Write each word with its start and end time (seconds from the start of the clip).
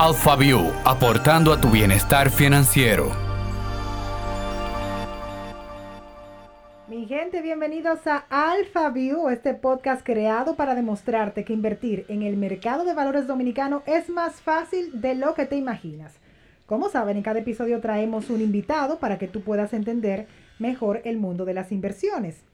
AlphaView, 0.00 0.60
aportando 0.84 1.52
a 1.52 1.60
tu 1.60 1.70
bienestar 1.70 2.30
financiero. 2.30 3.10
Mi 6.86 7.04
gente, 7.06 7.42
bienvenidos 7.42 8.06
a 8.06 8.24
AlphaView, 8.30 9.28
este 9.28 9.54
podcast 9.54 10.06
creado 10.06 10.54
para 10.54 10.76
demostrarte 10.76 11.42
que 11.42 11.52
invertir 11.52 12.06
en 12.08 12.22
el 12.22 12.36
mercado 12.36 12.84
de 12.84 12.94
valores 12.94 13.26
dominicano 13.26 13.82
es 13.86 14.08
más 14.08 14.40
fácil 14.40 15.00
de 15.00 15.16
lo 15.16 15.34
que 15.34 15.46
te 15.46 15.56
imaginas. 15.56 16.14
Como 16.66 16.90
saben, 16.90 17.16
en 17.16 17.24
cada 17.24 17.40
episodio 17.40 17.80
traemos 17.80 18.30
un 18.30 18.40
invitado 18.40 19.00
para 19.00 19.18
que 19.18 19.26
tú 19.26 19.40
puedas 19.40 19.72
entender 19.72 20.28
mejor 20.60 21.00
el 21.06 21.16
mundo 21.16 21.44
de 21.44 21.54
las 21.54 21.72
inversiones. 21.72 22.44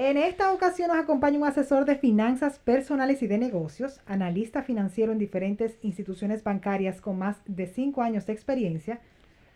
En 0.00 0.16
esta 0.16 0.52
ocasión 0.52 0.90
nos 0.90 0.96
acompaña 0.96 1.38
un 1.38 1.44
asesor 1.44 1.84
de 1.84 1.96
finanzas 1.96 2.60
personales 2.60 3.20
y 3.20 3.26
de 3.26 3.36
negocios, 3.36 4.00
analista 4.06 4.62
financiero 4.62 5.10
en 5.10 5.18
diferentes 5.18 5.76
instituciones 5.82 6.44
bancarias 6.44 7.00
con 7.00 7.18
más 7.18 7.38
de 7.46 7.66
cinco 7.66 8.02
años 8.02 8.24
de 8.24 8.32
experiencia. 8.32 9.00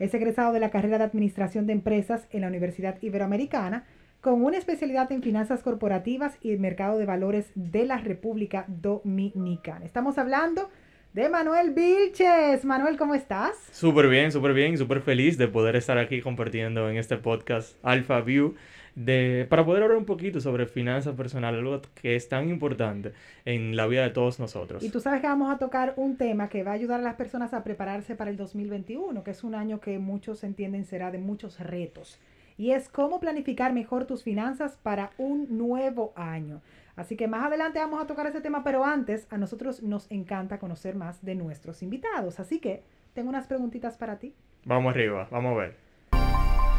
Es 0.01 0.13
egresado 0.15 0.53
de 0.53 0.59
la 0.59 0.71
carrera 0.71 0.99
de 0.99 1.05
Administración 1.05 1.69
de 1.69 1.75
Empresas 1.75 2.27
en 2.33 2.41
la 2.41 2.49
Universidad 2.49 3.01
Iberoamericana, 3.01 3.85
con 4.21 4.43
una 4.43 4.59
especialidad 4.59 5.13
en 5.13 5.23
finanzas 5.23 5.63
corporativas 5.63 6.37
y 6.43 6.51
el 6.51 6.59
mercado 6.59 6.99
de 6.99 7.07
valores 7.07 7.53
de 7.55 7.87
la 7.87 7.99
República 7.99 8.65
Dominicana. 8.67 9.85
Estamos 9.85 10.19
hablando 10.19 10.71
de 11.13 11.29
Manuel 11.29 11.71
Vilches. 11.71 12.65
Manuel, 12.65 12.97
¿cómo 12.97 13.15
estás? 13.15 13.53
Súper 13.71 14.09
bien, 14.09 14.33
súper 14.33 14.55
bien, 14.55 14.77
súper 14.77 15.03
feliz 15.03 15.39
de 15.39 15.47
poder 15.47 15.77
estar 15.77 15.99
aquí 15.99 16.21
compartiendo 16.21 16.91
en 16.91 16.97
este 16.97 17.17
podcast 17.17 17.77
Alpha 17.85 18.21
View 18.23 18.57
de, 18.95 19.47
para 19.49 19.65
poder 19.65 19.83
hablar 19.83 19.99
un 19.99 20.05
poquito 20.05 20.41
sobre 20.41 20.67
finanzas 20.67 21.15
personales, 21.15 21.61
algo 21.61 21.81
que 21.95 22.17
es 22.17 22.29
tan 22.29 22.49
importante 22.49 23.13
en 23.45 23.77
la 23.77 23.87
vida 23.87 24.03
de 24.03 24.11
todos 24.11 24.39
nosotros. 24.39 24.83
Y 24.83 24.91
tú 24.91 25.01
sabes 25.01 25.21
que 25.21 25.27
vamos 25.27 25.53
a 25.53 25.59
tocar 25.59 25.95
un 25.97 26.17
tema 26.17 26.49
que 26.49 26.63
va 26.63 26.73
a 26.73 26.75
ayudar 26.75 27.01
a 27.01 27.03
las 27.03 27.15
personas 27.15 27.55
a 27.55 27.65
prepararse 27.65 28.15
para 28.15 28.31
el 28.31 28.37
2021, 28.37 29.25
que 29.25 29.31
es 29.31 29.45
un 29.45 29.55
año 29.55 29.81
que 29.81 29.99
muchos 29.99 30.45
entienden 30.45 30.85
será 30.85 31.11
de 31.11 31.19
muchos 31.19 31.59
retos. 31.61 32.19
Y 32.59 32.73
es 32.73 32.89
cómo 32.89 33.19
planificar 33.19 33.73
mejor 33.73 34.05
tus 34.05 34.23
finanzas 34.23 34.79
para 34.83 35.11
un 35.17 35.57
nuevo 35.57 36.13
año. 36.17 36.61
Así 36.95 37.17
que 37.17 37.27
más 37.27 37.47
adelante 37.47 37.79
vamos 37.79 38.03
a 38.03 38.07
tocar 38.07 38.27
ese 38.27 38.43
tema, 38.43 38.63
pero 38.63 38.85
antes 38.85 39.27
a 39.31 39.39
nosotros 39.39 39.83
nos 39.83 40.11
encanta 40.11 40.59
conocer 40.59 40.95
más 40.95 41.25
de 41.25 41.35
nuestros 41.35 41.83
invitados. 41.83 42.39
Así 42.39 42.61
que 42.61 42.83
tengo 43.15 43.31
unas 43.31 43.47
preguntitas 43.47 43.97
para 43.97 44.19
ti. 44.19 44.35
Vamos 44.65 44.93
arriba, 44.95 45.27
vamos 45.31 45.53
a 45.53 45.61
ver 45.61 45.82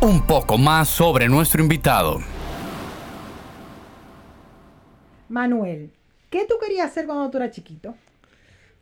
un 0.03 0.27
poco 0.27 0.57
más 0.57 0.89
sobre 0.89 1.29
nuestro 1.29 1.63
invitado. 1.63 2.19
Manuel, 5.29 5.91
¿qué 6.29 6.45
tú 6.45 6.55
querías 6.59 6.87
hacer 6.91 7.05
cuando 7.05 7.29
tú 7.31 7.37
eras 7.37 7.51
chiquito? 7.51 7.95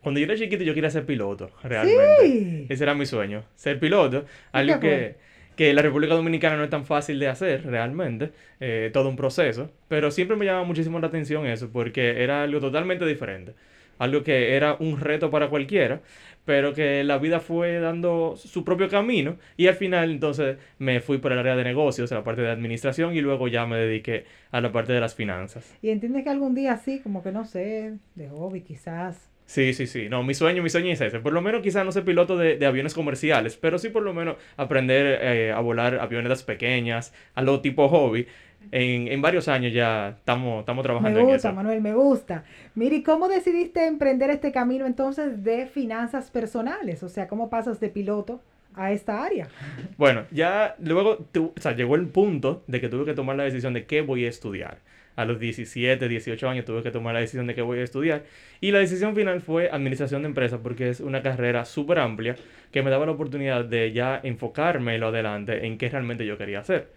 Cuando 0.02 0.18
yo 0.18 0.24
era 0.26 0.34
chiquito 0.34 0.64
yo 0.64 0.74
quería 0.74 0.90
ser 0.90 1.06
piloto, 1.06 1.52
realmente. 1.62 2.16
¿Sí? 2.26 2.66
Ese 2.68 2.82
era 2.82 2.94
mi 2.94 3.06
sueño, 3.06 3.44
ser 3.54 3.78
piloto. 3.78 4.24
Algo 4.50 4.80
que, 4.80 5.14
que 5.54 5.72
la 5.72 5.82
República 5.82 6.14
Dominicana 6.14 6.56
no 6.56 6.64
es 6.64 6.70
tan 6.70 6.84
fácil 6.84 7.20
de 7.20 7.28
hacer, 7.28 7.66
realmente. 7.66 8.32
Eh, 8.58 8.90
todo 8.92 9.08
un 9.08 9.14
proceso. 9.14 9.70
Pero 9.86 10.10
siempre 10.10 10.36
me 10.36 10.44
llamaba 10.44 10.64
muchísimo 10.64 10.98
la 10.98 11.06
atención 11.06 11.46
eso, 11.46 11.70
porque 11.72 12.24
era 12.24 12.42
algo 12.42 12.58
totalmente 12.58 13.06
diferente. 13.06 13.54
Algo 13.98 14.22
que 14.22 14.54
era 14.56 14.76
un 14.78 15.00
reto 15.00 15.30
para 15.30 15.48
cualquiera 15.48 16.02
pero 16.44 16.74
que 16.74 17.04
la 17.04 17.18
vida 17.18 17.40
fue 17.40 17.78
dando 17.78 18.34
su 18.36 18.64
propio 18.64 18.88
camino 18.88 19.36
y 19.56 19.68
al 19.68 19.74
final 19.74 20.10
entonces 20.10 20.58
me 20.78 21.00
fui 21.00 21.18
por 21.18 21.32
el 21.32 21.38
área 21.38 21.56
de 21.56 21.64
negocios, 21.64 22.10
a 22.12 22.16
la 22.16 22.24
parte 22.24 22.42
de 22.42 22.50
administración 22.50 23.14
y 23.14 23.20
luego 23.20 23.48
ya 23.48 23.66
me 23.66 23.76
dediqué 23.76 24.24
a 24.50 24.60
la 24.60 24.72
parte 24.72 24.92
de 24.92 25.00
las 25.00 25.14
finanzas. 25.14 25.76
¿Y 25.82 25.90
entiendes 25.90 26.24
que 26.24 26.30
algún 26.30 26.54
día 26.54 26.72
así, 26.72 27.00
como 27.00 27.22
que 27.22 27.32
no 27.32 27.44
sé, 27.44 27.94
de 28.14 28.28
hobby 28.28 28.62
quizás? 28.62 29.28
Sí, 29.46 29.74
sí, 29.74 29.86
sí. 29.86 30.08
No, 30.08 30.22
mi 30.22 30.34
sueño, 30.34 30.62
mi 30.62 30.70
sueño 30.70 30.90
es 30.92 31.00
ese. 31.00 31.20
Por 31.20 31.32
lo 31.32 31.42
menos 31.42 31.62
quizás 31.62 31.84
no 31.84 31.92
ser 31.92 32.04
piloto 32.04 32.38
de, 32.38 32.64
aviones 32.64 32.94
comerciales, 32.94 33.56
pero 33.56 33.78
sí 33.78 33.90
por 33.90 34.02
lo 34.02 34.14
menos 34.14 34.36
aprender 34.56 35.18
eh, 35.20 35.52
a 35.52 35.60
volar 35.60 35.96
avionetas 35.96 36.42
pequeñas, 36.42 37.12
a 37.34 37.42
lo 37.42 37.60
tipo 37.60 37.88
hobby 37.88 38.26
en, 38.70 39.08
en 39.08 39.22
varios 39.22 39.48
años 39.48 39.72
ya 39.72 40.10
estamos, 40.10 40.60
estamos 40.60 40.82
trabajando 40.82 41.20
en 41.20 41.30
eso. 41.30 41.30
Me 41.30 41.34
gusta, 41.34 41.52
Manuel, 41.52 41.80
me 41.80 41.94
gusta. 41.94 42.44
Miri, 42.74 43.02
¿cómo 43.02 43.28
decidiste 43.28 43.86
emprender 43.86 44.30
este 44.30 44.52
camino 44.52 44.86
entonces 44.86 45.44
de 45.44 45.66
finanzas 45.66 46.30
personales? 46.30 47.02
O 47.02 47.08
sea, 47.08 47.28
¿cómo 47.28 47.50
pasas 47.50 47.80
de 47.80 47.88
piloto 47.88 48.40
a 48.74 48.92
esta 48.92 49.24
área? 49.24 49.48
Bueno, 49.96 50.24
ya 50.30 50.74
luego 50.78 51.26
o 51.36 51.60
sea, 51.60 51.72
llegó 51.72 51.96
el 51.96 52.06
punto 52.08 52.62
de 52.66 52.80
que 52.80 52.88
tuve 52.88 53.04
que 53.04 53.14
tomar 53.14 53.36
la 53.36 53.44
decisión 53.44 53.74
de 53.74 53.84
qué 53.84 54.00
voy 54.00 54.24
a 54.24 54.28
estudiar. 54.28 54.78
A 55.14 55.26
los 55.26 55.38
17, 55.38 56.08
18 56.08 56.48
años 56.48 56.64
tuve 56.64 56.82
que 56.82 56.90
tomar 56.90 57.12
la 57.12 57.20
decisión 57.20 57.46
de 57.46 57.54
qué 57.54 57.60
voy 57.60 57.80
a 57.80 57.82
estudiar. 57.84 58.24
Y 58.62 58.70
la 58.70 58.78
decisión 58.78 59.14
final 59.14 59.42
fue 59.42 59.68
administración 59.70 60.22
de 60.22 60.28
empresas 60.28 60.60
porque 60.62 60.88
es 60.88 61.00
una 61.00 61.22
carrera 61.22 61.66
súper 61.66 61.98
amplia 61.98 62.36
que 62.70 62.82
me 62.82 62.90
daba 62.90 63.04
la 63.04 63.12
oportunidad 63.12 63.66
de 63.66 63.92
ya 63.92 64.18
enfocarme 64.22 64.96
lo 64.96 65.08
adelante 65.08 65.66
en 65.66 65.76
qué 65.76 65.90
realmente 65.90 66.24
yo 66.24 66.38
quería 66.38 66.60
hacer. 66.60 66.88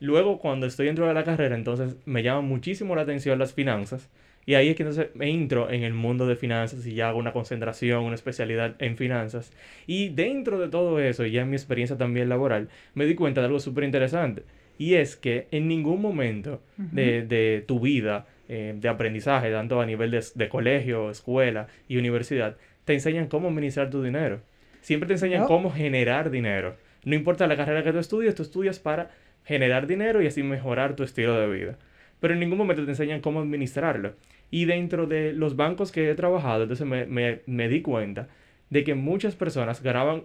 Luego, 0.00 0.38
cuando 0.38 0.66
estoy 0.66 0.86
dentro 0.86 1.06
de 1.06 1.14
la 1.14 1.24
carrera, 1.24 1.54
entonces 1.54 1.96
me 2.06 2.22
llama 2.22 2.40
muchísimo 2.40 2.96
la 2.96 3.02
atención 3.02 3.38
las 3.38 3.52
finanzas. 3.52 4.08
Y 4.46 4.54
ahí 4.54 4.70
es 4.70 4.76
que 4.76 4.82
entonces 4.82 5.08
me 5.14 5.30
entro 5.30 5.70
en 5.70 5.84
el 5.84 5.92
mundo 5.92 6.26
de 6.26 6.34
finanzas 6.34 6.86
y 6.86 6.94
ya 6.94 7.10
hago 7.10 7.18
una 7.18 7.32
concentración, 7.32 8.02
una 8.04 8.14
especialidad 8.14 8.74
en 8.78 8.96
finanzas. 8.96 9.52
Y 9.86 10.08
dentro 10.08 10.58
de 10.58 10.68
todo 10.68 10.98
eso, 10.98 11.26
y 11.26 11.32
ya 11.32 11.42
en 11.42 11.50
mi 11.50 11.56
experiencia 11.56 11.98
también 11.98 12.28
laboral, 12.28 12.68
me 12.94 13.04
di 13.04 13.14
cuenta 13.14 13.42
de 13.42 13.46
algo 13.46 13.60
súper 13.60 13.84
interesante. 13.84 14.42
Y 14.78 14.94
es 14.94 15.14
que 15.14 15.46
en 15.50 15.68
ningún 15.68 16.00
momento 16.00 16.62
de, 16.78 17.62
tu 17.68 17.80
vida 17.80 18.26
eh, 18.48 18.74
de 18.74 18.88
aprendizaje, 18.88 19.50
tanto 19.50 19.78
a 19.80 19.84
nivel 19.84 20.10
de, 20.10 20.24
de, 20.34 20.48
colegio, 20.48 21.10
escuela 21.10 21.66
y 21.86 21.98
universidad, 21.98 22.56
te 22.86 22.94
enseñan 22.94 23.28
cómo 23.28 23.48
administrar 23.48 23.90
tu 23.90 24.02
dinero. 24.02 24.40
Siempre 24.80 25.06
te 25.06 25.12
enseñan 25.12 25.46
cómo 25.46 25.70
generar 25.70 26.30
dinero. 26.30 26.76
No 27.04 27.14
importa 27.14 27.46
la 27.46 27.56
carrera 27.56 27.84
que 27.84 27.92
tú 27.92 27.98
estudies, 27.98 28.34
tú 28.34 28.42
estudias 28.42 28.78
para 28.78 29.10
generar 29.50 29.88
dinero 29.88 30.22
y 30.22 30.28
así 30.28 30.44
mejorar 30.44 30.94
tu 30.94 31.02
estilo 31.02 31.34
de 31.34 31.48
vida. 31.48 31.76
Pero 32.20 32.34
en 32.34 32.38
ningún 32.38 32.56
momento 32.56 32.84
te 32.84 32.90
enseñan 32.92 33.20
cómo 33.20 33.40
administrarlo. 33.40 34.14
Y 34.48 34.66
dentro 34.66 35.08
de 35.08 35.32
los 35.32 35.56
bancos 35.56 35.90
que 35.90 36.08
he 36.08 36.14
trabajado, 36.14 36.62
entonces 36.62 36.86
me, 36.86 37.04
me, 37.06 37.40
me 37.46 37.68
di 37.68 37.82
cuenta 37.82 38.28
de 38.68 38.84
que 38.84 38.94
muchas 38.94 39.34
personas 39.34 39.82
ganaban 39.82 40.22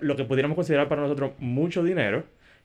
lo 0.00 0.16
que 0.16 0.24
pudiéramos 0.24 0.54
considerar 0.54 0.88
para 0.88 1.02
nosotros 1.02 1.32
mucho 1.40 1.84
dinero, 1.84 2.24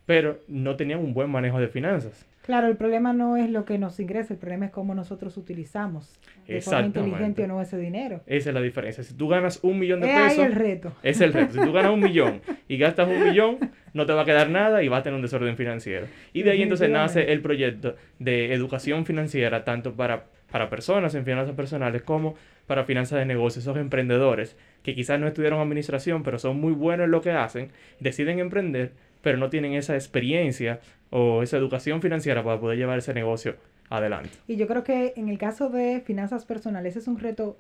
pero 0.09 0.39
no 0.47 0.75
tenían 0.75 1.01
un 1.01 1.13
buen 1.13 1.29
manejo 1.29 1.59
de 1.59 1.67
finanzas. 1.67 2.25
Claro, 2.41 2.65
el 2.65 2.77
problema 2.77 3.13
no 3.13 3.37
es 3.37 3.51
lo 3.51 3.63
que 3.63 3.77
nos 3.77 3.99
ingresa, 3.99 4.33
el 4.33 4.39
problema 4.39 4.65
es 4.65 4.71
cómo 4.71 4.95
nosotros 4.95 5.37
utilizamos 5.37 6.19
de 6.47 6.61
forma 6.61 6.87
inteligente 6.87 7.43
o 7.43 7.47
no 7.47 7.61
ese 7.61 7.77
dinero. 7.77 8.21
Esa 8.25 8.49
es 8.49 8.55
la 8.55 8.61
diferencia. 8.61 9.03
Si 9.03 9.13
tú 9.13 9.27
ganas 9.27 9.59
un 9.61 9.77
millón 9.77 9.99
de 9.99 10.07
pesos... 10.07 10.31
Es 10.31 10.39
el 10.39 10.53
reto. 10.53 10.91
Es 11.03 11.21
el 11.21 11.31
reto. 11.31 11.53
Si 11.53 11.59
tú 11.59 11.71
ganas 11.71 11.91
un 11.91 11.99
millón 11.99 12.41
y 12.67 12.77
gastas 12.79 13.07
un 13.07 13.23
millón, 13.23 13.59
no 13.93 14.07
te 14.07 14.13
va 14.13 14.23
a 14.23 14.25
quedar 14.25 14.49
nada 14.49 14.81
y 14.81 14.87
vas 14.87 15.01
a 15.01 15.03
tener 15.03 15.15
un 15.15 15.21
desorden 15.21 15.55
financiero. 15.55 16.07
Y 16.33 16.41
de 16.41 16.49
ahí 16.49 16.63
entonces 16.63 16.89
nace 16.89 17.31
el 17.31 17.43
proyecto 17.43 17.95
de 18.17 18.51
educación 18.55 19.05
financiera, 19.05 19.63
tanto 19.63 19.93
para, 19.93 20.25
para 20.51 20.71
personas 20.71 21.13
en 21.13 21.23
finanzas 21.23 21.53
personales 21.53 22.01
como 22.01 22.33
para 22.65 22.83
finanzas 22.83 23.19
de 23.19 23.25
negocios, 23.25 23.63
esos 23.63 23.77
emprendedores 23.77 24.57
que 24.81 24.95
quizás 24.95 25.19
no 25.19 25.27
estudiaron 25.27 25.59
administración, 25.59 26.23
pero 26.23 26.39
son 26.39 26.59
muy 26.59 26.73
buenos 26.73 27.05
en 27.05 27.11
lo 27.11 27.21
que 27.21 27.31
hacen, 27.31 27.69
deciden 27.99 28.39
emprender, 28.39 28.93
pero 29.22 29.38
no 29.38 29.50
tienen 29.50 29.74
esa 29.74 29.96
experiencia 29.96 30.80
o 31.09 31.44
esa 31.44 31.57
educación 31.57 32.02
financiera 32.02 32.44
para 32.44 32.59
poder 32.59 32.78
llevar 32.78 33.00
ese 33.00 33.13
negocio 33.13 33.56
adelante. 33.90 34.30
Y 34.47 34.56
yo 34.56 34.68
creo 34.68 34.84
que 34.84 35.13
en 35.16 35.30
el 35.30 35.38
caso 35.38 35.69
de 35.69 36.02
finanzas 36.02 36.46
personales 36.46 36.96
es 36.96 37.07
un 37.07 37.19
reto 37.19 37.57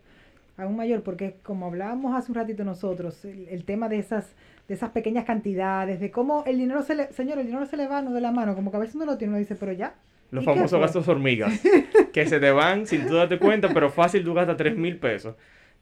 aún 0.57 0.75
mayor 0.75 1.01
porque 1.03 1.35
como 1.43 1.67
hablábamos 1.67 2.15
hace 2.15 2.31
un 2.31 2.35
ratito 2.35 2.63
nosotros, 2.63 3.23
el, 3.25 3.63
tema 3.63 3.89
de 3.89 3.99
esas 3.99 4.27
de 4.67 4.75
esas 4.75 4.91
pequeñas 4.91 5.25
cantidades, 5.25 5.99
de 5.99 6.11
cómo 6.11 6.43
el 6.45 6.59
dinero 6.59 6.83
se 6.83 6.93
le, 6.93 7.11
señor, 7.13 7.39
el 7.39 7.47
dinero 7.47 7.65
se 7.65 7.75
le 7.75 7.87
va 7.87 8.03
no 8.03 8.13
de 8.13 8.21
la 8.21 8.31
mano, 8.31 8.53
como 8.53 8.69
que 8.69 8.77
a 8.77 8.79
veces 8.79 8.95
uno 8.95 9.05
lo 9.05 9.17
tiene, 9.17 9.31
uno 9.31 9.39
dice, 9.39 9.55
pero 9.55 9.71
ya. 9.71 9.95
Los 10.29 10.45
famosos 10.45 10.79
gastos 10.79 11.07
hormigas, 11.07 11.59
que 12.13 12.27
se 12.27 12.39
te 12.39 12.51
van 12.51 12.85
sin 12.85 13.07
tú 13.07 13.15
darte 13.15 13.39
cuenta, 13.39 13.69
pero 13.73 13.89
fácil 13.89 14.23
tú 14.23 14.35
gastas 14.35 14.57
3 14.57 14.77
mil 14.77 14.97
pesos 14.97 15.33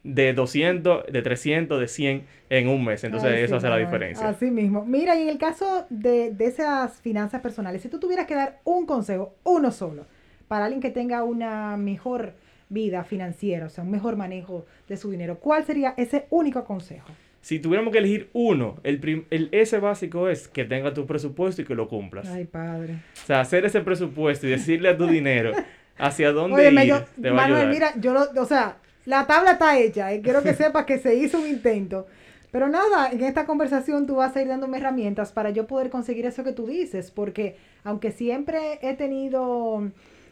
de 0.04 0.34
200, 0.34 1.06
de 1.12 1.22
300, 1.22 1.80
de 1.80 1.88
100 1.88 2.24
en 2.50 2.68
un 2.68 2.84
mes. 2.86 3.04
Entonces 3.04 3.40
eso 3.40 3.58
hace 3.58 3.70
la 3.70 3.78
diferencia. 3.78 4.28
Así 4.30 4.52
mismo. 4.52 4.86
Mira, 4.86 5.16
y 5.18 5.24
en 5.24 5.30
el 5.30 5.38
caso 5.38 5.86
de, 5.90 6.32
de, 6.32 6.46
esas 6.46 7.02
finanzas 7.02 7.42
personales, 7.42 7.82
si 7.82 7.90
tú 7.90 8.00
tuvieras 8.00 8.26
que 8.26 8.36
dar 8.36 8.60
un 8.64 8.86
consejo, 8.86 9.36
uno 9.44 9.72
solo, 9.72 10.06
para 10.48 10.66
alguien 10.66 10.82
que 10.82 10.92
tenga 10.92 11.24
una 11.24 11.78
mejor 11.78 12.34
vida 12.70 13.04
financiera, 13.04 13.66
o 13.66 13.70
sea, 13.70 13.84
un 13.84 13.92
mejor 13.92 14.16
manejo 14.16 14.66
de 14.88 14.98
su 14.98 15.12
dinero, 15.12 15.40
¿cuál 15.40 15.66
sería 15.66 15.94
ese 15.98 16.28
único 16.30 16.64
consejo? 16.66 17.08
Si 17.42 17.60
tuviéramos 17.60 17.94
que 17.94 18.00
elegir 18.00 18.30
uno, 18.34 18.76
el, 18.84 19.26
el 19.30 19.50
ese 19.52 19.80
básico 19.80 20.28
es 20.28 20.48
que 20.48 20.66
tenga 20.66 20.94
tu 20.94 21.06
presupuesto 21.06 21.62
y 21.62 21.66
que 21.66 21.76
lo 21.76 21.88
cumplas. 21.88 22.28
Ay, 22.28 22.46
padre. 22.46 22.96
O 23.24 23.26
sea, 23.26 23.40
hacer 23.40 23.66
ese 23.66 23.82
presupuesto 23.82 24.48
y 24.48 24.50
decirle 24.50 24.90
a 24.90 24.98
tu 24.98 25.08
dinero 25.08 25.54
hacia 25.98 26.32
dónde 26.32 26.68
ir, 26.68 27.32
Manuel, 27.32 27.70
mira, 27.70 27.94
yo 28.00 28.14
lo, 28.14 28.42
o 28.42 28.46
sea, 28.46 28.78
la 29.08 29.26
tabla 29.26 29.54
está 29.54 29.80
hecha 29.80 30.14
y 30.14 30.22
quiero 30.22 30.44
que 30.44 30.54
sepas 30.54 30.86
que 30.86 31.00
se 31.00 31.16
hizo 31.16 31.40
un 31.40 31.48
intento. 31.48 32.08
Pero 32.52 32.68
nada, 32.68 33.10
en 33.10 33.24
esta 33.24 33.46
conversación 33.46 34.06
tú 34.06 34.16
vas 34.16 34.36
a 34.36 34.42
ir 34.42 34.50
dándome 34.50 34.78
herramientas 34.78 35.32
para 35.32 35.50
yo 35.50 35.66
poder 35.66 35.90
conseguir 35.90 36.26
eso 36.26 36.44
que 36.44 36.52
tú 36.52 36.68
dices, 36.68 37.10
porque 37.12 37.56
aunque 37.84 38.12
siempre 38.12 38.80
he 38.82 38.96
tenido 38.96 39.90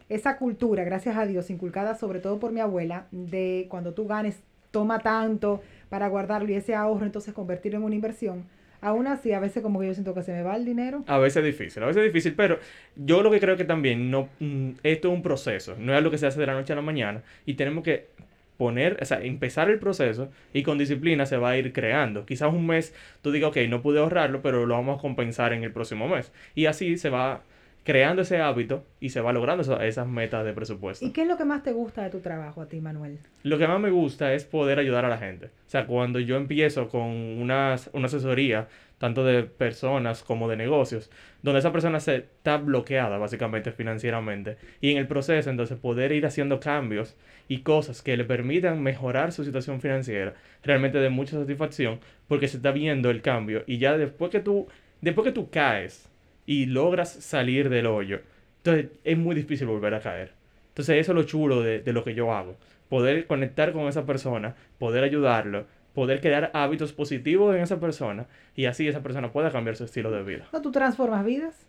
esa 0.10 0.38
cultura, 0.38 0.84
gracias 0.84 1.16
a 1.16 1.26
Dios, 1.26 1.50
inculcada 1.50 1.96
sobre 1.96 2.20
todo 2.20 2.38
por 2.38 2.52
mi 2.52 2.60
abuela, 2.60 3.08
de 3.12 3.68
cuando 3.70 3.94
tú 3.94 4.08
ganes 4.08 4.40
toma 4.72 5.00
tanto 5.00 5.62
para 5.88 6.10
guardarlo 6.10 6.52
y 6.52 6.56
ese 6.56 6.76
ahorro 6.76 7.06
entonces 7.06 7.34
convertirlo 7.34 7.80
en 7.80 7.86
una 7.86 7.96
inversión. 7.96 8.44
Aún 8.82 9.08
así, 9.08 9.32
a 9.32 9.40
veces 9.40 9.64
como 9.64 9.80
que 9.80 9.88
yo 9.88 9.94
siento 9.94 10.14
que 10.14 10.22
se 10.22 10.34
me 10.34 10.44
va 10.44 10.56
el 10.58 10.66
dinero. 10.66 11.04
A 11.08 11.18
veces 11.18 11.38
es 11.38 11.46
difícil, 11.46 11.82
a 11.82 11.88
veces 11.88 12.02
es 12.02 12.14
difícil, 12.14 12.36
pero 12.36 12.60
yo 12.96 13.24
lo 13.24 13.32
que 13.32 13.40
creo 13.40 13.56
que 13.56 13.64
también 13.64 14.12
no, 14.12 14.28
mm, 14.40 14.72
esto 14.84 15.08
es 15.08 15.14
un 15.14 15.24
proceso, 15.24 15.76
no 15.80 15.94
es 15.94 15.98
algo 15.98 16.12
que 16.12 16.18
se 16.18 16.28
hace 16.28 16.40
de 16.40 16.46
la 16.46 16.54
noche 16.54 16.74
a 16.74 16.76
la 16.76 16.82
mañana 16.82 17.24
y 17.46 17.56
tenemos 17.56 17.84
que 17.84 18.10
poner, 18.58 18.98
o 19.02 19.06
sea, 19.06 19.22
empezar 19.22 19.70
el 19.70 19.80
proceso 19.80 20.30
y 20.54 20.64
con 20.64 20.78
disciplina 20.78 21.26
se 21.26 21.38
va 21.38 21.52
a 21.52 21.58
ir 21.58 21.74
creando. 21.74 22.26
Quizás 22.26 22.54
un 22.54 22.66
mes 22.68 22.94
tú 23.22 23.32
digas, 23.32 23.50
ok, 23.50 23.58
no 23.70 23.82
pude 23.82 24.00
ahorrarlo, 24.00 24.42
pero 24.42 24.66
lo 24.66 24.76
vamos 24.76 24.98
a 25.00 25.02
compensar 25.02 25.54
en 25.54 25.64
el 25.64 25.72
próximo 25.72 26.08
mes. 26.08 26.32
Y 26.56 26.66
así 26.66 26.98
se 26.98 27.10
va 27.10 27.42
creando 27.86 28.24
ese 28.24 28.42
hábito 28.42 28.84
y 29.00 29.10
se 29.10 29.22
va 29.22 29.32
logrando 29.32 29.80
esas 29.82 30.08
metas 30.08 30.44
de 30.44 30.54
presupuesto. 30.54 31.06
¿Y 31.06 31.12
qué 31.12 31.22
es 31.22 31.28
lo 31.28 31.38
que 31.38 31.46
más 31.46 31.62
te 31.62 31.72
gusta 31.72 32.04
de 32.04 32.10
tu 32.10 32.20
trabajo 32.20 32.62
a 32.62 32.68
ti, 32.68 32.82
Manuel? 32.82 33.20
Lo 33.44 33.60
que 33.60 33.68
más 33.68 33.80
me 33.80 33.92
gusta 33.92 34.34
es 34.34 34.44
poder 34.44 34.80
ayudar 34.80 35.06
a 35.06 35.10
la 35.10 35.20
gente. 35.20 35.46
O 35.46 35.70
sea, 35.70 35.86
cuando 35.86 36.20
yo 36.20 36.36
empiezo 36.36 36.90
con 36.90 37.04
una, 37.04 37.76
una 37.94 38.06
asesoría, 38.08 38.68
tanto 38.98 39.26
de 39.26 39.44
personas 39.44 40.24
como 40.24 40.48
de 40.48 40.56
negocios, 40.56 41.10
donde 41.42 41.60
esa 41.60 41.72
persona 41.72 42.00
se 42.00 42.16
está 42.16 42.58
bloqueada 42.58 43.18
básicamente 43.18 43.72
financieramente 43.72 44.58
y 44.82 44.92
en 44.92 44.98
el 44.98 45.08
proceso 45.08 45.50
entonces 45.50 45.78
poder 45.78 46.12
ir 46.12 46.26
haciendo 46.26 46.60
cambios 46.60 47.16
y 47.48 47.60
cosas 47.60 48.02
que 48.02 48.18
le 48.18 48.24
permitan 48.24 48.82
mejorar 48.82 49.32
su 49.32 49.44
situación 49.44 49.82
financiera, 49.82 50.34
realmente 50.64 50.98
de 51.00 51.10
mucha 51.10 51.38
satisfacción 51.38 52.00
porque 52.28 52.48
se 52.48 52.58
está 52.58 52.72
viendo 52.72 53.10
el 53.10 53.22
cambio 53.22 53.64
y 53.68 53.78
ya 53.78 53.98
después 53.98 54.32
que 54.32 54.40
tú, 54.40 54.68
después 55.02 55.26
que 55.26 55.34
tú 55.34 55.50
caes, 55.50 56.10
y 56.46 56.66
logras 56.68 57.12
salir 57.12 57.70
del 57.70 57.88
hoyo, 57.88 58.22
entonces 58.58 58.88
es 59.04 59.18
muy 59.18 59.36
difícil 59.36 59.68
volver 59.68 59.94
a 59.94 60.00
caer. 60.00 60.32
Entonces 60.70 60.98
eso 60.98 61.12
es 61.12 61.16
lo 61.16 61.24
chulo 61.24 61.62
de, 61.62 61.82
lo 61.94 62.04
que 62.04 62.14
yo 62.14 62.34
hago. 62.34 62.58
Poder 62.90 63.26
conectar 63.28 63.72
con 63.72 63.88
esa 63.88 64.06
persona, 64.06 64.56
poder 64.78 65.04
ayudarlo, 65.04 65.66
poder 65.96 66.22
crear 66.22 66.52
hábitos 66.54 66.94
positivos 66.94 67.56
en 67.56 67.62
esa 67.62 67.80
persona 67.80 68.28
y 68.56 68.66
así 68.66 68.88
esa 68.88 69.02
persona 69.02 69.32
pueda 69.32 69.50
cambiar 69.52 69.76
su 69.78 69.86
estilo 69.86 70.12
de 70.12 70.22
vida. 70.22 70.48
¿No 70.54 70.62
tú 70.62 70.72
transformas 70.72 71.26
vidas? 71.26 71.66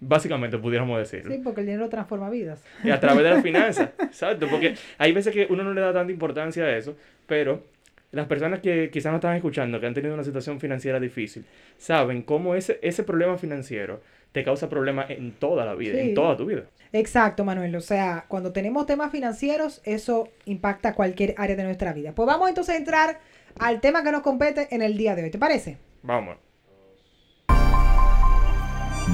Básicamente, 0.00 0.58
pudiéramos 0.58 0.98
decirlo. 0.98 1.32
Sí, 1.32 1.40
porque 1.42 1.60
el 1.60 1.66
dinero 1.66 1.88
transforma 1.88 2.28
vidas. 2.28 2.62
Y 2.84 2.90
a 2.90 3.00
través 3.00 3.24
de 3.24 3.30
la 3.30 3.42
finanza, 3.42 3.92
exacto. 4.00 4.46
Porque 4.48 4.74
hay 4.98 5.12
veces 5.12 5.32
que 5.32 5.46
uno 5.48 5.64
no 5.64 5.72
le 5.72 5.80
da 5.80 5.92
tanta 5.92 6.12
importancia 6.12 6.64
a 6.64 6.76
eso, 6.76 6.96
pero 7.26 7.64
las 8.12 8.26
personas 8.26 8.60
que 8.60 8.90
quizás 8.90 9.12
no 9.12 9.16
están 9.16 9.36
escuchando, 9.36 9.80
que 9.80 9.86
han 9.86 9.94
tenido 9.94 10.14
una 10.14 10.24
situación 10.24 10.60
financiera 10.60 11.00
difícil, 11.00 11.44
saben 11.76 12.22
cómo 12.22 12.54
ese, 12.54 12.78
ese 12.82 13.02
problema 13.02 13.38
financiero 13.38 14.00
te 14.32 14.44
causa 14.44 14.68
problemas 14.68 15.10
en 15.10 15.32
toda 15.32 15.64
la 15.64 15.74
vida, 15.74 16.00
en 16.00 16.14
toda 16.14 16.36
tu 16.36 16.46
vida. 16.46 16.64
Exacto, 16.92 17.44
Manuel. 17.44 17.74
O 17.76 17.80
sea, 17.80 18.24
cuando 18.28 18.52
tenemos 18.52 18.86
temas 18.86 19.10
financieros, 19.10 19.80
eso 19.84 20.28
impacta 20.44 20.94
cualquier 20.94 21.34
área 21.36 21.56
de 21.56 21.64
nuestra 21.64 21.92
vida. 21.92 22.12
Pues 22.12 22.26
vamos 22.26 22.48
entonces 22.48 22.74
a 22.74 22.78
entrar 22.78 23.20
al 23.58 23.80
tema 23.80 24.02
que 24.02 24.12
nos 24.12 24.22
compete 24.22 24.68
en 24.70 24.82
el 24.82 24.96
día 24.96 25.14
de 25.14 25.24
hoy. 25.24 25.30
¿Te 25.30 25.38
parece? 25.38 25.78
Vamos. 26.02 26.36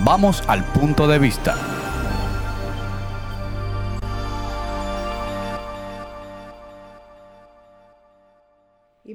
Vamos 0.05 0.43
al 0.49 0.65
punto 0.65 1.07
de 1.07 1.19
vista. 1.19 1.84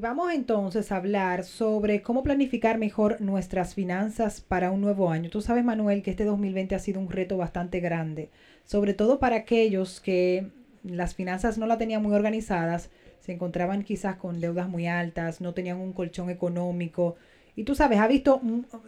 Vamos 0.01 0.31
entonces 0.31 0.93
a 0.93 0.95
hablar 0.95 1.43
sobre 1.43 2.01
cómo 2.01 2.23
planificar 2.23 2.77
mejor 2.77 3.19
nuestras 3.19 3.75
finanzas 3.75 4.39
para 4.39 4.71
un 4.71 4.79
nuevo 4.79 5.09
año. 5.09 5.29
Tú 5.29 5.41
sabes, 5.41 5.65
Manuel, 5.65 6.03
que 6.03 6.11
este 6.11 6.23
2020 6.23 6.73
ha 6.73 6.79
sido 6.79 7.01
un 7.01 7.09
reto 7.09 7.35
bastante 7.35 7.81
grande, 7.81 8.29
sobre 8.63 8.93
todo 8.93 9.19
para 9.19 9.35
aquellos 9.35 9.99
que 9.99 10.51
las 10.83 11.15
finanzas 11.15 11.57
no 11.57 11.65
la 11.65 11.77
tenían 11.77 12.01
muy 12.01 12.13
organizadas, 12.13 12.91
se 13.19 13.33
encontraban 13.33 13.83
quizás 13.83 14.15
con 14.15 14.39
deudas 14.39 14.69
muy 14.69 14.87
altas, 14.87 15.41
no 15.41 15.53
tenían 15.53 15.81
un 15.81 15.91
colchón 15.91 16.29
económico. 16.29 17.17
Y 17.57 17.65
tú 17.65 17.75
sabes, 17.75 17.99
ha 17.99 18.07
visto, 18.07 18.41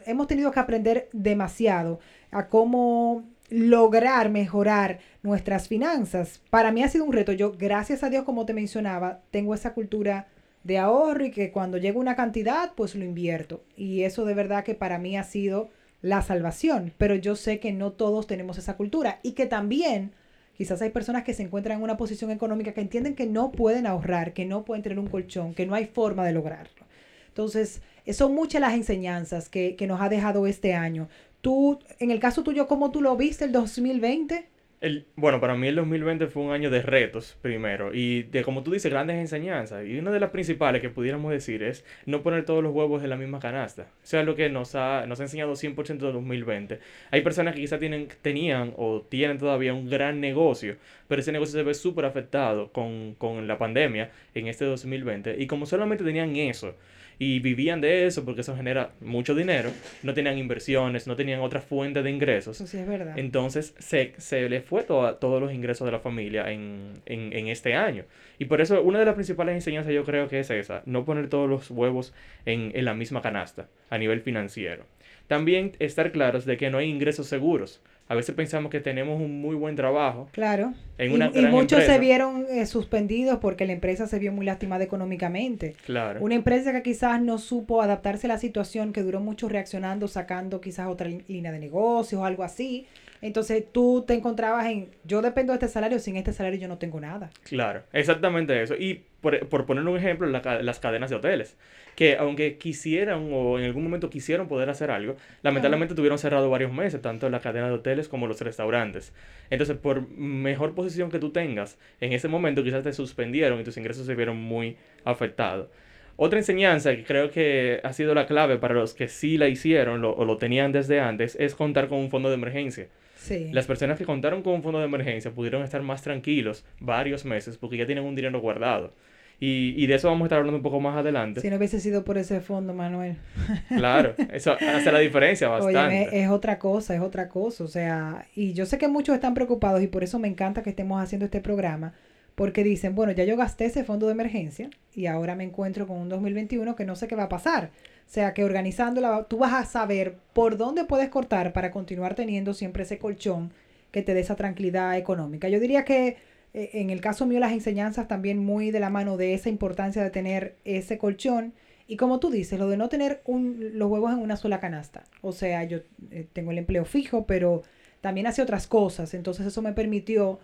hemos 0.06 0.28
tenido 0.28 0.50
que 0.52 0.62
aprender 0.62 1.10
demasiado 1.12 2.00
a 2.32 2.48
cómo 2.48 3.26
lograr 3.50 4.30
mejorar 4.30 5.00
nuestras 5.24 5.68
finanzas. 5.68 6.42
Para 6.50 6.72
mí 6.72 6.84
ha 6.84 6.88
sido 6.88 7.04
un 7.04 7.12
reto. 7.12 7.34
Yo, 7.34 7.52
gracias 7.52 8.02
a 8.02 8.10
Dios, 8.10 8.24
como 8.24 8.46
te 8.46 8.54
mencionaba, 8.54 9.20
tengo 9.30 9.54
esa 9.54 9.74
cultura 9.74 10.28
de 10.64 10.78
ahorro 10.78 11.26
y 11.26 11.32
que 11.32 11.52
cuando 11.52 11.78
llega 11.78 12.00
una 12.00 12.16
cantidad, 12.16 12.74
pues 12.76 12.96
lo 12.96 13.04
invierto. 13.04 13.64
Y 13.76 14.04
eso 14.04 14.26
de 14.26 14.34
verdad 14.34 14.64
que 14.64 14.76
para 14.76 14.98
mí 15.00 15.18
ha 15.18 15.24
sido 15.24 15.70
la 16.02 16.22
salvación. 16.22 16.94
Pero 16.98 17.16
yo 17.16 17.36
sé 17.36 17.60
que 17.60 17.72
no 17.72 17.92
todos 17.92 18.28
tenemos 18.28 18.58
esa 18.58 18.78
cultura 18.78 19.20
y 19.24 19.34
que 19.34 19.46
también 19.46 20.12
quizás 20.56 20.82
hay 20.82 20.90
personas 20.90 21.24
que 21.24 21.34
se 21.34 21.44
encuentran 21.44 21.78
en 21.78 21.84
una 21.84 21.98
posición 21.98 22.32
económica 22.32 22.74
que 22.74 22.82
entienden 22.82 23.16
que 23.16 23.26
no 23.26 23.52
pueden 23.52 23.88
ahorrar, 23.88 24.34
que 24.34 24.46
no 24.46 24.64
pueden 24.66 24.84
tener 24.84 25.00
un 25.00 25.08
colchón, 25.08 25.54
que 25.54 25.66
no 25.66 25.76
hay 25.76 25.86
forma 25.86 26.26
de 26.26 26.34
lograrlo. 26.34 26.86
Entonces, 27.28 27.82
son 28.12 28.36
muchas 28.36 28.62
las 28.62 28.74
enseñanzas 28.74 29.50
que, 29.50 29.76
que 29.76 29.88
nos 29.88 30.02
ha 30.02 30.10
dejado 30.10 30.46
este 30.48 30.74
año. 30.74 31.08
Tú, 31.42 31.80
en 32.00 32.12
el 32.12 32.20
caso 32.20 32.44
tuyo, 32.44 32.68
¿cómo 32.68 32.92
tú 32.92 33.02
lo 33.02 33.16
viste 33.16 33.46
el 33.46 33.52
2020? 33.52 34.51
El, 34.82 35.06
bueno, 35.16 35.40
para 35.40 35.56
mí 35.56 35.68
el 35.68 35.76
2020 35.76 36.26
fue 36.26 36.42
un 36.42 36.52
año 36.52 36.72
de 36.72 36.82
retos, 36.82 37.38
primero, 37.44 37.94
y 37.94 38.24
de, 38.24 38.44
como 38.44 38.64
tú 38.64 38.72
dices, 38.72 38.92
grandes 38.92 39.18
enseñanzas. 39.18 39.86
Y 39.86 40.00
una 40.00 40.10
de 40.10 40.20
las 40.20 40.32
principales 40.32 40.82
que 40.82 40.90
pudiéramos 40.90 41.32
decir 41.32 41.62
es 41.62 41.86
no 42.08 42.24
poner 42.24 42.46
todos 42.46 42.64
los 42.64 42.74
huevos 42.74 43.04
en 43.04 43.12
la 43.12 43.16
misma 43.16 43.40
canasta. 43.40 43.84
O 43.84 44.08
sea, 44.08 44.24
lo 44.24 44.36
que 44.36 44.50
nos 44.50 44.74
ha, 44.74 45.06
nos 45.06 45.20
ha 45.20 45.24
enseñado 45.24 45.54
100% 45.54 46.00
de 46.00 46.12
2020. 46.12 46.80
Hay 47.12 47.22
personas 47.22 47.54
que 47.54 47.62
quizás 47.62 47.80
tienen, 47.80 48.08
tenían 48.24 48.74
o 48.76 49.02
tienen 49.08 49.38
todavía 49.38 49.72
un 49.76 49.88
gran 49.88 50.20
negocio, 50.20 50.78
pero 51.08 51.22
ese 51.22 51.32
negocio 51.32 51.60
se 51.60 51.64
ve 51.64 51.76
súper 51.76 52.06
afectado 52.06 52.72
con, 52.72 53.14
con 53.20 53.48
la 53.48 53.60
pandemia 53.60 54.10
en 54.34 54.48
este 54.48 54.66
2020. 54.66 55.36
Y 55.38 55.46
como 55.46 55.68
solamente 55.68 56.04
tenían 56.04 56.36
eso, 56.36 56.76
y 57.22 57.40
vivían 57.40 57.82
de 57.82 58.08
eso 58.08 58.26
porque 58.26 58.42
eso 58.42 58.56
genera 58.58 58.94
mucho 59.00 59.36
dinero, 59.36 59.70
no 60.02 60.16
tenían 60.16 60.40
inversiones, 60.40 61.06
no 61.06 61.16
tenían 61.16 61.42
otra 61.42 61.62
fuente 61.62 62.02
de 62.02 62.10
ingresos. 62.10 62.56
Eso 62.56 62.66
sí 62.66 62.80
es 62.80 62.88
verdad. 62.88 63.14
Entonces 63.16 63.76
se, 63.78 64.16
se 64.18 64.50
le 64.50 64.62
fue 64.62 64.82
todos 64.82 65.40
los 65.40 65.54
ingresos 65.54 65.86
de 65.86 65.92
la 65.92 66.00
familia 66.00 66.52
en, 66.52 66.94
en, 67.06 67.32
en, 67.32 67.48
este 67.48 67.76
año. 67.76 68.06
Y 68.40 68.46
por 68.46 68.60
eso 68.60 68.82
una 68.82 68.98
de 68.98 69.06
las 69.06 69.14
principales 69.14 69.54
enseñanzas 69.54 69.94
yo 69.94 70.04
creo 70.04 70.30
que 70.30 70.40
es 70.40 70.50
esa, 70.50 70.82
no 70.88 71.06
poner 71.06 71.30
todos 71.30 71.48
los 71.48 71.70
huevos 71.70 72.12
en, 72.48 72.72
en 72.74 72.86
la 72.86 72.96
misma 72.96 73.22
canasta 73.22 73.68
a 73.92 74.00
nivel 74.00 74.22
financiero. 74.22 74.88
También 75.28 75.74
estar 75.78 76.12
claros 76.12 76.46
de 76.46 76.58
que 76.58 76.72
no 76.72 76.80
hay 76.80 76.90
ingresos 76.90 77.28
seguros 77.28 77.84
a 78.12 78.14
veces 78.14 78.36
pensamos 78.36 78.70
que 78.70 78.82
tenemos 78.82 79.22
un 79.22 79.40
muy 79.40 79.56
buen 79.56 79.78
trabajo. 79.78 80.28
Claro. 80.34 80.74
En 80.98 81.14
una 81.14 81.32
y, 81.34 81.46
muchos 81.46 81.82
se 81.86 81.98
vieron 81.98 82.46
eh, 82.50 82.66
suspendidos 82.66 83.40
porque 83.40 83.66
la 83.66 83.72
empresa 83.72 84.06
se 84.06 84.20
vio 84.20 84.34
muy 84.34 84.46
lastimada 84.46 84.84
económicamente. 84.84 85.78
Claro. 85.86 86.20
Una 86.22 86.36
empresa 86.36 86.74
que 86.74 86.84
quizás 86.84 87.22
no 87.22 87.38
supo 87.38 87.82
adaptarse 87.82 88.28
a 88.28 88.32
la 88.32 88.38
situación, 88.38 88.92
que 88.92 89.02
duró 89.02 89.22
mucho 89.22 89.48
reaccionando, 89.48 90.10
sacando 90.10 90.60
quizás 90.60 90.90
otra 90.90 91.08
línea 91.08 91.54
de 91.54 91.60
negocios 91.60 92.22
o 92.22 92.26
algo 92.26 92.44
así. 92.44 92.86
Entonces 93.22 93.64
tú 93.72 94.04
te 94.08 94.14
encontrabas 94.14 94.66
en, 94.66 94.90
yo 95.04 95.22
dependo 95.22 95.54
de 95.54 95.58
este 95.58 95.68
salario, 95.68 96.00
sin 96.00 96.18
este 96.18 96.34
salario 96.34 96.60
yo 96.60 96.68
no 96.68 96.78
tengo 96.78 97.00
nada. 97.00 97.30
Claro, 97.44 97.84
exactamente 97.94 98.62
eso. 98.62 98.76
Y 98.76 99.04
por, 99.22 99.48
por 99.48 99.66
poner 99.66 99.88
un 99.88 99.98
ejemplo, 99.98 100.28
las 100.28 100.80
cadenas 100.80 101.10
de 101.10 101.16
hoteles 101.16 101.56
que 101.96 102.18
aunque 102.18 102.58
quisieran 102.58 103.30
o 103.32 103.60
en 103.60 103.66
algún 103.66 103.84
momento 103.84 104.10
quisieron 104.10 104.48
poder 104.48 104.70
hacer 104.70 104.92
algo, 104.92 105.16
lamentablemente 105.42 105.96
tuvieron 105.96 106.18
cerrado 106.18 106.50
varios 106.50 106.72
meses, 106.74 107.02
tanto 107.02 107.30
la 107.30 107.40
cadena 107.40 107.68
de 107.68 107.74
hoteles 107.74 108.08
como 108.08 108.28
los 108.28 108.40
restaurantes. 108.42 109.14
Entonces, 109.50 109.78
por 109.78 110.08
mejor 110.10 110.74
posición 110.74 111.12
que 111.12 111.20
tú 111.20 111.32
tengas, 111.32 111.78
en 112.00 112.14
ese 112.14 112.28
momento 112.28 112.64
quizás 112.64 112.84
te 112.84 112.94
suspendieron 112.94 113.60
y 113.60 113.64
tus 113.64 113.78
ingresos 113.78 114.06
se 114.06 114.16
vieron 114.16 114.38
muy 114.38 114.78
afectados. 115.04 115.70
Otra 116.16 116.40
enseñanza 116.40 116.96
que 116.96 117.04
creo 117.04 117.32
que 117.32 117.80
ha 117.84 117.94
sido 117.94 118.14
la 118.14 118.28
clave 118.28 118.58
para 118.58 118.76
los 118.76 118.94
que 118.94 119.08
sí 119.08 119.38
la 119.38 119.48
hicieron 119.48 120.04
o 120.04 120.26
lo 120.26 120.38
tenían 120.38 120.72
desde 120.72 121.00
antes 121.00 121.36
es 121.40 121.56
contar 121.56 121.88
con 121.88 122.00
un 122.00 122.10
fondo 122.10 122.30
de 122.30 122.36
emergencia. 122.36 122.88
Sí. 123.22 123.50
Las 123.52 123.68
personas 123.68 124.00
que 124.00 124.06
contaron 124.06 124.42
con 124.42 124.54
un 124.54 124.64
fondo 124.64 124.80
de 124.80 124.86
emergencia 124.86 125.32
pudieron 125.32 125.62
estar 125.64 125.82
más 125.84 126.02
tranquilos 126.02 126.66
varios 126.80 127.24
meses 127.24 127.56
porque 127.56 127.78
ya 127.78 127.86
tienen 127.86 128.04
un 128.04 128.16
dinero 128.16 128.42
guardado. 128.42 128.94
Y, 129.40 129.74
y, 129.76 129.88
de 129.88 129.96
eso 129.96 130.08
vamos 130.08 130.22
a 130.22 130.26
estar 130.26 130.38
hablando 130.38 130.58
un 130.58 130.64
poco 130.64 130.80
más 130.80 130.96
adelante. 130.96 131.42
Si 131.42 131.50
no 131.50 131.56
hubiese 131.56 131.80
sido 131.80 132.04
por 132.04 132.20
ese 132.20 132.42
fondo, 132.42 132.74
Manuel. 132.74 133.18
Claro, 133.70 134.14
eso 134.32 134.54
hace 134.54 134.92
la 134.92 135.00
diferencia 135.00 135.48
bastante. 135.48 136.08
Oye, 136.10 136.24
es, 136.24 136.30
otra 136.30 136.60
cosa, 136.60 136.94
es 136.94 137.02
otra 137.02 137.28
cosa. 137.28 137.64
O 137.64 137.68
sea, 137.68 138.28
y 138.36 138.54
yo 138.54 138.68
sé 138.68 138.78
que 138.78 138.88
muchos 138.88 139.16
están 139.16 139.34
preocupados 139.34 139.82
y 139.82 139.88
por 139.88 140.04
eso 140.04 140.20
me 140.20 140.28
encanta 140.28 140.62
que 140.62 140.70
estemos 140.70 141.02
haciendo 141.02 141.26
este 141.26 141.42
programa. 141.42 141.94
Porque 142.36 142.64
dicen, 142.64 142.96
bueno, 142.96 143.12
ya 143.12 143.24
yo 143.24 143.38
gasté 143.38 143.66
ese 143.66 143.84
fondo 143.84 144.08
de 144.08 144.14
emergencia 144.14 144.70
y 144.96 145.06
ahora 145.06 145.36
me 145.36 145.44
encuentro 145.44 145.88
con 145.88 145.98
un 145.98 146.10
2021 146.10 146.76
que 146.76 146.86
no 146.86 146.96
sé 146.96 147.08
qué 147.08 147.16
va 147.16 147.24
a 147.24 147.30
pasar. 147.30 147.72
O 148.08 148.14
sea, 148.14 148.34
que 148.34 148.44
organizándola, 148.44 149.26
tú 149.30 149.38
vas 149.38 149.54
a 149.54 149.66
saber 149.66 150.18
por 150.34 150.58
dónde 150.58 150.86
puedes 150.86 151.10
cortar 151.10 151.54
para 151.54 151.72
continuar 151.72 152.16
teniendo 152.16 152.54
siempre 152.54 152.84
ese 152.84 152.98
colchón 152.98 153.54
que 153.92 154.02
te 154.02 154.14
dé 154.14 154.22
esa 154.22 154.36
tranquilidad 154.36 154.98
económica. 154.98 155.50
Yo 155.50 155.60
diría 155.60 155.86
que 155.86 156.18
eh, 156.54 156.70
en 156.74 156.90
el 156.90 157.02
caso 157.02 157.26
mío 157.26 157.40
las 157.40 157.52
enseñanzas 157.52 158.08
también 158.08 158.40
muy 158.40 158.72
de 158.72 158.80
la 158.80 158.90
mano 158.90 159.18
de 159.18 159.34
esa 159.34 159.50
importancia 159.50 160.04
de 160.04 160.10
tener 160.10 160.56
ese 160.66 160.98
colchón 160.98 161.54
y 161.88 161.98
como 161.98 162.20
tú 162.20 162.30
dices, 162.30 162.58
lo 162.58 162.70
de 162.70 162.78
no 162.78 162.88
tener 162.88 163.22
un, 163.26 163.72
los 163.74 163.90
huevos 163.90 164.14
en 164.14 164.20
una 164.20 164.38
sola 164.38 164.62
canasta. 164.62 165.04
O 165.22 165.34
sea, 165.34 165.66
yo 165.66 165.80
eh, 166.12 166.26
tengo 166.32 166.52
el 166.52 166.58
empleo 166.58 166.86
fijo, 166.86 167.26
pero 167.26 167.64
también 168.00 168.28
hace 168.28 168.42
otras 168.42 168.66
cosas. 168.66 169.14
Entonces 169.14 169.46
eso 169.46 169.62
me 169.62 169.74
permitió 169.74 170.40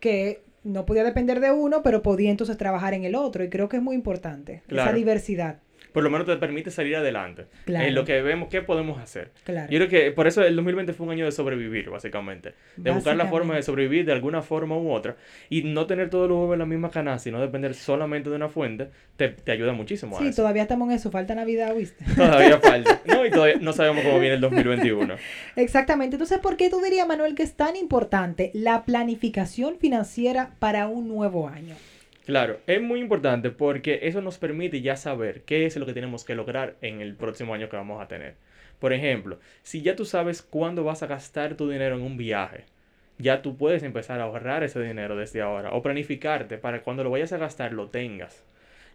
que 0.00 0.42
no 0.64 0.86
podía 0.86 1.04
depender 1.04 1.40
de 1.40 1.50
uno, 1.50 1.82
pero 1.82 2.02
podía 2.02 2.30
entonces 2.30 2.56
trabajar 2.56 2.94
en 2.94 3.04
el 3.04 3.14
otro. 3.14 3.44
Y 3.44 3.48
creo 3.48 3.68
que 3.68 3.76
es 3.78 3.82
muy 3.82 3.94
importante 3.94 4.62
esa 4.68 4.92
diversidad. 4.92 5.58
Por 5.92 6.02
lo 6.02 6.10
menos 6.10 6.26
te 6.26 6.36
permite 6.36 6.70
salir 6.70 6.96
adelante. 6.96 7.46
Claro. 7.64 7.86
En 7.86 7.94
lo 7.94 8.04
que 8.04 8.20
vemos, 8.22 8.48
¿qué 8.48 8.62
podemos 8.62 8.98
hacer? 9.00 9.30
Claro. 9.44 9.70
Yo 9.70 9.78
creo 9.78 9.88
que 9.88 10.10
por 10.12 10.26
eso 10.26 10.42
el 10.42 10.56
2020 10.56 10.92
fue 10.94 11.06
un 11.06 11.12
año 11.12 11.24
de 11.24 11.32
sobrevivir, 11.32 11.90
básicamente. 11.90 12.54
De 12.76 12.90
buscar 12.90 13.16
la 13.16 13.26
forma 13.26 13.54
de 13.54 13.62
sobrevivir 13.62 14.04
de 14.06 14.12
alguna 14.12 14.42
forma 14.42 14.76
u 14.76 14.90
otra. 14.90 15.16
Y 15.50 15.62
no 15.64 15.86
tener 15.86 16.10
todos 16.10 16.28
los 16.28 16.38
huevos 16.38 16.54
en 16.54 16.58
la 16.60 16.66
misma 16.66 16.90
canasta 16.90 17.28
y 17.28 17.32
no 17.32 17.40
depender 17.40 17.74
solamente 17.74 18.30
de 18.30 18.36
una 18.36 18.48
fuente, 18.48 18.88
te, 19.16 19.28
te 19.28 19.52
ayuda 19.52 19.72
muchísimo 19.72 20.16
a 20.16 20.20
Sí, 20.20 20.28
eso. 20.28 20.36
todavía 20.42 20.62
estamos 20.62 20.88
en 20.88 20.96
eso, 20.96 21.10
falta 21.10 21.34
Navidad, 21.34 21.74
¿viste? 21.74 22.04
Todavía 22.16 22.58
falta. 22.58 23.00
No, 23.04 23.26
y 23.26 23.30
todavía 23.30 23.56
no 23.60 23.72
sabemos 23.72 24.02
cómo 24.04 24.18
viene 24.18 24.36
el 24.36 24.40
2021. 24.40 25.14
Exactamente. 25.56 26.16
Entonces, 26.16 26.38
¿por 26.38 26.56
qué 26.56 26.70
tú 26.70 26.80
dirías, 26.80 27.06
Manuel, 27.06 27.34
que 27.34 27.42
es 27.42 27.54
tan 27.54 27.76
importante 27.76 28.50
la 28.54 28.84
planificación 28.84 29.76
financiera 29.78 30.50
para 30.58 30.88
un 30.88 31.08
nuevo 31.08 31.48
año? 31.48 31.74
Claro, 32.24 32.60
es 32.68 32.80
muy 32.80 33.00
importante 33.00 33.50
porque 33.50 34.00
eso 34.02 34.20
nos 34.22 34.38
permite 34.38 34.80
ya 34.80 34.96
saber 34.96 35.42
qué 35.42 35.66
es 35.66 35.76
lo 35.76 35.86
que 35.86 35.92
tenemos 35.92 36.24
que 36.24 36.36
lograr 36.36 36.76
en 36.80 37.00
el 37.00 37.16
próximo 37.16 37.52
año 37.54 37.68
que 37.68 37.76
vamos 37.76 38.00
a 38.00 38.06
tener. 38.06 38.36
Por 38.78 38.92
ejemplo, 38.92 39.38
si 39.62 39.82
ya 39.82 39.96
tú 39.96 40.04
sabes 40.04 40.40
cuándo 40.42 40.84
vas 40.84 41.02
a 41.02 41.08
gastar 41.08 41.56
tu 41.56 41.68
dinero 41.68 41.96
en 41.96 42.02
un 42.02 42.16
viaje, 42.16 42.64
ya 43.18 43.42
tú 43.42 43.56
puedes 43.56 43.82
empezar 43.82 44.20
a 44.20 44.24
ahorrar 44.24 44.62
ese 44.62 44.80
dinero 44.80 45.16
desde 45.16 45.42
ahora 45.42 45.72
o 45.72 45.82
planificarte 45.82 46.58
para 46.58 46.82
cuando 46.82 47.02
lo 47.04 47.10
vayas 47.10 47.32
a 47.32 47.38
gastar 47.38 47.72
lo 47.72 47.88
tengas. 47.88 48.44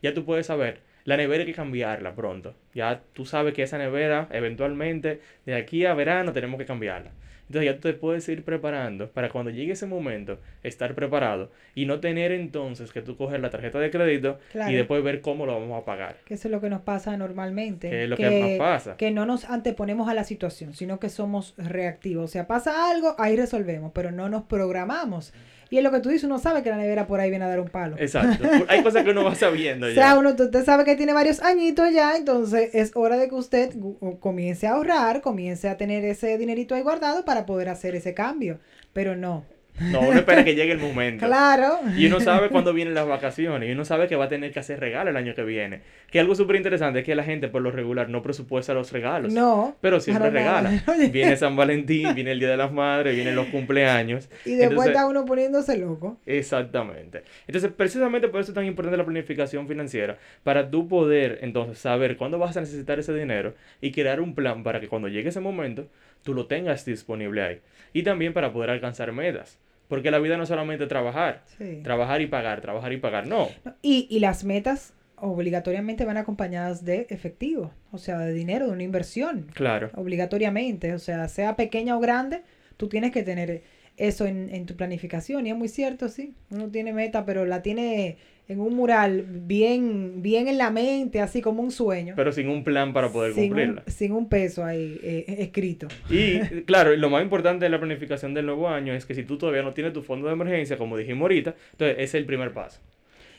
Ya 0.01 0.13
tú 0.13 0.23
puedes 0.25 0.45
saber, 0.47 0.79
la 1.03 1.17
nevera 1.17 1.45
que 1.45 1.53
cambiarla 1.53 2.15
pronto. 2.15 2.55
Ya 2.73 3.01
tú 3.13 3.25
sabes 3.25 3.53
que 3.53 3.63
esa 3.63 3.77
nevera 3.77 4.27
eventualmente 4.31 5.21
de 5.45 5.55
aquí 5.55 5.85
a 5.85 5.93
verano 5.93 6.31
tenemos 6.33 6.57
que 6.59 6.65
cambiarla. 6.65 7.11
Entonces 7.47 7.65
ya 7.65 7.75
tú 7.75 7.81
te 7.87 7.93
puedes 7.93 8.27
ir 8.29 8.43
preparando 8.43 9.09
para 9.11 9.29
cuando 9.29 9.51
llegue 9.51 9.71
ese 9.73 9.85
momento 9.85 10.39
estar 10.63 10.93
preparado 10.95 11.49
y 11.75 11.85
no 11.85 11.99
tener 11.99 12.31
entonces 12.31 12.91
que 12.91 13.01
tú 13.01 13.15
coger 13.15 13.39
la 13.39 13.49
tarjeta 13.49 13.79
de 13.79 13.89
crédito 13.89 14.37
Claro. 14.51 14.71
y 14.71 14.75
después 14.75 15.01
ver 15.03 15.21
cómo 15.21 15.45
lo 15.45 15.59
vamos 15.59 15.81
a 15.81 15.85
pagar. 15.85 16.17
Que 16.25 16.33
eso 16.33 16.47
es 16.47 16.51
lo 16.51 16.59
que 16.61 16.69
nos 16.69 16.81
pasa 16.81 17.15
normalmente. 17.15 17.89
Que 17.89 18.03
es 18.03 18.09
lo 18.09 18.17
que 18.17 18.57
más 18.59 18.69
pasa. 18.69 18.97
Que 18.97 19.11
no 19.11 19.25
nos 19.25 19.45
anteponemos 19.45 20.09
a 20.09 20.13
la 20.13 20.23
situación, 20.25 20.73
sino 20.73 20.99
que 20.99 21.09
somos 21.09 21.53
reactivos. 21.57 22.25
O 22.25 22.27
sea, 22.27 22.47
pasa 22.47 22.91
algo, 22.91 23.15
ahí 23.17 23.35
resolvemos, 23.35 23.91
pero 23.93 24.11
no 24.11 24.27
nos 24.29 24.43
programamos. 24.43 25.33
Y 25.69 25.77
es 25.77 25.83
lo 25.83 25.91
que 25.91 25.99
tú 25.99 26.09
dices, 26.09 26.23
uno 26.23 26.39
sabe 26.39 26.63
que 26.63 26.69
la 26.69 26.77
nevera 26.77 27.07
por 27.07 27.19
ahí 27.19 27.29
viene 27.29 27.45
a 27.45 27.49
dar 27.49 27.59
un 27.59 27.67
palo. 27.69 27.95
Exacto. 27.99 28.47
Hay 28.69 28.83
cosas 28.83 29.03
que 29.03 29.09
uno 29.11 29.23
va 29.23 29.35
sabiendo 29.35 29.87
O 29.87 29.89
ya. 29.89 29.95
sea, 29.95 30.17
uno, 30.19 30.29
usted 30.29 30.63
sabe 30.63 30.85
que 30.85 30.95
tiene 30.95 31.13
varios 31.13 31.41
añitos 31.41 31.91
ya, 31.91 32.15
entonces 32.15 32.69
es 32.73 32.91
hora 32.95 33.17
de 33.17 33.27
que 33.29 33.35
usted 33.35 33.73
comience 34.19 34.67
a 34.67 34.71
ahorrar, 34.71 35.21
comience 35.21 35.67
a 35.67 35.77
tener 35.77 36.05
ese 36.05 36.37
dinerito 36.37 36.75
ahí 36.75 36.81
guardado 36.83 37.25
para 37.25 37.45
poder 37.45 37.69
hacer 37.69 37.95
ese 37.95 38.13
cambio. 38.13 38.59
Pero 38.93 39.15
no. 39.15 39.45
No, 39.79 40.01
uno 40.01 40.13
espera 40.13 40.43
que 40.43 40.55
llegue 40.55 40.71
el 40.71 40.79
momento. 40.79 41.25
Claro. 41.25 41.79
Y 41.95 42.07
uno 42.07 42.19
sabe 42.19 42.49
cuándo 42.49 42.73
vienen 42.73 42.93
las 42.93 43.07
vacaciones. 43.07 43.69
Y 43.69 43.71
uno 43.71 43.85
sabe 43.85 44.07
que 44.07 44.15
va 44.15 44.25
a 44.25 44.29
tener 44.29 44.51
que 44.51 44.59
hacer 44.59 44.79
regalos 44.79 45.11
el 45.11 45.17
año 45.17 45.35
que 45.35 45.43
viene. 45.43 45.81
Que 46.11 46.19
algo 46.19 46.35
súper 46.35 46.55
interesante 46.55 46.99
es 46.99 47.05
que 47.05 47.15
la 47.15 47.23
gente 47.23 47.47
por 47.47 47.61
lo 47.61 47.71
regular 47.71 48.09
no 48.09 48.21
presupuesta 48.21 48.73
los 48.73 48.91
regalos. 48.91 49.33
No. 49.33 49.75
Pero 49.81 49.99
siempre 49.99 50.31
nada. 50.31 50.61
regala. 50.61 51.09
Viene 51.11 51.35
San 51.37 51.55
Valentín, 51.55 52.13
viene 52.15 52.31
el 52.31 52.39
Día 52.39 52.49
de 52.49 52.57
las 52.57 52.71
Madres, 52.71 53.15
vienen 53.15 53.35
los 53.35 53.47
cumpleaños. 53.47 54.29
Y 54.45 54.55
después 54.55 54.87
está 54.87 55.07
uno 55.07 55.25
poniéndose 55.25 55.77
loco. 55.77 56.17
Exactamente. 56.25 57.23
Entonces, 57.47 57.71
precisamente 57.75 58.27
por 58.27 58.41
eso 58.41 58.51
es 58.51 58.55
tan 58.55 58.65
importante 58.65 58.97
la 58.97 59.05
planificación 59.05 59.67
financiera, 59.67 60.17
para 60.43 60.69
tú 60.69 60.87
poder 60.87 61.39
entonces 61.41 61.77
saber 61.77 62.17
cuándo 62.17 62.39
vas 62.39 62.57
a 62.57 62.61
necesitar 62.61 62.99
ese 62.99 63.13
dinero 63.13 63.53
y 63.81 63.91
crear 63.91 64.21
un 64.21 64.33
plan 64.33 64.63
para 64.63 64.79
que 64.79 64.87
cuando 64.87 65.07
llegue 65.07 65.29
ese 65.29 65.39
momento, 65.39 65.87
tú 66.23 66.33
lo 66.33 66.47
tengas 66.47 66.85
disponible 66.85 67.41
ahí. 67.41 67.61
Y 67.93 68.03
también 68.03 68.33
para 68.33 68.51
poder 68.51 68.69
alcanzar 68.69 69.11
metas. 69.11 69.57
Porque 69.87 70.11
la 70.11 70.19
vida 70.19 70.35
no 70.37 70.43
es 70.43 70.49
solamente 70.49 70.85
trabajar, 70.87 71.43
Sí. 71.57 71.79
trabajar 71.83 72.21
y 72.21 72.27
pagar, 72.27 72.61
trabajar 72.61 72.91
y 72.93 72.97
pagar, 72.97 73.25
no. 73.27 73.47
Y, 73.81 74.07
y 74.09 74.19
las 74.19 74.43
metas 74.43 74.93
obligatoriamente 75.15 76.05
van 76.05 76.17
acompañadas 76.17 76.83
de 76.85 77.07
efectivo, 77.09 77.71
o 77.91 77.97
sea, 77.97 78.19
de 78.19 78.33
dinero, 78.33 78.67
de 78.67 78.73
una 78.73 78.83
inversión, 78.83 79.47
Claro. 79.53 79.89
obligatoriamente, 79.95 80.93
o 80.93 80.99
sea, 80.99 81.27
sea 81.27 81.55
pequeña 81.55 81.97
o 81.97 81.99
grande, 81.99 82.41
tú 82.77 82.87
tienes 82.89 83.11
que 83.11 83.23
tener 83.23 83.63
eso 83.97 84.25
en, 84.27 84.49
en 84.53 84.65
tu 84.67 84.75
planificación, 84.75 85.47
y 85.47 85.49
es 85.51 85.55
muy 85.55 85.69
cierto, 85.69 86.07
sí, 86.09 86.35
uno 86.51 86.69
tiene 86.69 86.93
meta, 86.93 87.25
pero 87.25 87.45
la 87.45 87.61
tiene 87.63 88.17
en 88.49 88.61
un 88.61 88.75
mural 88.75 89.25
bien, 89.27 90.21
bien 90.21 90.47
en 90.47 90.57
la 90.57 90.71
mente, 90.71 91.19
así 91.19 91.41
como 91.41 91.61
un 91.61 91.71
sueño, 91.71 92.13
Pero 92.15 92.31
sin 92.31 92.47
un 92.47 92.63
plan 92.63 92.93
para 92.93 93.09
poder 93.09 93.33
sin, 93.33 93.47
cumplirla. 93.47 93.83
un, 93.85 93.91
sin 93.91 94.11
un 94.13 94.29
peso 94.29 94.63
ahí 94.63 94.99
eh, 95.03 95.25
escrito. 95.39 95.87
Y 96.09 96.39
claro, 96.63 96.95
lo 96.95 97.09
más 97.09 97.23
importante 97.23 97.65
de 97.65 97.69
la 97.69 97.79
planificación 97.79 98.33
del 98.33 98.45
nuevo 98.45 98.69
año 98.69 98.93
es 98.93 99.05
que 99.05 99.15
si 99.15 99.23
tú 99.23 99.37
todavía 99.37 99.63
no 99.63 99.73
tienes 99.73 99.93
tu 99.93 100.01
fondo 100.01 100.27
de 100.27 100.33
emergencia, 100.33 100.77
como 100.77 100.95
dijimos 100.97 101.23
ahorita, 101.23 101.55
entonces 101.73 101.97
ese 101.97 102.03
es 102.03 102.13
el 102.15 102.25
primer 102.25 102.53
paso. 102.53 102.79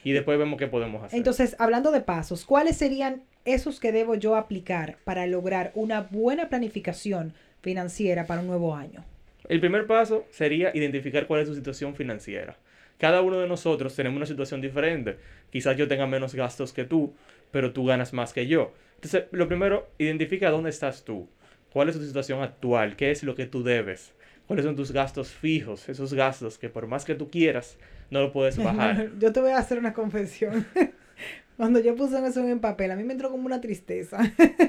Y 0.04 0.12
después 0.12 0.38
vemos 0.38 0.58
qué 0.58 0.68
podemos 0.68 1.02
hacer. 1.02 1.16
Entonces, 1.18 1.56
hablando 1.58 1.90
de 1.90 2.00
pasos, 2.00 2.44
¿cuáles 2.44 2.76
serían 2.76 3.22
esos 3.44 3.80
que 3.80 3.92
debo 3.92 4.14
yo 4.14 4.36
aplicar 4.36 4.98
para 5.04 5.26
lograr 5.26 5.72
una 5.74 6.02
buena 6.02 6.48
planificación 6.48 7.32
financiera 7.62 8.26
para 8.26 8.40
un 8.40 8.46
nuevo 8.46 8.74
año? 8.74 9.04
El 9.48 9.60
primer 9.60 9.86
paso 9.86 10.24
sería 10.30 10.70
identificar 10.74 11.26
cuál 11.26 11.40
es 11.40 11.48
tu 11.48 11.54
situación 11.54 11.94
financiera. 11.94 12.56
Cada 12.98 13.22
uno 13.22 13.38
de 13.38 13.46
nosotros 13.46 13.94
tenemos 13.94 14.16
una 14.16 14.26
situación 14.26 14.60
diferente. 14.60 15.16
Quizás 15.50 15.76
yo 15.76 15.88
tenga 15.88 16.06
menos 16.06 16.34
gastos 16.34 16.72
que 16.72 16.84
tú, 16.84 17.14
pero 17.50 17.72
tú 17.72 17.86
ganas 17.86 18.12
más 18.12 18.32
que 18.32 18.46
yo. 18.46 18.72
Entonces, 18.96 19.24
lo 19.30 19.46
primero, 19.46 19.88
identifica 19.98 20.50
dónde 20.50 20.70
estás 20.70 21.04
tú. 21.04 21.28
¿Cuál 21.72 21.88
es 21.88 21.96
tu 21.96 22.04
situación 22.04 22.42
actual? 22.42 22.96
¿Qué 22.96 23.10
es 23.10 23.22
lo 23.22 23.34
que 23.34 23.46
tú 23.46 23.62
debes? 23.62 24.14
¿Cuáles 24.46 24.64
son 24.64 24.74
tus 24.74 24.90
gastos 24.90 25.28
fijos? 25.28 25.88
Esos 25.88 26.14
gastos 26.14 26.58
que 26.58 26.68
por 26.68 26.86
más 26.86 27.04
que 27.04 27.14
tú 27.14 27.30
quieras, 27.30 27.76
no 28.10 28.20
lo 28.20 28.32
puedes 28.32 28.56
bajar. 28.56 29.10
Yo 29.18 29.32
te 29.32 29.40
voy 29.40 29.50
a 29.50 29.58
hacer 29.58 29.78
una 29.78 29.92
confesión. 29.92 30.66
Cuando 31.58 31.80
yo 31.80 31.96
puse 31.96 32.24
eso 32.24 32.46
en 32.46 32.60
papel, 32.60 32.92
a 32.92 32.94
mí 32.94 33.02
me 33.02 33.14
entró 33.14 33.32
como 33.32 33.44
una 33.44 33.60
tristeza. 33.60 34.18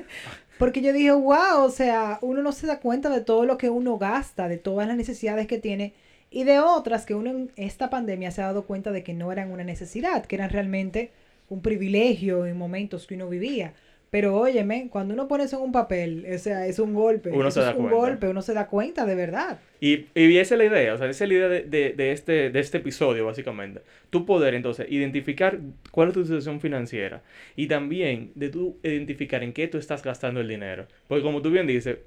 Porque 0.58 0.82
yo 0.82 0.92
dije, 0.92 1.12
wow, 1.12 1.64
o 1.64 1.70
sea, 1.70 2.18
uno 2.24 2.42
no 2.42 2.52
se 2.52 2.66
da 2.66 2.80
cuenta 2.80 3.12
de 3.12 3.22
todo 3.22 3.46
lo 3.46 3.60
que 3.60 3.70
uno 3.70 4.00
gasta, 4.00 4.48
de 4.48 4.58
todas 4.58 4.88
las 4.88 4.98
necesidades 4.98 5.46
que 5.46 5.60
tiene 5.60 5.94
y 6.32 6.44
de 6.44 6.60
otras 6.60 7.06
que 7.06 7.16
uno 7.16 7.30
en 7.32 7.52
esta 7.56 7.90
pandemia 7.90 8.32
se 8.32 8.42
ha 8.42 8.46
dado 8.48 8.66
cuenta 8.66 8.92
de 8.92 9.04
que 9.04 9.14
no 9.14 9.32
eran 9.32 9.52
una 9.52 9.64
necesidad, 9.64 10.26
que 10.26 10.36
eran 10.36 10.50
realmente 10.50 11.12
un 11.50 11.62
privilegio 11.62 12.46
en 12.46 12.58
momentos 12.58 13.08
que 13.08 13.16
uno 13.16 13.28
vivía. 13.30 13.74
Pero 14.12 14.36
óyeme, 14.40 14.88
cuando 14.90 15.14
uno 15.14 15.28
pone 15.28 15.44
eso 15.44 15.58
en 15.58 15.64
un 15.66 15.72
papel, 15.72 16.26
o 16.34 16.38
sea, 16.40 16.66
es 16.66 16.80
un 16.80 16.96
golpe. 16.96 17.30
Uno 17.30 17.52
se 17.52 17.60
da 17.60 17.70
es 17.70 17.76
un 17.76 17.84
cuenta. 17.84 17.96
golpe, 17.96 18.28
uno 18.28 18.42
se 18.42 18.56
da 18.56 18.66
cuenta 18.68 19.06
de 19.06 19.14
verdad. 19.14 19.60
Y, 19.80 20.08
y 20.16 20.38
esa 20.38 20.56
es 20.56 20.58
la 20.58 20.66
idea, 20.66 20.96
o 20.96 20.98
sea, 20.98 21.08
esa 21.10 21.24
es 21.26 21.30
la 21.30 21.36
idea 21.36 21.48
de, 21.48 21.62
de- 21.62 21.94
de 21.94 22.12
este, 22.12 22.50
de 22.50 22.60
este 22.60 22.80
episodio, 22.80 23.26
básicamente. 23.28 23.82
Tú 24.10 24.26
poder, 24.26 24.56
entonces, 24.56 24.88
identificar 24.90 25.60
cuál 25.92 26.08
es 26.08 26.16
tu 26.16 26.24
situación 26.24 26.60
financiera 26.60 27.22
y 27.56 27.68
también 27.68 28.32
de 28.34 28.50
tú 28.50 28.80
identificar 28.82 29.44
en 29.44 29.54
qué 29.54 29.68
tú 29.68 29.78
estás 29.78 30.02
gastando 30.04 30.42
el 30.42 30.48
dinero. 30.48 30.88
Porque 31.08 31.24
como 31.24 31.44
tú 31.44 31.52
bien 31.52 31.68
dices, 31.68 32.00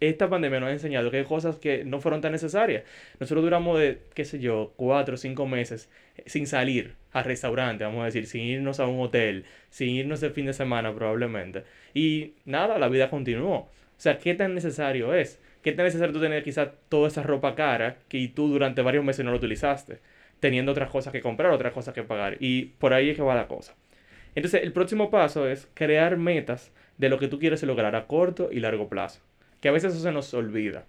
esta 0.00 0.28
pandemia 0.28 0.60
nos 0.60 0.68
ha 0.68 0.72
enseñado 0.72 1.10
que 1.10 1.18
hay 1.18 1.24
cosas 1.24 1.56
que 1.56 1.84
no 1.84 2.00
fueron 2.00 2.20
tan 2.20 2.32
necesarias. 2.32 2.84
Nosotros 3.18 3.42
duramos 3.42 3.78
de, 3.78 4.00
qué 4.14 4.24
sé 4.24 4.38
yo, 4.38 4.72
cuatro 4.76 5.14
o 5.14 5.18
cinco 5.18 5.46
meses 5.46 5.88
eh, 6.16 6.22
sin 6.26 6.46
salir 6.46 6.94
al 7.12 7.24
restaurante, 7.24 7.84
vamos 7.84 8.02
a 8.02 8.06
decir, 8.06 8.26
sin 8.26 8.42
irnos 8.42 8.80
a 8.80 8.86
un 8.86 9.00
hotel, 9.00 9.44
sin 9.70 9.90
irnos 9.90 10.22
el 10.22 10.32
fin 10.32 10.46
de 10.46 10.52
semana 10.52 10.94
probablemente. 10.94 11.64
Y 11.94 12.34
nada, 12.44 12.78
la 12.78 12.88
vida 12.88 13.10
continuó. 13.10 13.56
O 13.56 13.70
sea, 14.00 14.18
¿qué 14.18 14.34
tan 14.34 14.54
necesario 14.54 15.14
es? 15.14 15.40
¿Qué 15.62 15.72
tan 15.72 15.84
necesario 15.84 16.12
tú 16.12 16.20
tener 16.20 16.44
quizás 16.44 16.68
toda 16.88 17.08
esa 17.08 17.22
ropa 17.22 17.54
cara 17.54 17.96
que 18.08 18.28
tú 18.28 18.48
durante 18.48 18.82
varios 18.82 19.04
meses 19.04 19.24
no 19.24 19.30
lo 19.30 19.38
utilizaste? 19.38 19.98
Teniendo 20.38 20.72
otras 20.72 20.90
cosas 20.90 21.12
que 21.12 21.22
comprar, 21.22 21.50
otras 21.52 21.72
cosas 21.72 21.94
que 21.94 22.02
pagar. 22.02 22.36
Y 22.40 22.66
por 22.78 22.92
ahí 22.92 23.10
es 23.10 23.16
que 23.16 23.22
va 23.22 23.34
la 23.34 23.48
cosa. 23.48 23.74
Entonces, 24.34 24.62
el 24.62 24.72
próximo 24.72 25.10
paso 25.10 25.48
es 25.48 25.66
crear 25.74 26.18
metas 26.18 26.70
de 26.98 27.08
lo 27.08 27.18
que 27.18 27.28
tú 27.28 27.38
quieres 27.38 27.62
lograr 27.62 27.96
a 27.96 28.06
corto 28.06 28.50
y 28.52 28.60
largo 28.60 28.88
plazo. 28.88 29.22
Que 29.66 29.70
a 29.70 29.72
veces 29.72 29.94
eso 29.94 30.02
se 30.04 30.12
nos 30.12 30.32
olvida. 30.32 30.86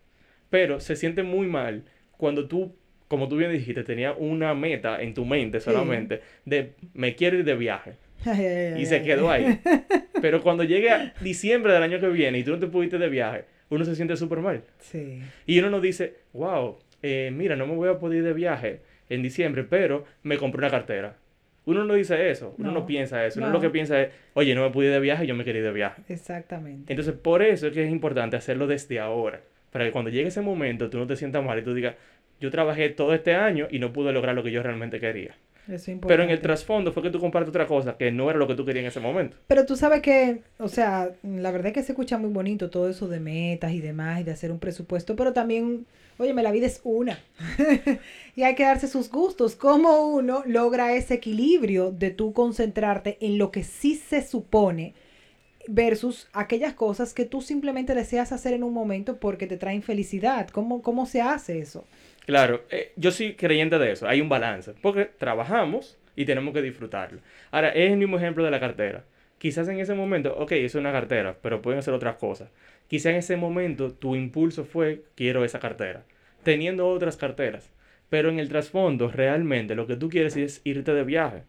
Pero 0.51 0.79
se 0.79 0.96
siente 0.96 1.24
muy 1.24 1.48
mal 1.48 1.81
cuando 2.15 2.48
tú, 2.48 2.75
como 3.07 3.27
tú 3.27 3.36
bien 3.36 3.51
dijiste, 3.51 3.84
tenías 3.84 4.13
una 4.19 4.53
meta 4.53 5.01
en 5.01 5.15
tu 5.15 5.25
mente 5.25 5.60
solamente 5.60 6.22
de 6.46 6.74
me 6.93 7.15
quiero 7.15 7.39
ir 7.39 7.43
de 7.43 7.55
viaje. 7.55 7.93
Ay, 8.24 8.46
ay, 8.46 8.74
ay, 8.75 8.81
Y 8.84 8.86
se 8.86 9.01
quedó 9.01 9.31
ahí. 9.31 9.60
Pero 10.22 10.43
cuando 10.43 10.63
llegue 10.63 10.91
a 10.91 11.12
diciembre 11.22 11.74
del 11.74 11.81
año 11.81 12.00
que 12.00 12.07
viene 12.10 12.38
y 12.38 12.43
tú 12.43 12.51
no 12.51 12.60
te 12.60 12.67
pudiste 12.67 13.00
de 13.00 13.10
viaje, 13.10 13.46
uno 13.72 13.84
se 13.84 13.96
siente 13.96 14.15
súper 14.15 14.41
mal. 14.41 14.62
Sí. 14.77 15.24
Y 15.48 15.57
uno 15.57 15.72
no 15.72 15.81
dice, 15.81 16.17
wow, 16.34 16.77
eh, 17.01 17.31
mira, 17.34 17.55
no 17.55 17.65
me 17.65 17.74
voy 17.74 17.89
a 17.89 17.98
poder 17.98 18.19
ir 18.19 18.25
de 18.25 18.34
viaje 18.34 18.81
en 19.10 19.24
diciembre, 19.24 19.63
pero 19.63 20.05
me 20.22 20.38
compré 20.38 20.60
una 20.60 20.69
cartera. 20.69 21.17
Uno 21.67 21.83
no 21.83 21.93
dice 21.95 22.31
eso, 22.31 22.55
uno 22.57 22.71
no, 22.71 22.79
No, 22.79 22.86
piensa 22.86 23.25
eso. 23.25 23.39
Uno 23.39 23.47
no. 23.47 23.53
lo 23.53 23.62
que 23.62 23.69
piensa 23.69 24.01
es, 24.01 24.09
oye, 24.33 24.55
no 24.55 24.63
me 24.63 24.71
pude 24.71 24.88
ir 24.88 24.93
de 24.93 25.00
viaje, 25.01 25.27
yo 25.27 25.36
me 25.36 25.43
quería 25.43 25.59
ir 25.59 25.67
de 25.67 25.74
viaje. 25.74 26.01
Exactamente. 26.07 26.91
Entonces, 26.91 27.13
por 27.13 27.41
eso 27.41 27.67
es 27.67 27.74
que 27.74 27.83
es 27.83 27.91
importante 27.91 28.38
hacerlo 28.38 28.67
desde 28.67 29.00
ahora. 29.00 29.41
Para 29.71 29.86
que 29.86 29.91
cuando 29.91 30.09
llegue 30.09 30.29
ese 30.29 30.41
momento 30.41 30.89
tú 30.89 30.97
no 30.97 31.05
te 31.05 31.15
sientas 31.17 31.43
mal 31.43 31.59
y 31.59 31.63
tú 31.63 31.74
digas, 31.74 31.95
yo 32.39 32.50
trabajé 32.51 32.89
todo 32.89 33.13
este 33.13 33.36
año 33.36 33.67
y 33.69 33.79
no 33.79 33.91
pude 33.91 34.13
lograr 34.13 34.33
lo 34.33 34.43
que 34.43 34.51
yo 34.51 34.63
realmente 34.63 35.00
quería. 35.00 35.36
Eso 35.67 35.91
es 35.91 36.00
Pero 36.07 36.24
en 36.24 36.29
el 36.29 36.39
trasfondo 36.39 36.93
fue 36.93 37.03
que 37.03 37.09
tú 37.09 37.19
compraste 37.19 37.50
otra 37.50 37.67
cosa 37.67 37.97
que 37.97 38.12
no 38.12 38.29
era 38.29 38.39
lo 38.39 38.47
que 38.47 38.55
tú 38.55 38.63
querías 38.63 38.83
en 38.83 38.88
ese 38.88 39.00
momento. 39.01 39.36
Pero 39.47 39.65
tú 39.65 39.75
sabes 39.75 40.01
que, 40.01 40.39
o 40.59 40.69
sea, 40.69 41.12
la 41.24 41.51
verdad 41.51 41.67
es 41.67 41.74
que 41.74 41.83
se 41.83 41.91
escucha 41.91 42.17
muy 42.17 42.29
bonito 42.29 42.69
todo 42.69 42.89
eso 42.89 43.09
de 43.09 43.19
metas 43.19 43.74
y 43.74 43.81
demás 43.81 44.21
y 44.21 44.24
de 44.24 44.31
hacer 44.31 44.51
un 44.51 44.59
presupuesto, 44.59 45.17
pero 45.17 45.33
también, 45.33 45.86
óyeme, 46.17 46.43
la 46.43 46.51
vida 46.51 46.67
es 46.67 46.81
una. 46.83 47.19
y 48.36 48.43
hay 48.43 48.55
que 48.55 48.63
darse 48.63 48.88
sus 48.88 49.09
gustos. 49.09 49.55
¿Cómo 49.55 50.07
uno 50.07 50.43
logra 50.45 50.95
ese 50.95 51.15
equilibrio 51.15 51.91
de 51.91 52.12
tú 52.12 52.33
concentrarte 52.33 53.17
en 53.21 53.38
lo 53.38 53.51
que 53.51 53.63
sí 53.63 53.95
se 53.95 54.21
supone 54.21 54.93
versus 55.67 56.27
aquellas 56.33 56.74
cosas 56.74 57.13
que 57.13 57.25
tú 57.25 57.41
simplemente 57.41 57.93
deseas 57.93 58.31
hacer 58.31 58.53
en 58.53 58.63
un 58.63 58.74
momento 58.74 59.17
porque 59.17 59.47
te 59.47 59.57
traen 59.57 59.83
felicidad? 59.83 60.50
¿Cómo, 60.50 60.81
cómo 60.81 61.05
se 61.05 61.21
hace 61.21 61.59
eso? 61.59 61.86
Claro, 62.25 62.63
eh, 62.69 62.91
yo 62.97 63.12
soy 63.12 63.36
creyente 63.36 63.79
de 63.79 63.91
eso, 63.91 64.07
hay 64.07 64.19
un 64.19 64.27
balance, 64.27 64.74
porque 64.81 65.05
trabajamos 65.05 65.97
y 66.15 66.25
tenemos 66.25 66.53
que 66.53 66.62
disfrutarlo. 66.62 67.21
Ahora, 67.51 67.69
es 67.69 67.91
el 67.91 67.97
mismo 67.97 68.17
ejemplo 68.17 68.43
de 68.43 68.51
la 68.51 68.59
cartera. 68.59 69.05
Quizás 69.38 69.67
en 69.69 69.79
ese 69.79 69.93
momento, 69.93 70.36
ok, 70.38 70.51
es 70.53 70.75
una 70.75 70.91
cartera, 70.91 71.38
pero 71.41 71.62
pueden 71.62 71.81
ser 71.83 71.93
otras 71.93 72.17
cosas. 72.17 72.50
Quizás 72.88 73.12
en 73.12 73.15
ese 73.17 73.38
momento 73.38 73.91
tu 73.91 74.15
impulso 74.15 74.63
fue, 74.63 75.03
quiero 75.15 75.44
esa 75.44 75.60
cartera, 75.60 76.03
teniendo 76.44 76.88
otras 76.88 77.17
carteras. 77.17 77.70
Pero 78.10 78.29
en 78.29 78.39
el 78.39 78.48
trasfondo, 78.48 79.10
realmente 79.10 79.75
lo 79.75 79.88
que 79.88 79.98
tú 79.98 80.08
quieres 80.10 80.38
es 80.38 80.62
irte 80.63 80.94
de 80.94 81.03
viaje. 81.03 81.44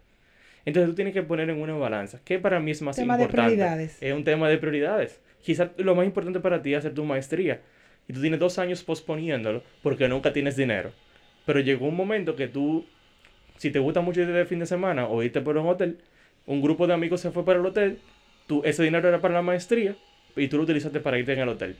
Entonces 0.65 0.91
tú 0.91 0.97
tienes 0.97 1.15
que 1.15 1.23
poner 1.23 1.49
en 1.51 1.61
una 1.63 1.75
balanza. 1.75 2.21
¿Qué 2.25 2.39
para 2.41 2.59
mí 2.59 2.73
es 2.73 2.83
más 2.83 2.97
Tema 2.97 3.17
de 3.17 3.23
importante? 3.25 3.55
prioridades. 3.55 4.03
Es 4.03 4.13
un 4.13 4.25
tema 4.25 4.49
de 4.49 4.59
prioridades. 4.59 5.21
Quizás 5.43 5.71
lo 5.77 5.95
más 5.95 6.05
importante 6.05 6.41
para 6.41 6.61
ti 6.61 6.73
es 6.75 6.81
hacer 6.81 6.95
tu 6.95 7.05
maestría. 7.05 7.61
Y 8.09 8.13
tú 8.13 8.21
tienes 8.21 8.41
dos 8.41 8.59
años 8.59 8.83
posponiéndolo 8.83 9.63
porque 9.83 10.09
nunca 10.09 10.33
tienes 10.33 10.57
dinero. 10.57 10.91
Pero 11.47 11.61
llegó 11.61 11.87
un 11.87 11.97
momento 11.97 12.35
que 12.35 12.49
tú, 12.49 12.85
si 13.57 13.71
te 13.71 13.79
gusta 13.79 14.01
mucho 14.01 14.21
ir 14.21 14.27
de 14.27 14.45
fin 14.45 14.59
de 14.59 14.67
semana 14.67 15.07
o 15.07 15.23
irte 15.23 15.41
por 15.41 15.57
un 15.57 15.69
hotel, 15.69 15.99
un 16.45 16.61
grupo 16.61 16.87
de 16.87 16.95
amigos 16.95 17.21
se 17.21 17.31
fue 17.31 17.45
para 17.45 17.61
el 17.61 17.67
hotel, 17.67 18.01
tú, 18.47 18.63
ese 18.65 18.83
dinero 18.83 19.09
era 19.09 19.21
para 19.21 19.35
la 19.35 19.43
maestría 19.43 19.97
y 20.39 20.49
tú 20.49 20.57
lo 20.57 20.63
utilizaste 20.65 21.01
para 21.01 21.19
irte 21.19 21.33
en 21.33 21.41
el 21.41 21.49
hotel. 21.49 21.77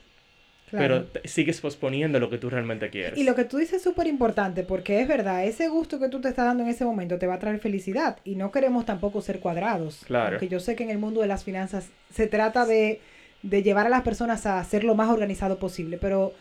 Claro. 0.71 1.07
Pero 1.13 1.25
sigues 1.25 1.61
posponiendo 1.61 2.21
lo 2.21 2.29
que 2.29 2.37
tú 2.37 2.51
realmente 2.51 2.91
quieres. 2.91 3.19
Y 3.19 3.25
lo 3.25 3.35
que 3.35 3.45
tú 3.45 3.57
dices 3.57 3.77
es 3.77 3.83
súper 3.83 4.07
importante 4.07 4.65
porque 4.65 5.01
es 5.01 5.09
verdad, 5.09 5.45
ese 5.45 5.69
gusto 5.69 5.99
que 5.99 6.09
tú 6.09 6.21
te 6.21 6.29
estás 6.29 6.45
dando 6.45 6.63
en 6.63 6.69
ese 6.69 6.85
momento 6.85 7.19
te 7.19 7.27
va 7.27 7.35
a 7.35 7.39
traer 7.39 7.59
felicidad 7.59 8.19
y 8.25 8.35
no 8.35 8.53
queremos 8.53 8.85
tampoco 8.85 9.23
ser 9.23 9.41
cuadrados. 9.41 10.03
Claro. 10.07 10.33
Porque 10.33 10.49
yo 10.49 10.61
sé 10.61 10.77
que 10.77 10.85
en 10.85 10.91
el 10.91 10.99
mundo 10.99 11.23
de 11.23 11.27
las 11.27 11.45
finanzas 11.45 11.89
se 12.13 12.27
trata 12.27 12.67
de, 12.67 13.01
de 13.43 13.63
llevar 13.63 13.87
a 13.87 13.91
las 13.91 14.03
personas 14.03 14.45
a 14.45 14.63
ser 14.65 14.85
lo 14.85 14.95
más 14.95 15.09
organizado 15.09 15.59
posible, 15.59 15.97
pero 15.97 16.35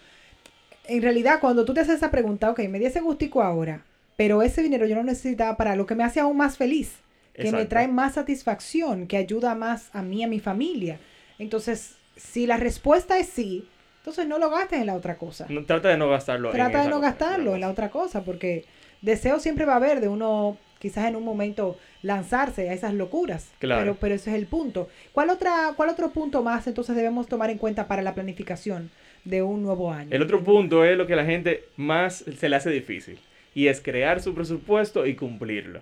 en 0.87 1.01
realidad 1.01 1.39
cuando 1.39 1.65
tú 1.65 1.73
te 1.73 1.81
haces 1.81 1.95
esa 1.95 2.11
pregunta, 2.11 2.49
ok, 2.49 2.59
me 2.67 2.79
di 2.79 2.85
ese 2.85 3.01
gustico 3.01 3.41
ahora, 3.41 3.83
pero 4.15 4.41
ese 4.41 4.63
dinero 4.63 4.85
yo 4.85 4.95
lo 4.95 5.03
necesitaba 5.03 5.55
para 5.57 5.75
lo 5.75 5.85
que 5.85 5.95
me 5.95 6.03
hace 6.03 6.19
aún 6.19 6.37
más 6.37 6.57
feliz, 6.57 6.95
que 7.33 7.51
me 7.51 7.65
trae 7.65 7.87
más 7.87 8.15
satisfacción, 8.15 9.05
que 9.07 9.15
ayuda 9.15 9.53
más 9.53 9.89
a 9.93 10.01
mí, 10.01 10.23
a 10.23 10.27
mi 10.27 10.39
familia. 10.39 10.99
Entonces, 11.37 11.97
si 12.17 12.47
la 12.47 12.57
respuesta 12.57 13.17
es 13.17 13.27
sí, 13.27 13.67
entonces 13.99 14.27
no 14.27 14.39
lo 14.39 14.49
gastes 14.49 14.79
en 14.79 14.85
la 14.85 14.95
otra 14.95 15.17
cosa. 15.17 15.47
No, 15.49 15.65
trata 15.65 15.89
de 15.89 15.97
no 15.97 16.09
gastarlo. 16.09 16.49
en 16.49 16.55
Trata 16.55 16.83
de 16.83 16.89
no 16.89 16.95
cosa, 16.97 17.09
gastarlo 17.09 17.55
en 17.55 17.61
la 17.61 17.69
otra 17.69 17.89
cosa, 17.89 18.23
porque 18.23 18.65
deseo 19.01 19.39
siempre 19.39 19.65
va 19.65 19.73
a 19.73 19.77
haber 19.77 19.99
de 19.99 20.07
uno, 20.07 20.57
quizás 20.79 21.07
en 21.07 21.15
un 21.15 21.25
momento, 21.25 21.77
lanzarse 22.01 22.69
a 22.69 22.73
esas 22.73 22.93
locuras. 22.93 23.51
Claro. 23.59 23.81
Pero, 23.81 23.97
pero 23.99 24.15
ese 24.15 24.29
es 24.29 24.37
el 24.37 24.47
punto. 24.47 24.87
¿Cuál, 25.11 25.29
otra, 25.29 25.73
¿Cuál 25.75 25.89
otro 25.89 26.11
punto 26.11 26.41
más 26.41 26.67
entonces 26.67 26.95
debemos 26.95 27.27
tomar 27.27 27.49
en 27.49 27.57
cuenta 27.57 27.87
para 27.87 28.01
la 28.01 28.15
planificación 28.15 28.91
de 29.25 29.41
un 29.41 29.61
nuevo 29.61 29.91
año? 29.91 30.09
El 30.11 30.21
otro 30.21 30.43
punto 30.43 30.85
es 30.85 30.97
lo 30.97 31.05
que 31.05 31.13
a 31.13 31.17
la 31.17 31.25
gente 31.25 31.65
más 31.75 32.23
se 32.37 32.47
le 32.49 32.55
hace 32.55 32.69
difícil 32.69 33.19
y 33.57 33.69
es 33.69 33.81
crear 33.81 34.21
su 34.21 34.35
presupuesto 34.35 35.07
y 35.07 35.15
cumplirlo. 35.15 35.81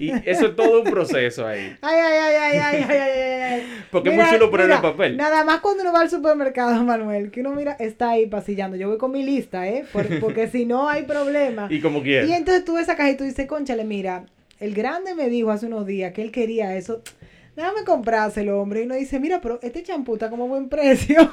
Y 0.00 0.10
eso 0.28 0.46
es 0.46 0.56
todo 0.56 0.82
un 0.82 0.90
proceso 0.90 1.46
ahí. 1.46 1.76
Ay, 1.80 1.98
ay, 2.00 2.18
ay, 2.18 2.34
ay, 2.34 2.58
ay, 2.58 2.84
ay, 2.88 2.98
ay, 2.98 3.42
ay. 3.42 3.62
Porque 3.92 4.10
mira, 4.10 4.24
mucho 4.24 4.38
lo 4.38 4.50
ponen 4.50 4.72
en 4.72 4.82
papel. 4.82 5.16
Nada 5.16 5.44
más 5.44 5.60
cuando 5.60 5.84
uno 5.84 5.92
va 5.92 6.00
al 6.00 6.10
supermercado, 6.10 6.82
Manuel, 6.84 7.30
que 7.30 7.42
uno 7.42 7.52
mira, 7.52 7.76
está 7.78 8.10
ahí 8.10 8.26
pasillando. 8.26 8.76
Yo 8.76 8.88
voy 8.88 8.98
con 8.98 9.12
mi 9.12 9.22
lista, 9.22 9.68
¿eh? 9.68 9.84
Porque 10.20 10.48
si 10.48 10.66
no 10.66 10.88
hay 10.88 11.04
problema. 11.04 11.68
Y 11.76 11.80
como 11.80 12.02
quieras. 12.02 12.28
Y 12.28 12.32
entonces 12.32 12.64
tú 12.64 12.74
ves 12.74 12.82
esa 12.82 12.96
caja 12.96 13.10
y 13.10 13.16
tú 13.16 13.22
dices, 13.22 13.46
conchale, 13.46 13.84
mira, 13.84 14.26
el 14.58 14.74
grande 14.74 15.14
me 15.14 15.28
dijo 15.28 15.52
hace 15.52 15.66
unos 15.66 15.86
días 15.86 16.12
que 16.12 16.22
él 16.22 16.32
quería 16.32 16.76
eso. 16.76 17.02
Déjame 17.54 17.84
comprárselo, 17.84 18.60
hombre. 18.60 18.80
Y 18.80 18.86
uno 18.86 18.96
dice, 18.96 19.20
mira, 19.20 19.40
pero 19.40 19.60
este 19.62 19.84
champú 19.84 20.14
está 20.14 20.28
como 20.28 20.48
buen 20.48 20.68
precio 20.68 21.32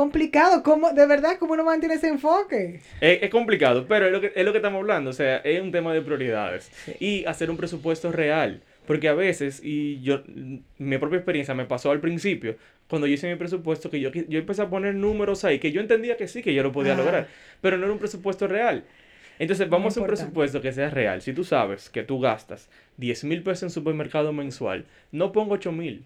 complicado. 0.00 0.62
¿Cómo, 0.62 0.92
de 0.92 1.06
verdad, 1.06 1.36
¿cómo 1.38 1.52
uno 1.52 1.64
mantiene 1.64 1.96
ese 1.96 2.08
enfoque? 2.08 2.80
Es, 3.02 3.22
es 3.22 3.30
complicado, 3.30 3.86
pero 3.86 4.06
es 4.06 4.12
lo, 4.12 4.20
que, 4.22 4.32
es 4.34 4.44
lo 4.46 4.52
que 4.52 4.58
estamos 4.58 4.80
hablando. 4.80 5.10
O 5.10 5.12
sea, 5.12 5.36
es 5.38 5.60
un 5.60 5.70
tema 5.70 5.92
de 5.92 6.00
prioridades. 6.00 6.70
Sí. 6.86 6.92
Y 7.00 7.24
hacer 7.26 7.50
un 7.50 7.58
presupuesto 7.58 8.10
real. 8.10 8.62
Porque 8.86 9.08
a 9.08 9.14
veces, 9.14 9.60
y 9.62 10.00
yo, 10.00 10.22
mi 10.78 10.96
propia 10.96 11.18
experiencia 11.18 11.54
me 11.54 11.66
pasó 11.66 11.90
al 11.90 12.00
principio, 12.00 12.56
cuando 12.88 13.06
yo 13.06 13.12
hice 13.12 13.28
mi 13.28 13.36
presupuesto, 13.36 13.90
que 13.90 14.00
yo, 14.00 14.10
yo 14.10 14.38
empecé 14.38 14.62
a 14.62 14.70
poner 14.70 14.94
números 14.94 15.44
ahí, 15.44 15.58
que 15.58 15.70
yo 15.70 15.82
entendía 15.82 16.16
que 16.16 16.26
sí, 16.26 16.42
que 16.42 16.54
yo 16.54 16.62
lo 16.62 16.72
podía 16.72 16.96
lograr, 16.96 17.28
pero 17.60 17.76
no 17.76 17.84
era 17.84 17.92
un 17.92 17.98
presupuesto 17.98 18.48
real. 18.48 18.84
Entonces, 19.38 19.68
vamos 19.68 19.84
a 19.84 19.88
hacer 19.88 20.00
un 20.02 20.06
presupuesto 20.08 20.60
que 20.60 20.72
sea 20.72 20.90
real. 20.90 21.20
Si 21.22 21.32
tú 21.34 21.44
sabes 21.44 21.88
que 21.90 22.02
tú 22.02 22.20
gastas 22.20 22.68
10 22.96 23.24
mil 23.24 23.42
pesos 23.42 23.64
en 23.64 23.70
supermercado 23.70 24.32
mensual, 24.32 24.86
no 25.12 25.30
pongo 25.30 25.54
8 25.54 25.70
mil, 25.72 26.04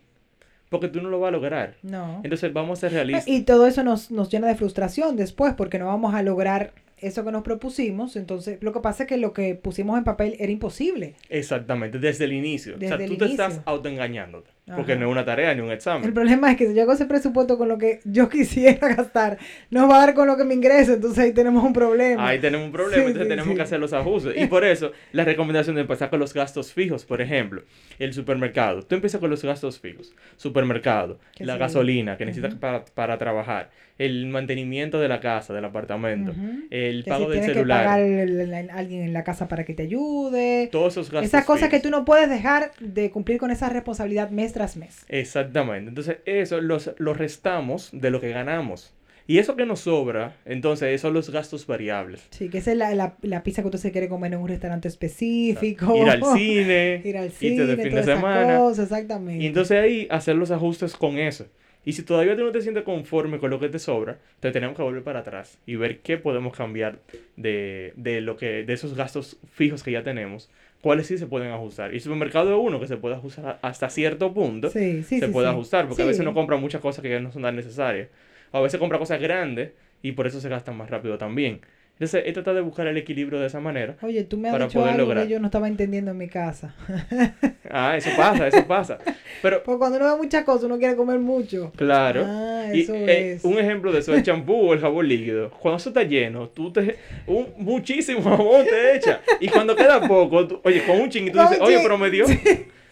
porque 0.80 0.88
tú 0.88 1.00
no 1.00 1.08
lo 1.08 1.20
vas 1.20 1.28
a 1.28 1.32
lograr. 1.32 1.76
No. 1.82 2.20
Entonces, 2.22 2.52
vamos 2.52 2.78
a 2.78 2.80
ser 2.80 2.92
realistas. 2.92 3.28
Y 3.28 3.42
todo 3.42 3.66
eso 3.66 3.82
nos, 3.82 4.10
nos 4.10 4.28
llena 4.30 4.48
de 4.48 4.54
frustración 4.54 5.16
después 5.16 5.54
porque 5.54 5.78
no 5.78 5.86
vamos 5.86 6.14
a 6.14 6.22
lograr 6.22 6.72
eso 6.98 7.24
que 7.24 7.32
nos 7.32 7.42
propusimos. 7.42 8.16
Entonces, 8.16 8.58
lo 8.60 8.72
que 8.72 8.80
pasa 8.80 9.04
es 9.04 9.08
que 9.08 9.16
lo 9.16 9.32
que 9.32 9.54
pusimos 9.54 9.98
en 9.98 10.04
papel 10.04 10.36
era 10.38 10.50
imposible. 10.50 11.14
Exactamente, 11.28 11.98
desde 11.98 12.24
el 12.24 12.32
inicio. 12.32 12.76
o 12.76 12.80
sea, 12.80 12.98
tú 13.06 13.16
te 13.16 13.26
estás 13.26 13.54
inicio. 13.54 13.62
autoengañándote. 13.66 14.50
Porque 14.66 14.92
Ajá. 14.92 15.00
no 15.02 15.06
es 15.08 15.12
una 15.12 15.26
tarea 15.26 15.54
ni 15.54 15.60
un 15.60 15.70
examen. 15.70 16.04
El 16.04 16.14
problema 16.14 16.50
es 16.50 16.56
que 16.56 16.66
si 16.66 16.74
yo 16.74 16.82
hago 16.82 16.94
ese 16.94 17.04
presupuesto 17.04 17.58
con 17.58 17.68
lo 17.68 17.76
que 17.76 18.00
yo 18.04 18.28
quisiera 18.30 18.88
gastar, 18.94 19.36
no 19.70 19.86
va 19.88 19.96
a 19.96 20.06
dar 20.06 20.14
con 20.14 20.26
lo 20.26 20.38
que 20.38 20.44
me 20.44 20.54
ingreso, 20.54 20.94
entonces 20.94 21.18
ahí 21.22 21.32
tenemos 21.32 21.62
un 21.62 21.74
problema. 21.74 22.26
Ahí 22.26 22.38
tenemos 22.38 22.64
un 22.66 22.72
problema, 22.72 22.94
Sí, 22.94 23.00
entonces 23.08 23.24
sí, 23.24 23.28
tenemos 23.28 23.50
sí. 23.50 23.56
que 23.56 23.62
hacer 23.62 23.78
los 23.78 23.92
ajustes. 23.92 24.34
Y 24.40 24.46
por 24.46 24.64
eso, 24.64 24.92
la 25.12 25.24
recomendación 25.24 25.74
de 25.76 25.82
empezar 25.82 26.08
con 26.08 26.18
los 26.18 26.32
gastos 26.32 26.72
fijos, 26.72 27.04
por 27.04 27.20
ejemplo, 27.20 27.62
el 27.98 28.14
supermercado. 28.14 28.82
Tú 28.82 28.94
empiezas 28.94 29.20
con 29.20 29.28
los 29.28 29.42
gastos 29.44 29.78
fijos. 29.78 30.14
Supermercado, 30.36 31.18
¿Qué 31.34 31.44
la 31.44 31.56
gasolina 31.58 32.16
que 32.16 32.24
necesitas 32.24 32.54
para, 32.54 32.84
para 32.86 33.18
trabajar, 33.18 33.70
el 33.98 34.26
mantenimiento 34.26 34.98
de 34.98 35.08
la 35.08 35.20
casa, 35.20 35.52
del 35.54 35.64
apartamento, 35.66 36.32
el 36.70 37.04
Que 37.04 37.10
pago 37.10 37.26
si 37.26 37.38
del 37.38 37.44
celular. 37.44 37.80
que 37.80 37.84
pagar 37.86 38.00
el- 38.00 38.40
el- 38.40 38.52
el- 38.54 38.70
alguien 38.70 39.02
en 39.02 39.12
la 39.12 39.24
casa 39.24 39.46
para 39.46 39.64
que 39.64 39.74
te 39.74 39.84
ayude. 39.84 40.68
Todos 40.72 40.94
esos 40.94 41.10
gastos 41.10 41.28
Esas 41.28 41.44
cosas 41.44 41.68
que 41.68 41.80
tú 41.80 41.90
no 41.90 42.04
puedes 42.04 42.28
dejar 42.30 42.72
de 42.80 43.10
cumplir 43.10 43.38
con 43.38 43.50
esa 43.50 43.68
responsabilidad 43.68 44.30
mes 44.30 44.53
tras 44.54 44.78
mes. 44.78 45.04
Exactamente. 45.08 45.90
Entonces, 45.90 46.16
eso 46.24 46.62
los, 46.62 46.90
lo 46.96 47.12
restamos 47.12 47.90
de 47.92 48.10
lo 48.10 48.20
que 48.22 48.30
ganamos. 48.30 48.94
Y 49.26 49.38
eso 49.38 49.56
que 49.56 49.64
nos 49.64 49.80
sobra, 49.80 50.36
entonces, 50.44 50.88
esos 50.88 51.00
son 51.02 51.14
los 51.14 51.30
gastos 51.30 51.66
variables. 51.66 52.26
Sí, 52.30 52.50
que 52.50 52.58
esa 52.58 52.72
es 52.72 52.76
la, 52.78 52.94
la, 52.94 53.16
la 53.22 53.42
pizza 53.42 53.62
que 53.62 53.68
usted 53.68 53.78
se 53.78 53.90
quiere 53.90 54.08
comer 54.08 54.32
en 54.34 54.40
un 54.40 54.48
restaurante 54.48 54.88
específico. 54.88 55.96
Ir 55.96 56.08
al 56.10 56.22
cine, 56.36 57.00
Ir 57.04 57.16
al 57.16 57.24
irte 57.26 57.38
cine, 57.38 57.64
de 57.64 57.76
fin 57.76 57.94
de 57.94 58.02
semana. 58.04 58.58
cosas, 58.58 58.84
exactamente. 58.84 59.42
Y 59.42 59.46
entonces 59.46 59.78
ahí 59.78 60.06
hacer 60.10 60.36
los 60.36 60.50
ajustes 60.50 60.94
con 60.94 61.18
eso. 61.18 61.46
Y 61.86 61.92
si 61.92 62.02
todavía 62.02 62.34
tú 62.36 62.44
no 62.44 62.52
te 62.52 62.62
sientes 62.62 62.82
conforme 62.82 63.38
con 63.38 63.50
lo 63.50 63.60
que 63.60 63.68
te 63.68 63.78
sobra, 63.78 64.18
te 64.40 64.50
tenemos 64.50 64.74
que 64.76 64.82
volver 64.82 65.02
para 65.02 65.20
atrás 65.20 65.58
y 65.66 65.76
ver 65.76 66.00
qué 66.00 66.16
podemos 66.16 66.56
cambiar 66.56 66.98
de, 67.36 67.92
de 67.96 68.20
lo 68.22 68.36
que, 68.36 68.64
de 68.64 68.72
esos 68.72 68.94
gastos 68.94 69.38
fijos 69.52 69.82
que 69.82 69.90
ya 69.92 70.02
tenemos, 70.02 70.50
cuáles 70.84 71.06
sí 71.06 71.18
se 71.18 71.26
pueden 71.26 71.50
ajustar. 71.50 71.92
Y 71.92 71.96
el 71.96 72.00
supermercado 72.02 72.52
es 72.52 72.58
uno 72.60 72.78
que 72.78 72.86
se 72.86 72.98
puede 72.98 73.16
ajustar 73.16 73.58
hasta 73.62 73.88
cierto 73.88 74.34
punto, 74.34 74.70
sí, 74.70 75.02
sí, 75.02 75.20
se 75.20 75.26
sí, 75.26 75.32
puede 75.32 75.48
ajustar, 75.48 75.88
porque 75.88 76.02
a 76.02 76.06
veces 76.06 76.20
uno 76.20 76.34
compra 76.34 76.56
muchas 76.58 76.82
cosas 76.82 77.02
que 77.02 77.08
ya 77.10 77.20
no 77.20 77.32
son 77.32 77.42
tan 77.42 77.56
necesarias. 77.56 78.08
O 78.52 78.58
a 78.58 78.60
veces 78.62 78.78
compra 78.78 78.98
cosas 78.98 79.20
grandes 79.20 79.72
y 80.02 80.12
por 80.12 80.26
eso 80.26 80.40
se 80.40 80.48
gastan 80.50 80.76
más 80.76 80.90
rápido 80.90 81.16
también. 81.18 81.62
Entonces, 81.94 82.24
es 82.26 82.34
tratar 82.34 82.54
de 82.56 82.60
buscar 82.60 82.86
el 82.88 82.96
equilibrio 82.96 83.38
de 83.38 83.46
esa 83.46 83.60
manera. 83.60 83.96
Oye, 84.02 84.24
tú 84.24 84.36
me 84.36 84.48
has 84.48 84.52
para 84.54 84.66
dicho 84.66 84.80
poder 84.80 84.94
algo 84.94 85.06
lograr. 85.06 85.26
que 85.26 85.32
yo 85.32 85.38
no 85.38 85.46
estaba 85.46 85.68
entendiendo 85.68 86.10
en 86.10 86.18
mi 86.18 86.28
casa. 86.28 86.74
Ah, 87.76 87.96
eso 87.96 88.10
pasa, 88.16 88.46
eso 88.46 88.64
pasa. 88.68 88.98
Pero, 89.42 89.62
Porque 89.64 89.78
cuando 89.78 89.96
uno 89.98 90.12
ve 90.12 90.16
muchas 90.22 90.44
cosas, 90.44 90.64
uno 90.64 90.78
quiere 90.78 90.94
comer 90.94 91.18
mucho. 91.18 91.72
claro. 91.74 92.22
Ah, 92.24 92.66
Y, 92.72 92.82
eso 92.82 92.94
eh, 92.94 93.32
es. 93.32 93.44
un 93.44 93.58
ejemplo 93.58 93.90
de 93.90 93.98
eso 93.98 94.12
es 94.12 94.18
el 94.18 94.24
champú 94.24 94.54
o 94.68 94.74
el 94.74 94.80
jabón 94.80 95.08
líquido. 95.08 95.50
Cuando 95.50 95.78
eso 95.78 95.88
está 95.88 96.04
lleno, 96.04 96.48
tú 96.50 96.72
te. 96.72 96.96
Un, 97.26 97.48
muchísimo 97.56 98.22
jabón 98.22 98.64
te 98.64 98.94
echa. 98.96 99.22
Y 99.40 99.48
cuando 99.48 99.74
queda 99.74 100.06
poco, 100.06 100.46
tú- 100.46 100.60
oye, 100.62 100.84
con 100.86 101.00
un 101.00 101.08
chingue, 101.10 101.32
tú 101.32 101.38
Con 101.38 101.48
dices, 101.48 101.60
oye, 101.62 101.78
pero 101.82 101.98
me 101.98 102.10
dio. 102.10 102.26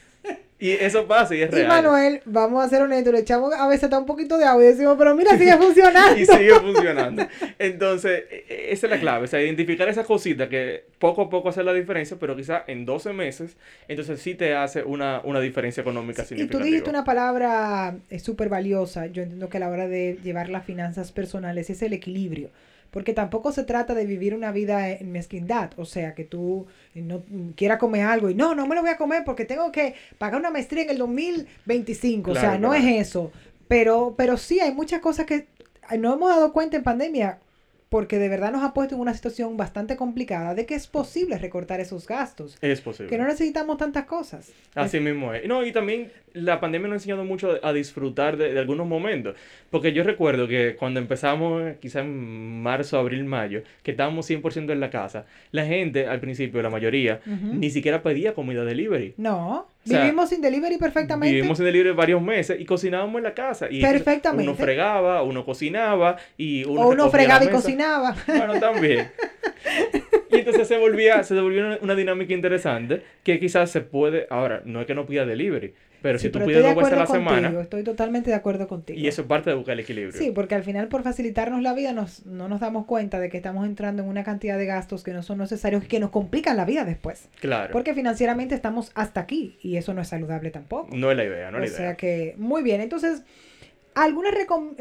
Y 0.62 0.70
eso 0.70 1.08
pasa 1.08 1.34
y 1.34 1.42
es 1.42 1.50
Y 1.50 1.54
real. 1.56 1.66
Manuel, 1.66 2.20
vamos 2.24 2.64
a 2.64 2.68
ser 2.68 2.82
honestos, 2.82 3.12
le 3.12 3.18
echamos 3.18 3.52
a 3.52 3.66
veces 3.66 3.82
hasta 3.84 3.98
un 3.98 4.06
poquito 4.06 4.38
de 4.38 4.44
agua 4.44 4.62
y 4.62 4.68
decimos, 4.68 4.94
pero 4.96 5.12
mira, 5.16 5.36
sigue 5.36 5.56
funcionando. 5.56 6.16
y 6.20 6.24
sigue 6.24 6.54
funcionando. 6.60 7.26
Entonces, 7.58 8.24
e- 8.30 8.44
e- 8.48 8.72
esa 8.72 8.86
es 8.86 8.90
la 8.92 9.00
clave. 9.00 9.24
O 9.24 9.26
sea, 9.26 9.42
identificar 9.42 9.88
esas 9.88 10.06
cositas 10.06 10.48
que 10.48 10.84
poco 11.00 11.22
a 11.22 11.28
poco 11.30 11.48
hace 11.48 11.64
la 11.64 11.72
diferencia, 11.72 12.16
pero 12.20 12.36
quizá 12.36 12.62
en 12.68 12.86
12 12.86 13.12
meses, 13.12 13.56
entonces 13.88 14.20
sí 14.20 14.36
te 14.36 14.54
hace 14.54 14.84
una, 14.84 15.20
una 15.24 15.40
diferencia 15.40 15.80
económica 15.80 16.22
Y 16.22 16.24
tú 16.24 16.28
significativa. 16.28 16.64
dijiste 16.64 16.90
una 16.90 17.04
palabra 17.04 17.96
eh, 18.08 18.18
súper 18.20 18.48
valiosa, 18.48 19.06
yo 19.06 19.22
entiendo 19.24 19.48
que 19.48 19.56
a 19.56 19.60
la 19.60 19.68
hora 19.68 19.88
de 19.88 20.18
llevar 20.22 20.48
las 20.48 20.64
finanzas 20.64 21.10
personales 21.10 21.70
es 21.70 21.82
el 21.82 21.92
equilibrio. 21.92 22.50
Porque 22.92 23.14
tampoco 23.14 23.52
se 23.52 23.64
trata 23.64 23.94
de 23.94 24.04
vivir 24.04 24.34
una 24.34 24.52
vida 24.52 24.90
en 24.90 25.10
mezquindad, 25.10 25.70
o 25.78 25.86
sea, 25.86 26.14
que 26.14 26.24
tú 26.24 26.66
no 26.94 27.22
quieras 27.56 27.78
comer 27.78 28.02
algo 28.02 28.28
y 28.28 28.34
no, 28.34 28.54
no 28.54 28.66
me 28.66 28.74
lo 28.74 28.82
voy 28.82 28.90
a 28.90 28.98
comer 28.98 29.22
porque 29.24 29.46
tengo 29.46 29.72
que 29.72 29.94
pagar 30.18 30.38
una 30.38 30.50
maestría 30.50 30.84
en 30.84 30.90
el 30.90 30.98
2025, 30.98 32.30
o 32.30 32.34
sea, 32.34 32.58
no 32.58 32.74
es 32.74 32.84
eso, 32.84 33.32
pero, 33.66 34.14
pero 34.16 34.36
sí 34.36 34.60
hay 34.60 34.74
muchas 34.74 35.00
cosas 35.00 35.24
que 35.24 35.46
no 35.98 36.12
hemos 36.12 36.28
dado 36.28 36.52
cuenta 36.52 36.76
en 36.76 36.82
pandemia 36.82 37.38
porque 37.92 38.18
de 38.18 38.30
verdad 38.30 38.52
nos 38.52 38.62
ha 38.62 38.72
puesto 38.72 38.94
en 38.94 39.02
una 39.02 39.12
situación 39.12 39.58
bastante 39.58 39.96
complicada 39.96 40.54
de 40.54 40.64
que 40.64 40.74
es 40.74 40.86
posible 40.86 41.36
recortar 41.36 41.78
esos 41.78 42.06
gastos. 42.06 42.56
Es 42.62 42.80
posible. 42.80 43.10
Que 43.10 43.18
no 43.18 43.26
necesitamos 43.26 43.76
tantas 43.76 44.06
cosas. 44.06 44.50
Así 44.74 44.98
mismo 44.98 45.34
es. 45.34 45.46
No, 45.46 45.62
y 45.62 45.72
también 45.72 46.10
la 46.32 46.58
pandemia 46.58 46.88
nos 46.88 46.94
ha 46.94 46.96
enseñado 46.96 47.26
mucho 47.26 47.60
a 47.62 47.70
disfrutar 47.74 48.38
de, 48.38 48.58
algunos 48.58 48.86
momentos. 48.86 49.36
Porque 49.68 49.92
yo 49.92 50.04
recuerdo 50.04 50.48
que 50.48 50.74
cuando 50.74 51.00
empezamos, 51.00 51.74
quizá 51.80 52.00
en 52.00 52.62
marzo, 52.62 52.98
abril, 52.98 53.24
mayo, 53.24 53.62
que 53.82 53.90
estábamos 53.90 54.30
100% 54.30 54.72
en 54.72 54.80
la 54.80 54.88
casa, 54.88 55.26
la 55.50 55.66
gente, 55.66 56.06
al 56.06 56.18
principio, 56.18 56.62
la 56.62 56.70
mayoría, 56.70 57.20
ni 57.26 57.68
siquiera 57.68 58.02
pedía 58.02 58.32
comida 58.32 58.64
delivery. 58.64 59.12
No. 59.18 59.66
Vivimos 59.84 60.28
sin 60.28 60.40
delivery 60.40 60.78
perfectamente. 60.78 61.34
Vivimos 61.34 61.58
sin 61.58 61.66
delivery 61.66 61.94
varios 61.94 62.22
meses 62.22 62.60
y 62.60 62.64
cocinábamos 62.64 63.16
en 63.18 63.24
la 63.24 63.34
casa. 63.34 63.68
Y 63.70 63.80
perfectamente. 63.80 64.50
Uno 64.50 64.56
fregaba, 64.56 65.22
uno 65.22 65.44
cocinaba 65.44 66.16
y 66.36 66.64
uno. 66.64 66.82
O 66.82 66.88
uno 66.90 67.10
fregaba 67.10 67.44
y 67.44 67.48
cocinaba. 67.48 68.16
Bueno, 68.26 68.58
también. 68.60 69.10
y 70.30 70.38
entonces 70.38 70.68
se 70.68 70.78
volvía, 70.78 71.22
se 71.22 71.38
volvió 71.40 71.66
una, 71.66 71.78
una, 71.80 71.94
dinámica 71.94 72.32
interesante 72.32 73.02
que 73.22 73.38
quizás 73.38 73.70
se 73.70 73.80
puede. 73.80 74.26
Ahora, 74.30 74.62
no 74.64 74.80
es 74.80 74.86
que 74.86 74.94
no 74.94 75.06
pida 75.06 75.24
delivery, 75.26 75.74
pero 76.02 76.18
si 76.18 76.28
tú 76.30 76.40
pides 76.44 76.62
dos 76.62 76.74
veces 76.74 76.92
a 76.92 76.96
la 76.96 77.06
semana. 77.06 77.60
Estoy 77.60 77.84
totalmente 77.84 78.30
de 78.30 78.36
acuerdo 78.36 78.66
contigo. 78.66 78.98
Y 78.98 79.06
eso 79.06 79.22
es 79.22 79.28
parte 79.28 79.50
de 79.50 79.56
buscar 79.56 79.74
el 79.74 79.80
equilibrio. 79.80 80.12
Sí, 80.12 80.32
porque 80.32 80.54
al 80.54 80.64
final, 80.64 80.88
por 80.88 81.02
facilitarnos 81.02 81.62
la 81.62 81.72
vida, 81.72 81.92
nos, 81.92 82.26
no 82.26 82.48
nos 82.48 82.60
damos 82.60 82.86
cuenta 82.86 83.20
de 83.20 83.30
que 83.30 83.36
estamos 83.36 83.64
entrando 83.66 84.02
en 84.02 84.08
una 84.08 84.24
cantidad 84.24 84.58
de 84.58 84.66
gastos 84.66 85.04
que 85.04 85.12
no 85.12 85.22
son 85.22 85.38
necesarios 85.38 85.84
y 85.84 85.86
que 85.86 86.00
nos 86.00 86.10
complican 86.10 86.56
la 86.56 86.64
vida 86.64 86.84
después. 86.84 87.28
Claro. 87.40 87.72
Porque 87.72 87.94
financieramente 87.94 88.54
estamos 88.54 88.90
hasta 88.94 89.20
aquí 89.20 89.56
y 89.62 89.76
eso 89.76 89.94
no 89.94 90.02
es 90.02 90.08
saludable 90.08 90.50
tampoco. 90.50 90.88
No 90.94 91.10
es 91.10 91.16
la 91.16 91.24
idea, 91.24 91.50
no 91.50 91.58
es 91.58 91.62
la 91.62 91.66
idea. 91.68 91.76
O 91.76 91.78
sea 91.78 91.96
que, 91.96 92.34
muy 92.36 92.62
bien. 92.62 92.80
Entonces, 92.80 93.22
algunas 93.94 94.34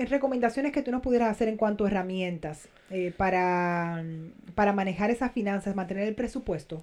recomendaciones 0.10 0.72
que 0.72 0.82
tú 0.82 0.92
nos 0.92 1.02
pudieras 1.02 1.30
hacer 1.30 1.48
en 1.48 1.58
cuanto 1.58 1.86
a 1.86 1.88
herramientas 1.88 2.68
eh, 2.90 3.14
para, 3.16 4.04
para 4.56 4.74
manejar 4.74 5.12
esas 5.12 5.32
finanzas, 5.32 5.76
mantener 5.76 6.08
el 6.08 6.16
presupuesto. 6.16 6.82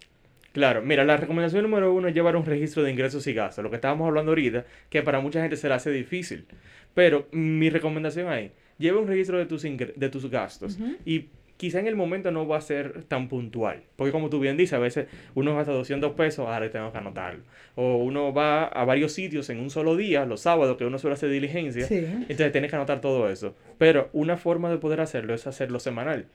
Claro, 0.53 0.83
mira, 0.83 1.05
la 1.05 1.17
recomendación 1.17 1.63
número 1.63 1.93
uno 1.93 2.09
es 2.09 2.15
llevar 2.15 2.37
un 2.37 2.45
registro 2.45 2.83
de 2.83 2.91
ingresos 2.91 3.27
y 3.27 3.35
gastos, 3.35 3.63
lo 3.63 3.71
que 3.71 3.77
estábamos 3.77 4.09
hablando 4.09 4.33
ahorita, 4.33 4.65
que 4.89 5.03
para 5.03 5.21
mucha 5.21 5.41
gente 5.41 5.57
se 5.57 5.69
le 5.69 5.75
hace 5.75 5.91
difícil. 5.91 6.47
Pero 6.95 7.29
mi 7.33 7.71
recomendación 7.71 8.29
ahí, 8.29 8.51
lleva 8.79 9.01
un 9.01 9.07
registro 9.07 9.39
de 9.39 9.47
tus, 9.47 9.63
de 9.63 10.09
tus 10.09 10.31
gastos 10.31 10.79
y 11.05 11.27
quizá 11.59 11.81
en 11.81 11.87
el 11.87 11.97
momento 11.97 12.31
no 12.31 12.49
va 12.49 12.57
a 12.57 12.61
ser 12.63 13.05
tan 13.05 13.29
puntual. 13.29 13.83
Porque 13.97 14.13
como 14.13 14.31
tú 14.31 14.41
bien 14.41 14.57
dices, 14.57 14.73
a 14.73 14.79
veces 14.79 15.07
uno 15.35 15.55
gasta 15.55 15.73
200 15.73 16.13
pesos, 16.13 16.49
ahora 16.49 16.71
tengo 16.71 16.91
que 16.91 16.99
anotarlo. 16.99 17.43
O 17.75 17.97
uno 17.99 18.33
va 18.33 18.65
a 18.65 18.85
varios 18.85 19.13
sitios 19.13 19.51
en 19.51 19.61
un 19.61 19.69
solo 19.69 19.97
día, 19.97 20.25
los 20.25 20.41
sábados, 20.41 20.77
que 20.79 20.87
uno 20.87 20.99
suele 20.99 21.15
hacer 21.15 21.31
diligencia. 21.31 21.87
Entonces 21.91 22.53
tienes 22.53 22.71
que 22.71 22.77
anotar 22.77 23.01
todo 23.01 23.29
eso. 23.29 23.55
Pero 23.77 24.09
una 24.13 24.37
forma 24.37 24.71
de 24.71 24.79
poder 24.79 25.01
hacerlo 25.01 25.35
es 25.35 25.47
hacerlo 25.47 25.79
semanal. 25.81 26.27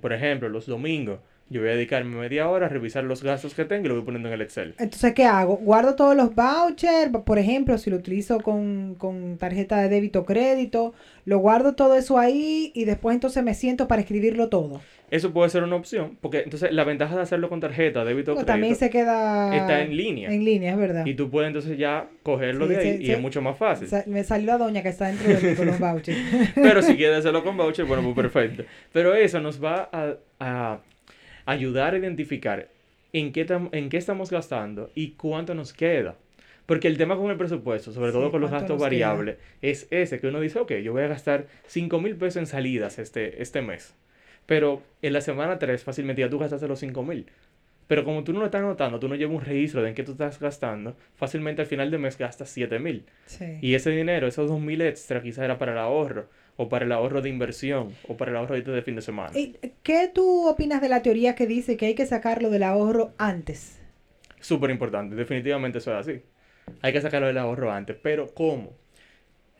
Por 0.00 0.12
ejemplo, 0.12 0.48
los 0.48 0.66
domingos 0.66 1.20
yo 1.50 1.60
voy 1.60 1.70
a 1.70 1.74
dedicarme 1.74 2.16
media 2.16 2.48
hora 2.48 2.66
a 2.66 2.68
revisar 2.68 3.04
los 3.04 3.22
gastos 3.22 3.54
que 3.54 3.64
tengo 3.64 3.86
y 3.86 3.88
lo 3.88 3.94
voy 3.94 4.04
poniendo 4.04 4.28
en 4.28 4.34
el 4.34 4.42
Excel. 4.42 4.74
Entonces, 4.78 5.14
¿qué 5.14 5.24
hago? 5.24 5.56
Guardo 5.56 5.94
todos 5.94 6.14
los 6.14 6.34
vouchers, 6.34 7.10
por 7.24 7.38
ejemplo, 7.38 7.78
si 7.78 7.90
lo 7.90 7.96
utilizo 7.96 8.40
con, 8.40 8.94
con 8.96 9.38
tarjeta 9.38 9.80
de 9.80 9.88
débito 9.88 10.20
o 10.20 10.24
crédito, 10.24 10.94
lo 11.24 11.38
guardo 11.38 11.74
todo 11.74 11.94
eso 11.96 12.18
ahí 12.18 12.70
y 12.74 12.84
después 12.84 13.14
entonces 13.14 13.42
me 13.42 13.54
siento 13.54 13.88
para 13.88 14.02
escribirlo 14.02 14.48
todo. 14.48 14.80
Eso 15.10 15.32
puede 15.32 15.48
ser 15.48 15.62
una 15.62 15.76
opción, 15.76 16.18
porque 16.20 16.40
entonces 16.40 16.70
la 16.70 16.84
ventaja 16.84 17.16
de 17.16 17.22
hacerlo 17.22 17.48
con 17.48 17.60
tarjeta, 17.60 18.04
débito 18.04 18.32
o 18.32 18.34
crédito. 18.34 18.46
También 18.46 18.76
se 18.76 18.90
queda. 18.90 19.56
Está 19.56 19.80
en 19.80 19.96
línea. 19.96 20.30
En 20.30 20.44
línea, 20.44 20.72
es 20.72 20.78
verdad. 20.78 21.06
Y 21.06 21.14
tú 21.14 21.30
puedes 21.30 21.48
entonces 21.48 21.78
ya 21.78 22.08
cogerlo 22.22 22.68
de 22.68 22.76
ahí 22.76 22.98
y 23.00 23.10
es 23.10 23.20
mucho 23.20 23.40
más 23.40 23.56
fácil. 23.56 23.88
me 24.06 24.22
salió 24.22 24.48
la 24.48 24.58
doña 24.58 24.82
que 24.82 24.90
está 24.90 25.06
dentro 25.06 25.28
de 25.28 25.56
con 25.56 25.66
los 25.66 25.78
vouchers. 25.78 26.18
Pero 26.54 26.82
si 26.82 26.94
quieres 26.98 27.20
hacerlo 27.20 27.42
con 27.42 27.56
vouchers, 27.56 27.88
bueno, 27.88 28.02
pues 28.02 28.16
perfecto. 28.16 28.64
Pero 28.92 29.14
eso 29.14 29.40
nos 29.40 29.64
va 29.64 29.88
a 29.92 30.80
ayudar 31.48 31.94
a 31.94 31.98
identificar 31.98 32.68
en 33.14 33.32
qué, 33.32 33.46
en 33.72 33.88
qué 33.88 33.96
estamos 33.96 34.30
gastando 34.30 34.90
y 34.94 35.12
cuánto 35.12 35.54
nos 35.54 35.72
queda. 35.72 36.14
Porque 36.66 36.88
el 36.88 36.98
tema 36.98 37.16
con 37.16 37.30
el 37.30 37.38
presupuesto, 37.38 37.90
sobre 37.90 38.12
todo 38.12 38.30
con 38.30 38.42
los 38.42 38.50
gastos 38.50 38.78
variables, 38.78 39.38
es 39.62 39.86
ese, 39.90 40.20
que 40.20 40.26
uno 40.26 40.40
dice, 40.40 40.58
ok, 40.58 40.72
yo 40.74 40.92
voy 40.92 41.02
a 41.04 41.08
gastar 41.08 41.46
5 41.66 42.00
mil 42.02 42.16
pesos 42.16 42.36
en 42.36 42.46
salidas 42.46 42.98
este, 42.98 43.40
este 43.40 43.62
mes. 43.62 43.94
Pero 44.44 44.82
en 45.00 45.14
la 45.14 45.22
semana 45.22 45.58
3 45.58 45.82
fácilmente 45.82 46.20
ya 46.20 46.28
tú 46.28 46.38
gastaste 46.38 46.68
los 46.68 46.80
5 46.80 47.02
mil. 47.02 47.24
Pero 47.86 48.04
como 48.04 48.22
tú 48.22 48.34
no 48.34 48.40
lo 48.40 48.44
estás 48.44 48.60
notando, 48.60 49.00
tú 49.00 49.08
no 49.08 49.14
llevas 49.14 49.36
un 49.36 49.42
registro 49.42 49.82
de 49.82 49.88
en 49.88 49.94
qué 49.94 50.02
tú 50.02 50.12
estás 50.12 50.38
gastando, 50.38 50.94
fácilmente 51.14 51.62
al 51.62 51.66
final 51.66 51.90
de 51.90 51.96
mes 51.96 52.18
gastas 52.18 52.50
7 52.50 52.78
mil. 52.78 53.06
Y 53.62 53.72
ese 53.72 53.88
dinero, 53.88 54.26
esos 54.26 54.50
2 54.50 54.60
mil 54.60 54.82
extra, 54.82 55.22
quizás 55.22 55.46
era 55.46 55.58
para 55.58 55.72
el 55.72 55.78
ahorro 55.78 56.28
o 56.58 56.68
para 56.68 56.84
el 56.84 56.90
ahorro 56.92 57.22
de 57.22 57.28
inversión, 57.28 57.94
o 58.08 58.16
para 58.16 58.32
el 58.32 58.36
ahorro 58.36 58.60
de 58.60 58.82
fin 58.82 58.96
de 58.96 59.00
semana. 59.00 59.30
¿Qué 59.84 60.10
tú 60.12 60.48
opinas 60.48 60.80
de 60.80 60.88
la 60.88 61.02
teoría 61.02 61.36
que 61.36 61.46
dice 61.46 61.76
que 61.76 61.86
hay 61.86 61.94
que 61.94 62.04
sacarlo 62.04 62.50
del 62.50 62.64
ahorro 62.64 63.12
antes? 63.16 63.80
Súper 64.40 64.70
importante, 64.70 65.14
definitivamente 65.14 65.78
eso 65.78 65.92
es 65.92 66.08
así. 66.08 66.22
Hay 66.82 66.92
que 66.92 67.00
sacarlo 67.00 67.28
del 67.28 67.38
ahorro 67.38 67.70
antes, 67.70 67.96
pero 68.02 68.34
¿cómo? 68.34 68.72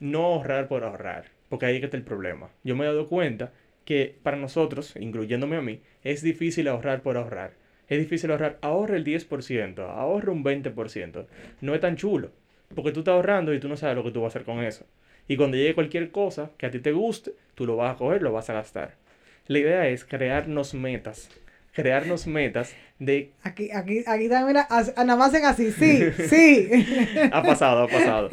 No 0.01 0.25
ahorrar 0.25 0.67
por 0.67 0.83
ahorrar, 0.83 1.27
porque 1.49 1.67
ahí 1.67 1.77
es 1.77 1.81
que 1.81 1.87
está 1.87 1.97
el 1.97 2.03
problema. 2.03 2.51
Yo 2.65 2.75
me 2.75 2.85
he 2.85 2.89
dado 2.89 3.07
cuenta 3.07 3.53
que 3.85 4.19
para 4.25 4.37
nosotros, 4.37 4.97
incluyéndome 4.97 5.57
a 5.57 5.63
mí, 5.63 5.81
es 6.03 6.23
difícil 6.23 6.67
ahorrar 6.67 7.03
por 7.03 7.17
ahorrar. 7.17 7.53
Es 7.87 8.01
difícil 8.01 8.33
ahorrar, 8.33 8.59
ahorra 8.61 8.97
el 8.97 9.05
10%, 9.05 9.79
ahorra 9.79 10.33
un 10.33 10.43
20%. 10.43 11.27
No 11.61 11.75
es 11.77 11.81
tan 11.81 11.95
chulo, 11.95 12.33
porque 12.75 12.91
tú 12.91 13.01
estás 13.01 13.13
ahorrando 13.13 13.55
y 13.55 13.61
tú 13.61 13.69
no 13.69 13.77
sabes 13.77 13.95
lo 13.95 14.03
que 14.03 14.11
tú 14.11 14.21
vas 14.21 14.35
a 14.35 14.41
hacer 14.41 14.45
con 14.45 14.65
eso. 14.65 14.85
Y 15.29 15.37
cuando 15.37 15.57
llegue 15.57 15.75
cualquier 15.75 16.11
cosa 16.11 16.51
que 16.57 16.67
a 16.67 16.71
ti 16.71 16.81
te 16.81 16.93
guste, 16.93 17.33
tú 17.55 17.67
lo 17.67 17.77
vas 17.77 17.95
a 17.95 17.99
coger, 17.99 18.23
lo 18.23 18.33
vas 18.33 18.49
a 18.49 18.55
gastar. 18.55 18.95
La 19.47 19.59
idea 19.59 19.89
es 19.89 20.05
crearnos 20.05 20.75
metas. 20.75 21.31
Crearnos 21.73 22.27
metas 22.27 22.75
de... 22.99 23.31
Aquí, 23.43 23.71
aquí, 23.71 24.03
aquí 24.07 24.29
también, 24.29 24.57
nada 24.57 25.17
más 25.17 25.33
en 25.35 25.45
así, 25.45 25.71
sí, 25.71 26.11
sí. 26.29 26.69
ha 27.31 27.43
pasado, 27.43 27.85
ha 27.85 27.89
pasado. 27.89 28.31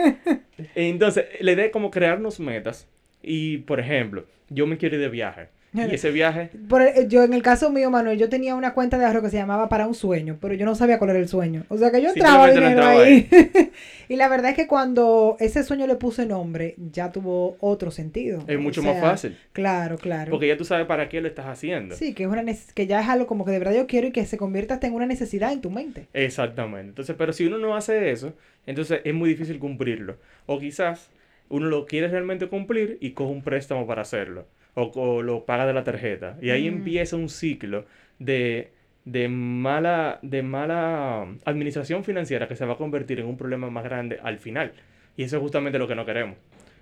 Entonces, 0.73 1.25
la 1.41 1.51
idea 1.51 1.65
es 1.65 1.71
como 1.71 1.91
crearnos 1.91 2.39
metas. 2.39 2.87
Y, 3.21 3.59
por 3.59 3.79
ejemplo, 3.79 4.25
yo 4.49 4.65
me 4.65 4.77
quiero 4.77 4.95
ir 4.95 5.01
de 5.01 5.09
viaje. 5.09 5.49
Y 5.75 5.95
ese 5.95 6.11
viaje. 6.11 6.49
Por 6.69 7.07
yo, 7.07 7.23
en 7.23 7.33
el 7.33 7.41
caso 7.41 7.69
mío, 7.69 7.89
Manuel, 7.89 8.17
yo 8.17 8.29
tenía 8.29 8.55
una 8.55 8.73
cuenta 8.73 8.97
de 8.97 9.05
ahorro 9.05 9.21
que 9.21 9.29
se 9.29 9.37
llamaba 9.37 9.69
Para 9.69 9.87
un 9.87 9.95
sueño, 9.95 10.37
pero 10.39 10.53
yo 10.53 10.65
no 10.65 10.75
sabía 10.75 10.97
cuál 10.97 11.11
era 11.11 11.19
el 11.19 11.27
sueño. 11.27 11.65
O 11.69 11.77
sea 11.77 11.91
que 11.91 12.01
yo 12.01 12.09
entraba 12.09 12.49
dinero 12.49 12.85
ahí. 12.85 13.27
y 14.09 14.15
la 14.15 14.27
verdad 14.27 14.51
es 14.51 14.55
que 14.55 14.67
cuando 14.67 15.37
ese 15.39 15.63
sueño 15.63 15.87
le 15.87 15.95
puse 15.95 16.25
nombre, 16.25 16.75
ya 16.91 17.11
tuvo 17.11 17.57
otro 17.59 17.91
sentido. 17.91 18.43
Es 18.47 18.59
mucho 18.59 18.81
más 18.83 18.99
fácil. 18.99 19.37
Claro, 19.51 19.97
claro. 19.97 20.31
Porque 20.31 20.47
ya 20.47 20.57
tú 20.57 20.65
sabes 20.65 20.85
para 20.85 21.09
qué 21.09 21.21
lo 21.21 21.27
estás 21.27 21.47
haciendo. 21.47 21.95
Sí, 21.95 22.13
que, 22.13 22.23
es 22.23 22.29
una 22.29 22.43
que 22.73 22.87
ya 22.87 23.01
es 23.01 23.09
algo 23.09 23.27
como 23.27 23.45
que 23.45 23.51
de 23.51 23.59
verdad 23.59 23.73
yo 23.75 23.87
quiero 23.87 24.07
y 24.07 24.11
que 24.11 24.25
se 24.25 24.37
convierta 24.37 24.75
hasta 24.75 24.87
en 24.87 24.93
una 24.93 25.05
necesidad 25.05 25.51
en 25.51 25.61
tu 25.61 25.71
mente. 25.71 26.07
Exactamente. 26.13 26.89
Entonces, 26.89 27.15
pero 27.17 27.33
si 27.33 27.45
uno 27.45 27.57
no 27.57 27.75
hace 27.75 28.11
eso, 28.11 28.33
entonces 28.65 29.01
es 29.03 29.13
muy 29.13 29.29
difícil 29.29 29.59
cumplirlo. 29.59 30.17
O 30.45 30.59
quizás 30.59 31.09
uno 31.49 31.67
lo 31.67 31.85
quiere 31.85 32.07
realmente 32.07 32.47
cumplir 32.47 32.97
y 33.01 33.11
coge 33.11 33.31
un 33.31 33.43
préstamo 33.43 33.85
para 33.85 34.01
hacerlo 34.01 34.45
o, 34.75 35.21
lo 35.21 35.45
paga 35.45 35.65
de 35.65 35.73
la 35.73 35.83
tarjeta. 35.83 36.37
Y 36.41 36.51
ahí 36.51 36.69
mm. 36.69 36.73
empieza 36.73 37.15
un 37.15 37.29
ciclo 37.29 37.85
de, 38.19 38.71
de, 39.05 39.27
mala, 39.27 40.19
de 40.21 40.43
mala 40.43 41.27
administración 41.45 42.03
financiera 42.03 42.47
que 42.47 42.55
se 42.55 42.65
va 42.65 42.73
a 42.73 42.77
convertir 42.77 43.19
en 43.19 43.25
un 43.25 43.37
problema 43.37 43.69
más 43.69 43.83
grande 43.83 44.19
al 44.21 44.37
final. 44.37 44.73
Y 45.17 45.23
eso 45.23 45.37
es 45.37 45.41
justamente 45.41 45.79
lo 45.79 45.87
que 45.87 45.95
no 45.95 46.05
queremos. 46.05 46.37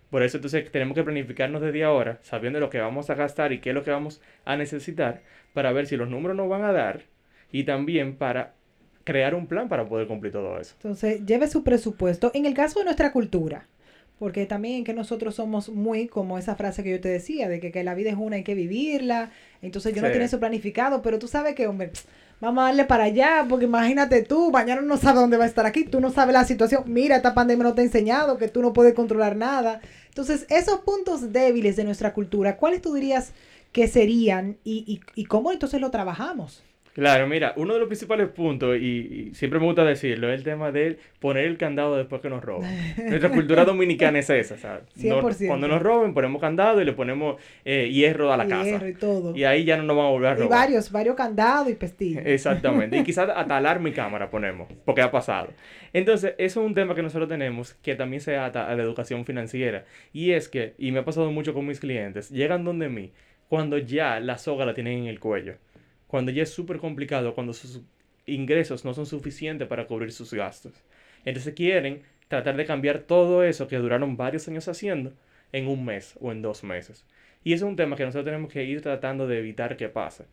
Por 0.10 0.21
eso 0.21 0.38
entonces 0.38 0.71
tenemos 0.71 0.95
que 0.95 1.03
planificarnos 1.03 1.62
desde 1.62 1.84
ahora, 1.84 2.19
sabiendo 2.21 2.60
lo 2.60 2.69
que 2.69 2.79
vamos 2.79 3.10
a 3.10 3.15
gastar 3.15 3.51
y 3.51 3.60
qué 3.60 3.69
es 3.69 3.75
lo 3.75 3.84
que 3.84 3.91
vamos 3.91 4.21
a 4.45 4.56
necesitar, 4.56 5.21
para 5.53 5.71
ver 5.71 5.88
si 5.88 5.97
los 5.97 6.10
números 6.10 6.38
nos 6.38 6.49
van 6.49 6.63
a 6.63 6.71
dar 6.71 7.01
y 7.51 7.63
también 7.63 8.15
para 8.15 8.53
crear 9.03 9.36
un 9.36 9.47
plan 9.47 9.69
para 9.69 9.88
poder 9.88 10.08
cumplir 10.08 10.32
todo 10.32 10.60
eso. 10.60 10.75
Entonces, 10.77 11.25
lleve 11.25 11.47
su 11.47 11.63
presupuesto. 11.63 12.32
En 12.34 12.45
el 12.45 12.53
caso 12.53 12.79
de 12.79 12.86
nuestra 12.86 13.12
cultura, 13.12 13.67
porque 14.19 14.45
también 14.45 14.84
que 14.84 14.93
nosotros 14.93 15.36
somos 15.36 15.69
muy 15.69 16.08
como 16.08 16.38
esa 16.38 16.56
frase 16.56 16.84
que 16.84 16.91
yo 16.91 17.02
te 17.02 17.10
decía, 17.10 17.49
de 17.49 17.60
que, 17.60 17.84
la 17.84 17.95
vida 17.95 18.10
es 18.12 18.15
una, 18.17 18.38
hay 18.38 18.43
que 18.43 18.56
vivirla, 18.56 19.32
entonces 19.62 19.93
yo 19.93 20.02
no 20.02 20.10
tengo 20.10 20.23
eso 20.23 20.39
planificado, 20.39 21.02
pero 21.02 21.19
tú 21.19 21.28
sabes 21.28 21.56
que, 21.56 21.67
hombre, 21.67 21.91
vamos 22.39 22.62
a 22.62 22.67
darle 22.67 22.86
para 22.86 23.06
allá, 23.06 23.45
porque 23.49 23.65
imagínate 23.65 24.21
tú, 24.21 24.52
mañana 24.52 24.82
no 24.82 24.97
sabes 24.97 25.21
dónde 25.21 25.38
va 25.38 25.45
a 25.45 25.47
estar 25.47 25.65
aquí, 25.65 25.84
tú 25.84 25.99
no 25.99 26.12
sabes 26.12 26.34
la 26.34 26.45
situación, 26.45 26.84
mira, 26.88 27.15
esta 27.15 27.34
pandemia 27.34 27.63
no 27.63 27.73
te 27.73 27.82
ha 27.82 27.86
enseñado 27.86 28.38
que 28.38 28.47
tú 28.47 28.62
no 28.62 28.73
puedes 28.73 28.93
controlar 28.93 29.36
nada. 29.36 29.82
Entonces, 30.10 30.45
esos 30.49 30.80
puntos 30.82 31.34
débiles 31.34 31.76
de 31.76 31.84
nuestra 31.84 32.13
cultura, 32.13 32.58
¿cuáles 32.58 32.82
tú 32.82 32.93
dirías 32.93 33.34
que 33.71 33.88
serían 33.88 34.58
y, 34.63 34.86
y, 34.88 35.21
y 35.21 35.26
cómo 35.26 35.52
entonces 35.52 35.82
lo 35.82 35.89
trabajamos? 35.89 36.63
Claro, 36.93 37.25
mira, 37.27 37.53
uno 37.56 37.73
de 37.73 37.79
los 37.79 37.88
principales 37.88 38.27
puntos, 38.29 38.77
y, 38.77 39.29
y 39.32 39.34
siempre 39.34 39.60
me 39.60 39.65
gusta 39.65 39.84
decirlo, 39.84 40.29
es 40.32 40.38
el 40.38 40.43
tema 40.43 40.71
de 40.71 40.99
poner 41.19 41.45
el 41.45 41.58
candado 41.58 41.97
después 41.97 42.21
que 42.21 42.29
nos 42.29 42.43
roban. 42.43 42.69
Nuestra 43.10 43.29
cultura 43.32 43.65
dominicana 43.65 44.19
es 44.19 44.29
esa, 44.29 44.58
¿sabes? 44.58 44.84
Nos- 44.97 45.23
100%. 45.23 45.47
cuando 45.47 45.67
nos 45.67 45.82
roben, 45.82 46.13
ponemos 46.13 46.39
candado 46.39 46.79
y 46.82 46.86
le 46.86 46.93
ponemos 46.93 47.41
eh, 47.65 47.89
hierro 47.91 48.32
a 48.32 48.38
la 48.38 48.45
casa. 48.47 48.63
Hierro 48.63 48.88
y 48.88 48.93
todo. 48.93 49.36
Y 49.36 49.43
ahí 49.43 49.63
ya 49.65 49.75
no 49.77 49.84
nos 49.84 49.97
van 49.97 50.06
a 50.06 50.10
volver 50.10 50.29
a 50.29 50.34
Y 50.34 50.36
robar. 50.43 50.49
varios, 50.60 50.91
varios 50.91 51.15
candados 51.15 51.67
y 51.69 51.73
pestillos. 51.73 52.21
Exactamente. 52.25 52.95
Y 52.97 53.03
quizás 53.06 53.27
hasta 53.36 53.58
alarma 53.58 53.89
y 53.89 53.91
cámara 53.93 54.29
ponemos, 54.29 54.67
porque 54.86 55.01
ha 55.01 55.10
pasado. 55.10 55.49
Entonces, 55.93 56.36
eso 56.38 56.62
es 56.62 56.65
un 56.67 56.75
tema 56.75 56.93
que 56.93 57.01
nosotros 57.01 57.27
tenemos 57.27 57.73
que 57.73 57.95
también 57.95 58.21
se 58.21 58.38
ata 58.38 58.69
a 58.69 58.75
la 58.75 58.84
educación 58.84 59.25
financiera. 59.25 59.86
Y 60.13 60.32
es 60.32 60.47
que, 60.47 60.73
y 60.77 60.91
me 60.91 60.99
ha 60.99 61.06
pasado 61.06 61.32
mucho 61.32 61.56
con 61.56 61.65
mis 61.65 61.79
clientes, 61.79 62.29
llegan 62.29 62.63
donde 62.63 62.88
mí 62.89 63.12
cuando 63.47 63.77
ya 63.79 64.19
la 64.19 64.38
soga 64.38 64.65
la 64.65 64.73
tienen 64.75 64.99
en 64.99 65.06
el 65.08 65.19
cuello. 65.19 65.56
Cuando 66.13 66.32
ya 66.32 66.43
es 66.43 66.52
súper 66.52 66.78
complicado, 66.78 67.34
cuando 67.34 67.54
sus 67.54 67.82
ingresos 68.28 68.86
no 68.86 68.93
son 68.93 69.08
suficientes 69.08 69.67
para 69.67 69.88
cubrir 69.88 70.12
sus 70.12 70.32
gastos. 70.32 70.71
Entonces 71.26 71.56
quieren 71.56 72.04
tratar 72.28 72.56
de 72.56 72.67
cambiar 72.67 72.99
todo 72.99 73.43
eso 73.43 73.67
que 73.67 73.78
duraron 73.78 74.15
varios 74.15 74.47
años 74.47 74.67
haciendo 74.67 75.13
en 75.52 75.67
un 75.67 75.84
mes 75.84 76.13
o 76.21 76.32
en 76.32 76.43
dos 76.43 76.63
meses. 76.63 77.04
Y 77.43 77.54
eso 77.54 77.65
es 77.65 77.69
un 77.71 77.76
tema 77.78 77.95
que 77.95 78.06
nosotros 78.06 78.26
tenemos 78.26 78.54
que 78.54 78.63
ir 78.63 78.82
tratando 78.82 79.26
de 79.26 79.39
evitar 79.39 79.76
que 79.76 79.89
pase. 79.89 80.26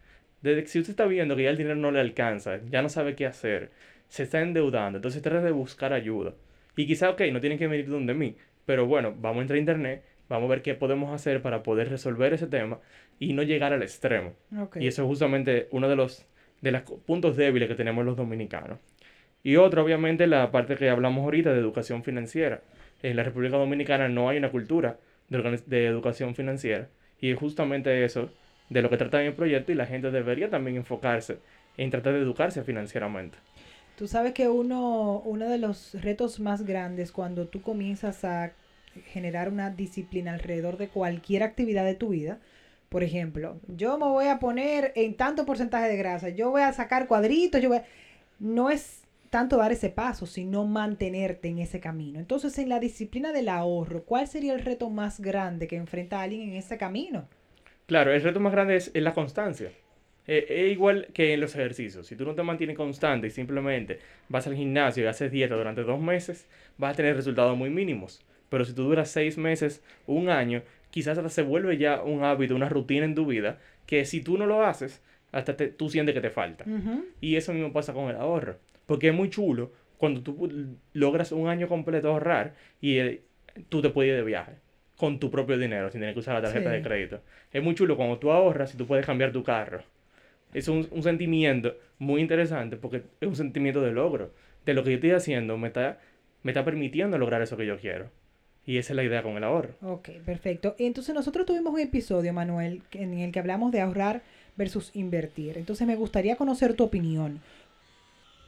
Desde 0.42 0.64
que 0.64 0.68
si 0.68 0.80
usted 0.80 0.90
está 0.90 1.06
viendo 1.06 1.34
que 1.34 1.44
ya 1.44 1.50
el 1.50 1.56
dinero 1.56 1.76
no 1.76 1.90
le 1.90 2.00
alcanza, 2.00 2.60
ya 2.68 2.82
no 2.82 2.90
sabe 2.90 3.14
qué 3.14 3.24
hacer, 3.24 3.70
se 4.06 4.24
está 4.24 4.42
endeudando, 4.42 4.98
entonces 4.98 5.22
trata 5.22 5.40
de 5.40 5.50
buscar 5.50 5.94
ayuda. 5.94 6.34
Y 6.76 6.86
quizá, 6.86 7.08
ok, 7.08 7.22
no 7.32 7.40
tienen 7.40 7.58
que 7.58 7.68
venir 7.68 7.88
donde 7.88 8.12
mí, 8.12 8.36
pero 8.66 8.84
bueno, 8.84 9.14
vamos 9.18 9.38
a 9.38 9.40
entrar 9.40 9.56
a 9.56 9.60
internet, 9.60 10.04
vamos 10.30 10.46
a 10.46 10.50
ver 10.50 10.62
qué 10.62 10.74
podemos 10.74 11.12
hacer 11.12 11.42
para 11.42 11.62
poder 11.62 11.90
resolver 11.90 12.32
ese 12.32 12.46
tema 12.46 12.78
y 13.18 13.34
no 13.34 13.42
llegar 13.42 13.74
al 13.74 13.82
extremo. 13.82 14.32
Ok. 14.58 14.76
Y 14.76 14.86
eso 14.86 15.02
es 15.02 15.06
justamente 15.06 15.68
uno 15.72 15.88
de 15.88 15.96
los, 15.96 16.24
de 16.62 16.72
los 16.72 16.82
puntos 16.82 17.36
débiles 17.36 17.68
que 17.68 17.74
tenemos 17.74 18.04
los 18.06 18.16
dominicanos. 18.16 18.78
Y 19.42 19.56
otro, 19.56 19.82
obviamente, 19.84 20.26
la 20.26 20.50
parte 20.50 20.76
que 20.76 20.88
hablamos 20.88 21.24
ahorita 21.24 21.52
de 21.52 21.58
educación 21.58 22.02
financiera. 22.02 22.62
En 23.02 23.16
la 23.16 23.22
República 23.22 23.56
Dominicana 23.56 24.08
no 24.08 24.28
hay 24.28 24.38
una 24.38 24.50
cultura 24.50 24.98
de, 25.28 25.60
de 25.66 25.86
educación 25.86 26.34
financiera. 26.34 26.88
Y 27.20 27.30
es 27.30 27.38
justamente 27.38 28.04
eso 28.04 28.30
de 28.68 28.82
lo 28.82 28.88
que 28.88 28.96
trata 28.96 29.20
mi 29.20 29.30
proyecto 29.30 29.72
y 29.72 29.74
la 29.74 29.86
gente 29.86 30.10
debería 30.10 30.48
también 30.48 30.76
enfocarse 30.76 31.38
en 31.76 31.90
tratar 31.90 32.12
de 32.12 32.20
educarse 32.20 32.62
financieramente. 32.62 33.36
Tú 33.96 34.06
sabes 34.06 34.32
que 34.32 34.48
uno, 34.48 35.20
uno 35.24 35.48
de 35.48 35.58
los 35.58 35.94
retos 36.00 36.40
más 36.40 36.64
grandes 36.64 37.12
cuando 37.12 37.48
tú 37.48 37.60
comienzas 37.60 38.24
a 38.24 38.52
generar 39.12 39.48
una 39.48 39.70
disciplina 39.70 40.32
alrededor 40.32 40.76
de 40.76 40.88
cualquier 40.88 41.42
actividad 41.42 41.84
de 41.84 41.94
tu 41.94 42.10
vida, 42.10 42.38
por 42.88 43.02
ejemplo, 43.04 43.60
yo 43.68 43.98
me 43.98 44.06
voy 44.06 44.26
a 44.26 44.38
poner 44.40 44.92
en 44.96 45.14
tanto 45.16 45.46
porcentaje 45.46 45.88
de 45.88 45.96
grasa, 45.96 46.28
yo 46.30 46.50
voy 46.50 46.62
a 46.62 46.72
sacar 46.72 47.06
cuadritos, 47.06 47.60
yo 47.62 47.68
voy 47.68 47.78
a- 47.78 47.84
No 48.40 48.70
es 48.70 49.02
tanto 49.30 49.58
dar 49.58 49.70
ese 49.72 49.90
paso, 49.90 50.26
sino 50.26 50.66
mantenerte 50.66 51.48
en 51.48 51.58
ese 51.58 51.78
camino. 51.80 52.18
Entonces, 52.18 52.58
en 52.58 52.68
la 52.68 52.80
disciplina 52.80 53.32
del 53.32 53.48
ahorro, 53.48 54.02
¿cuál 54.04 54.26
sería 54.26 54.54
el 54.54 54.64
reto 54.64 54.90
más 54.90 55.20
grande 55.20 55.68
que 55.68 55.76
enfrenta 55.76 56.22
alguien 56.22 56.50
en 56.50 56.56
ese 56.56 56.76
camino? 56.78 57.28
Claro, 57.86 58.12
el 58.12 58.22
reto 58.22 58.40
más 58.40 58.52
grande 58.52 58.76
es, 58.76 58.90
la 58.94 59.14
constancia. 59.14 59.72
Eh, 60.26 60.46
es 60.48 60.72
igual 60.72 61.08
que 61.12 61.34
en 61.34 61.40
los 61.40 61.54
ejercicios. 61.54 62.06
Si 62.06 62.16
tú 62.16 62.24
no 62.24 62.34
te 62.34 62.42
mantienes 62.42 62.76
constante 62.76 63.26
y 63.26 63.30
simplemente 63.30 63.98
vas 64.28 64.46
al 64.46 64.54
gimnasio 64.54 65.04
y 65.04 65.06
haces 65.06 65.30
dieta 65.32 65.54
durante 65.56 65.82
dos 65.82 66.00
meses, 66.00 66.46
vas 66.78 66.92
a 66.92 66.96
tener 66.96 67.16
resultados 67.16 67.56
muy 67.56 67.70
mínimos. 67.70 68.22
Pero 68.50 68.64
si 68.66 68.74
tú 68.74 68.82
duras 68.84 69.10
seis 69.10 69.38
meses, 69.38 69.82
un 70.06 70.28
año, 70.28 70.62
quizás 70.90 71.16
hasta 71.16 71.30
se 71.30 71.42
vuelve 71.42 71.78
ya 71.78 72.02
un 72.02 72.22
hábito, 72.24 72.54
una 72.54 72.68
rutina 72.68 73.04
en 73.06 73.14
tu 73.14 73.24
vida, 73.24 73.58
que 73.86 74.04
si 74.04 74.20
tú 74.20 74.36
no 74.36 74.44
lo 74.44 74.64
haces, 74.66 75.02
hasta 75.32 75.56
te- 75.56 75.68
tú 75.68 75.88
sientes 75.88 76.14
que 76.14 76.20
te 76.20 76.30
falta. 76.30 76.64
Y 77.20 77.36
eso 77.36 77.52
mismo 77.54 77.72
pasa 77.72 77.92
con 77.94 78.10
el 78.10 78.16
ahorro. 78.16 78.58
Porque 78.86 79.08
es 79.08 79.14
muy 79.14 79.30
chulo 79.30 79.72
cuando 79.96 80.20
tú 80.22 80.76
logras 80.92 81.30
un 81.32 81.48
año 81.48 81.68
completo 81.68 82.08
ahorrar 82.10 82.54
y 82.80 82.98
eh, 82.98 83.22
tú 83.68 83.80
te 83.82 83.90
puedes 83.90 84.10
ir 84.10 84.16
de 84.16 84.24
viaje 84.24 84.52
con 84.96 85.18
tu 85.20 85.30
propio 85.30 85.56
dinero, 85.56 85.90
sin 85.90 86.00
tener 86.00 86.12
que 86.14 86.20
usar 86.20 86.34
la 86.34 86.42
tarjeta 86.42 86.70
Sí. 86.70 86.76
de 86.76 86.82
crédito. 86.82 87.20
Es 87.52 87.62
muy 87.62 87.74
chulo 87.74 87.96
cuando 87.96 88.18
tú 88.18 88.30
ahorras 88.32 88.74
y 88.74 88.76
tú 88.76 88.86
puedes 88.86 89.06
cambiar 89.06 89.32
tu 89.32 89.42
carro. 89.44 89.82
Es 90.52 90.66
un, 90.68 90.88
un 90.90 91.02
sentimiento 91.02 91.76
muy 91.98 92.20
interesante 92.20 92.76
porque 92.76 93.02
es 93.20 93.28
un 93.28 93.36
sentimiento 93.36 93.80
de 93.80 93.92
logro. 93.92 94.32
De 94.66 94.74
lo 94.74 94.82
que 94.82 94.90
yo 94.90 94.94
estoy 94.96 95.12
haciendo 95.12 95.56
me 95.56 95.68
está, 95.68 96.00
me 96.42 96.50
está 96.50 96.64
permitiendo 96.64 97.16
lograr 97.16 97.40
eso 97.40 97.56
que 97.56 97.64
yo 97.66 97.78
quiero. 97.78 98.10
Y 98.66 98.78
esa 98.78 98.92
es 98.92 98.96
la 98.96 99.04
idea 99.04 99.22
con 99.22 99.36
el 99.36 99.44
ahorro. 99.44 99.74
Ok, 99.82 100.10
perfecto. 100.24 100.76
Entonces 100.78 101.14
nosotros 101.14 101.46
tuvimos 101.46 101.72
un 101.72 101.80
episodio, 101.80 102.32
Manuel, 102.32 102.82
en 102.92 103.14
el 103.18 103.32
que 103.32 103.40
hablamos 103.40 103.72
de 103.72 103.80
ahorrar 103.80 104.22
versus 104.56 104.90
invertir. 104.94 105.58
Entonces 105.58 105.86
me 105.86 105.96
gustaría 105.96 106.36
conocer 106.36 106.74
tu 106.74 106.84
opinión. 106.84 107.40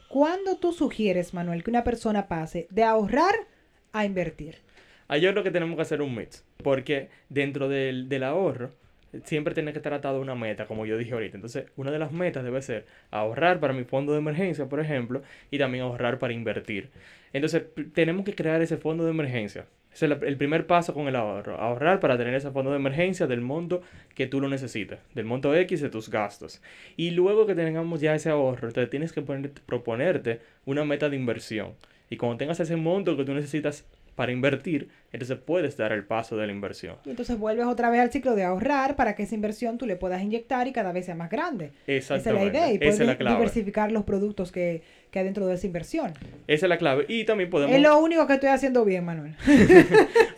¿Cuándo 0.09 0.57
tú 0.59 0.73
sugieres, 0.73 1.33
Manuel, 1.33 1.65
que 1.65 1.71
una 1.71 1.85
persona 1.85 2.29
pase 2.29 2.67
de 2.71 2.85
ahorrar 2.85 3.35
a 3.93 4.05
invertir? 4.05 4.59
Ahí 5.09 5.23
yo 5.23 5.31
creo 5.33 5.43
que 5.43 5.51
tenemos 5.51 5.77
que 5.77 5.83
hacer 5.83 6.03
un 6.03 6.15
mix, 6.15 6.45
porque 6.63 7.09
dentro 7.31 7.69
del, 7.69 8.09
del 8.09 8.23
ahorro 8.23 8.71
siempre 9.25 9.55
tiene 9.55 9.73
que 9.73 9.79
estar 9.79 9.93
atado 9.93 10.19
a 10.19 10.21
una 10.21 10.35
meta, 10.35 10.67
como 10.67 10.87
yo 10.87 10.97
dije 10.97 11.13
ahorita. 11.13 11.37
Entonces, 11.37 11.67
una 11.77 11.91
de 11.91 11.99
las 11.99 12.13
metas 12.13 12.45
debe 12.45 12.63
ser 12.63 12.87
ahorrar 13.11 13.61
para 13.61 13.73
mi 13.73 13.85
fondo 13.85 14.13
de 14.13 14.19
emergencia, 14.19 14.67
por 14.69 14.81
ejemplo, 14.81 15.23
y 15.51 15.59
también 15.59 15.85
ahorrar 15.85 16.19
para 16.19 16.33
invertir. 16.33 16.91
Entonces, 17.33 17.65
tenemos 17.95 18.25
que 18.25 18.35
crear 18.35 18.61
ese 18.63 18.77
fondo 18.77 19.05
de 19.05 19.11
emergencia. 19.11 19.67
Ese 19.95 20.07
es 20.07 20.13
el 20.23 20.37
primer 20.37 20.67
paso 20.67 20.95
con 20.95 21.07
el 21.09 21.17
ahorro. 21.17 21.57
Ahorrar 21.61 22.01
para 22.01 22.17
tener 22.17 22.35
ese 22.35 22.51
fondo 22.51 22.71
de 22.71 22.77
emergencia 22.77 23.27
del 23.27 23.41
monto 23.43 23.83
que 24.15 24.27
tú 24.27 24.41
lo 24.41 24.49
necesitas, 24.49 25.01
del 25.15 25.25
monto 25.27 25.55
X 25.55 25.81
de 25.83 25.91
tus 25.91 26.09
gastos. 26.09 26.63
Y 26.97 27.11
luego 27.11 27.47
que 27.47 27.55
tengamos 27.55 28.01
ya 28.01 28.15
ese 28.15 28.31
ahorro, 28.31 28.73
te 28.73 28.87
tienes 28.87 29.13
que 29.13 29.21
poner- 29.23 29.51
proponerte 29.67 30.41
una 30.65 30.85
meta 30.85 31.09
de 31.11 31.17
inversión. 31.17 31.73
Y 32.09 32.17
cuando 32.17 32.39
tengas 32.39 32.61
ese 32.61 32.77
monto 32.77 33.17
que 33.17 33.25
tú 33.25 33.35
necesitas 33.35 33.85
para 34.15 34.31
invertir, 34.33 34.89
entonces 35.11 35.39
puedes 35.39 35.77
dar 35.79 35.91
el 35.93 36.05
paso 36.05 36.37
de 36.37 36.47
la 36.47 36.53
inversión. 36.53 36.97
Y 37.07 37.11
entonces 37.11 37.39
vuelves 37.39 37.65
otra 37.67 37.89
vez 37.89 38.01
al 38.01 38.11
ciclo 38.13 38.35
de 38.35 38.45
ahorrar 38.45 38.95
para 38.97 39.15
que 39.15 39.23
esa 39.23 39.35
inversión 39.35 39.79
tú 39.79 39.87
le 39.87 39.97
puedas 39.97 40.23
inyectar 40.23 40.67
y 40.69 40.73
cada 40.73 40.93
vez 40.93 41.07
sea 41.07 41.15
más 41.15 41.31
grande. 41.31 41.73
Esa 41.87 42.17
es 42.17 42.27
la 42.27 42.45
idea 42.45 42.71
y 42.71 42.77
Esa 42.77 42.87
es 42.89 42.99
la 42.99 43.05
poder 43.07 43.17
clave. 43.19 43.37
diversificar 43.37 43.91
los 43.91 44.05
productos 44.05 44.53
que, 44.53 44.83
que 45.13 45.19
hay 45.19 45.27
dentro 45.27 45.47
de 45.47 45.55
esa 45.55 45.67
inversión. 45.67 46.15
Esa 46.47 46.67
es 46.67 46.71
la 46.71 46.79
clave. 46.79 47.05
Y 47.07 47.25
también 47.25 47.51
podemos... 47.51 47.77
Es 47.77 47.83
lo 47.83 47.99
único 47.99 48.27
que 48.27 48.33
estoy 48.33 48.49
haciendo 48.49 48.83
bien, 48.85 49.05
Manuel. 49.05 49.37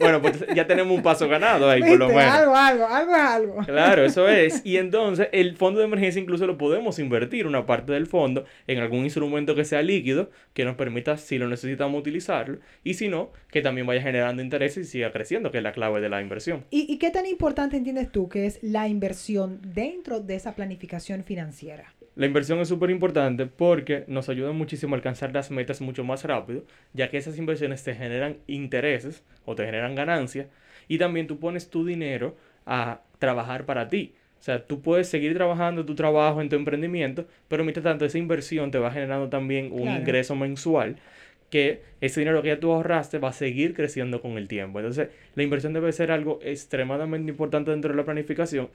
Bueno, 0.01 0.21
pues 0.21 0.45
ya 0.55 0.67
tenemos 0.67 0.95
un 0.95 1.03
paso 1.03 1.29
ganado 1.29 1.71
ahí, 1.71 1.81
por 1.81 1.97
lo 1.97 2.09
menos. 2.09 2.25
Algo, 2.25 2.55
algo, 2.55 2.87
algo 2.87 3.13
es 3.15 3.21
algo. 3.21 3.57
Claro, 3.65 4.05
eso 4.05 4.29
es. 4.29 4.61
Y 4.65 4.77
entonces 4.77 5.29
el 5.33 5.57
fondo 5.57 5.79
de 5.79 5.87
emergencia 5.87 6.21
incluso 6.21 6.47
lo 6.47 6.59
podemos 6.59 6.99
invertir, 6.99 7.47
una 7.47 7.65
parte 7.65 7.93
del 7.93 8.07
fondo, 8.07 8.45
en 8.67 8.81
algún 8.81 9.05
instrumento 9.05 9.55
que 9.55 9.65
sea 9.65 9.81
líquido, 9.81 10.31
que 10.53 10.65
nos 10.65 10.75
permita, 10.75 11.17
si 11.17 11.39
lo 11.39 11.49
necesitamos, 11.49 12.01
utilizarlo. 12.01 12.59
Y 12.83 12.95
si 12.95 13.09
no, 13.09 13.31
que 13.51 13.63
también 13.63 13.87
vaya 13.87 14.03
generando 14.03 14.43
intereses 14.43 14.89
y 14.89 14.91
siga 14.91 15.13
creciendo, 15.13 15.51
que 15.53 15.59
es 15.59 15.65
la 15.65 15.73
clave 15.73 16.01
de 16.01 16.09
la 16.09 16.21
inversión. 16.21 16.65
¿Y, 16.71 16.93
y 16.93 16.99
qué 16.99 17.11
tan 17.11 17.25
importante 17.25 17.77
entiendes 17.77 18.11
tú 18.11 18.29
que 18.29 18.45
es 18.45 18.59
la 18.63 18.89
inversión 18.89 19.61
dentro 19.63 20.21
de 20.21 20.35
esa 20.35 20.55
planificación 20.55 21.25
financiera? 21.25 21.95
La 22.17 22.27
inversión 22.27 22.61
es 22.61 22.69
súper 22.69 22.91
importante 22.91 23.47
porque 23.47 24.05
nos 24.07 24.29
ayuda 24.29 24.53
muchísimo 24.53 24.95
a 24.95 24.99
alcanzar 24.99 25.33
las 25.35 25.51
metas 25.51 25.81
mucho 25.81 26.05
más 26.05 26.25
rápido, 26.25 26.65
ya 26.93 27.11
que 27.11 27.17
esas 27.17 27.39
inversiones 27.39 27.83
te 27.83 27.95
generan 27.95 28.37
intereses 28.47 29.25
o 29.45 29.55
te 29.57 29.65
generan 29.65 29.95
ganancias 29.97 30.47
y 30.87 30.99
también 30.99 31.27
tú 31.27 31.41
pones 31.41 31.71
tu 31.71 31.85
dinero 31.85 32.37
a 32.67 33.01
trabajar 33.19 33.67
para 33.67 33.89
ti. 33.89 34.15
O 34.39 34.43
sea, 34.45 34.65
tú 34.65 34.81
puedes 34.83 35.09
seguir 35.09 35.35
trabajando 35.35 35.85
tu 35.85 35.95
trabajo 35.95 36.41
en 36.41 36.49
tu 36.51 36.57
emprendimiento, 36.57 37.27
pero 37.49 37.65
mientras 37.65 37.83
tanto 37.83 38.05
esa 38.05 38.19
inversión 38.19 38.71
te 38.71 38.79
va 38.79 38.91
generando 38.93 39.29
también 39.29 39.73
un 39.73 39.83
Claro. 39.83 40.01
ingreso 40.01 40.37
mensual 40.37 40.97
que 41.51 41.83
ese 42.01 42.21
dinero 42.21 42.43
que 42.43 42.49
ya 42.49 42.61
tú 42.61 42.73
ahorraste 42.73 43.19
va 43.19 43.31
a 43.31 43.33
seguir 43.33 43.75
creciendo 43.75 44.21
con 44.21 44.33
el 44.39 44.47
tiempo. 44.49 44.81
Entonces, 44.81 45.09
la 45.35 45.43
inversión 45.43 45.73
debe 45.73 45.93
ser 45.93 46.11
algo 46.11 46.39
extremadamente 46.43 47.31
importante 47.31 47.71
dentro 47.71 47.91
de 47.93 47.97
la 47.97 48.05
planificación 48.05 48.69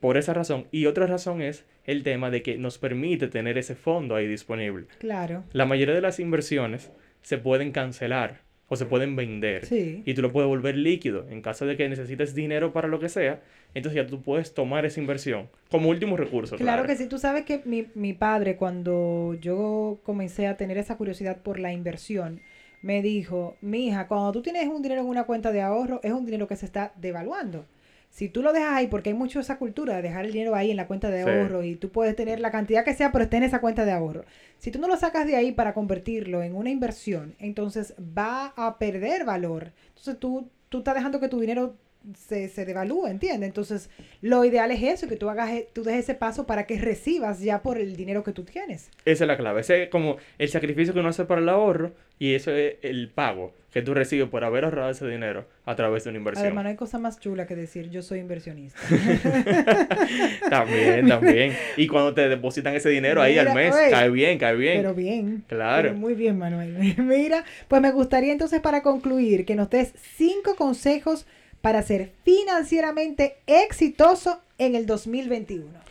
por 0.00 0.16
esa 0.16 0.34
razón. 0.34 0.66
Y 0.70 0.86
otra 0.86 1.06
razón 1.06 1.42
es 1.42 1.64
el 1.84 2.02
tema 2.02 2.30
de 2.30 2.42
que 2.42 2.58
nos 2.58 2.78
permite 2.78 3.28
tener 3.28 3.58
ese 3.58 3.74
fondo 3.74 4.14
ahí 4.14 4.26
disponible. 4.26 4.86
Claro. 4.98 5.44
La 5.52 5.66
mayoría 5.66 5.94
de 5.94 6.00
las 6.00 6.20
inversiones 6.20 6.90
se 7.22 7.38
pueden 7.38 7.72
cancelar 7.72 8.42
o 8.68 8.76
se 8.76 8.84
pueden 8.84 9.16
vender. 9.16 9.64
Sí. 9.64 10.02
Y 10.04 10.14
tú 10.14 10.22
lo 10.22 10.30
puedes 10.30 10.48
volver 10.48 10.76
líquido. 10.76 11.26
En 11.30 11.40
caso 11.40 11.66
de 11.66 11.76
que 11.76 11.88
necesites 11.88 12.34
dinero 12.34 12.72
para 12.72 12.86
lo 12.86 13.00
que 13.00 13.08
sea, 13.08 13.40
entonces 13.74 13.96
ya 13.96 14.06
tú 14.06 14.22
puedes 14.22 14.52
tomar 14.54 14.84
esa 14.84 15.00
inversión 15.00 15.48
como 15.70 15.88
último 15.88 16.16
recurso. 16.16 16.56
Claro 16.56 16.84
que 16.84 16.96
sí, 16.96 17.06
tú 17.06 17.18
sabes 17.18 17.44
que 17.44 17.62
mi, 17.64 17.86
mi 17.94 18.12
padre 18.12 18.56
cuando 18.56 19.34
yo 19.40 20.00
comencé 20.04 20.46
a 20.46 20.56
tener 20.56 20.76
esa 20.76 20.96
curiosidad 20.96 21.38
por 21.38 21.58
la 21.58 21.72
inversión, 21.72 22.40
me 22.82 23.02
dijo, 23.02 23.56
mi 23.60 23.88
hija, 23.88 24.06
cuando 24.06 24.32
tú 24.32 24.42
tienes 24.42 24.68
un 24.68 24.82
dinero 24.82 25.00
en 25.00 25.08
una 25.08 25.24
cuenta 25.24 25.50
de 25.50 25.62
ahorro, 25.62 26.00
es 26.02 26.12
un 26.12 26.24
dinero 26.24 26.46
que 26.46 26.56
se 26.56 26.66
está 26.66 26.92
devaluando. 26.96 27.64
Si 28.10 28.28
tú 28.28 28.42
lo 28.42 28.52
dejas 28.52 28.72
ahí, 28.74 28.86
porque 28.88 29.10
hay 29.10 29.14
mucho 29.14 29.38
esa 29.38 29.58
cultura 29.58 29.96
de 29.96 30.02
dejar 30.02 30.24
el 30.24 30.32
dinero 30.32 30.54
ahí 30.54 30.70
en 30.70 30.76
la 30.76 30.86
cuenta 30.86 31.10
de 31.10 31.22
Sí. 31.22 31.28
ahorro 31.30 31.62
y 31.62 31.76
tú 31.76 31.90
puedes 31.90 32.16
tener 32.16 32.40
la 32.40 32.50
cantidad 32.50 32.84
que 32.84 32.94
sea, 32.94 33.12
pero 33.12 33.24
está 33.24 33.36
en 33.36 33.44
esa 33.44 33.60
cuenta 33.60 33.84
de 33.84 33.92
ahorro. 33.92 34.24
Si 34.58 34.70
tú 34.70 34.80
no 34.80 34.88
lo 34.88 34.96
sacas 34.96 35.26
de 35.26 35.36
ahí 35.36 35.52
para 35.52 35.74
convertirlo 35.74 36.42
en 36.42 36.54
una 36.56 36.70
inversión, 36.70 37.34
entonces 37.38 37.94
va 37.98 38.52
a 38.56 38.78
perder 38.78 39.24
valor. 39.24 39.72
Entonces 39.88 40.18
tú, 40.18 40.48
tú 40.68 40.78
estás 40.78 40.94
dejando 40.96 41.20
que 41.20 41.28
tu 41.28 41.38
dinero 41.38 41.76
se, 42.16 42.48
se 42.48 42.64
devalúa, 42.64 43.10
¿entiendes? 43.10 43.48
Entonces, 43.48 43.90
lo 44.22 44.44
ideal 44.44 44.70
es 44.70 44.82
eso, 44.82 45.08
que 45.08 45.16
tú 45.16 45.28
hagas, 45.28 45.50
tú 45.74 45.82
des 45.82 45.96
ese 45.96 46.14
paso 46.14 46.46
para 46.46 46.64
que 46.64 46.78
recibas 46.80 47.40
ya 47.40 47.60
por 47.60 47.76
el 47.78 47.96
dinero 47.96 48.24
que 48.24 48.32
tú 48.32 48.44
tienes. 48.44 48.88
Esa 49.04 49.24
es 49.24 49.28
la 49.28 49.36
clave. 49.36 49.60
Ese 49.60 49.82
es 49.84 49.88
como 49.90 50.16
el 50.38 50.48
sacrificio 50.48 50.94
que 50.94 51.00
uno 51.00 51.10
hace 51.10 51.24
para 51.26 51.40
el 51.40 51.48
ahorro 51.48 51.92
y 52.18 52.34
eso 52.34 52.50
es 52.52 52.76
el 52.82 53.08
pago 53.08 53.52
que 53.72 53.82
tú 53.82 53.92
recibes 53.94 54.28
por 54.28 54.44
haber 54.44 54.64
ahorrado 54.64 54.90
ese 54.90 55.06
dinero 55.06 55.46
a 55.66 55.76
través 55.76 56.04
de 56.04 56.10
una 56.10 56.18
inversión. 56.18 56.46
Además, 56.46 56.64
no 56.64 56.70
hay 56.70 56.76
cosa 56.76 56.98
más 56.98 57.20
chula 57.20 57.46
que 57.46 57.54
decir 57.54 57.90
yo 57.90 58.02
soy 58.02 58.20
inversionista. 58.20 58.80
también, 60.50 61.06
también. 61.06 61.54
Y 61.76 61.86
cuando 61.86 62.14
te 62.14 62.28
depositan 62.28 62.74
ese 62.74 62.88
dinero 62.88 63.20
ahí 63.20 63.38
al 63.38 63.54
mes, 63.54 63.74
oye, 63.74 63.90
cae 63.90 64.10
bien, 64.10 64.38
cae 64.38 64.56
bien. 64.56 64.78
Pero 64.78 64.94
bien. 64.94 65.44
Claro. 65.46 65.88
Pero 65.90 65.94
muy 65.94 66.14
bien, 66.14 66.38
Manuel. 66.38 66.76
Mira, 66.98 67.44
pues 67.68 67.82
me 67.82 67.92
gustaría 67.92 68.32
entonces 68.32 68.60
para 68.60 68.82
concluir 68.82 69.44
que 69.44 69.54
nos 69.54 69.68
des 69.68 69.92
cinco 70.16 70.56
consejos 70.56 71.26
para 71.60 71.82
ser 71.82 72.12
financieramente 72.24 73.36
exitoso 73.46 74.40
en 74.56 74.74
el 74.76 74.86
2021. 74.86 75.87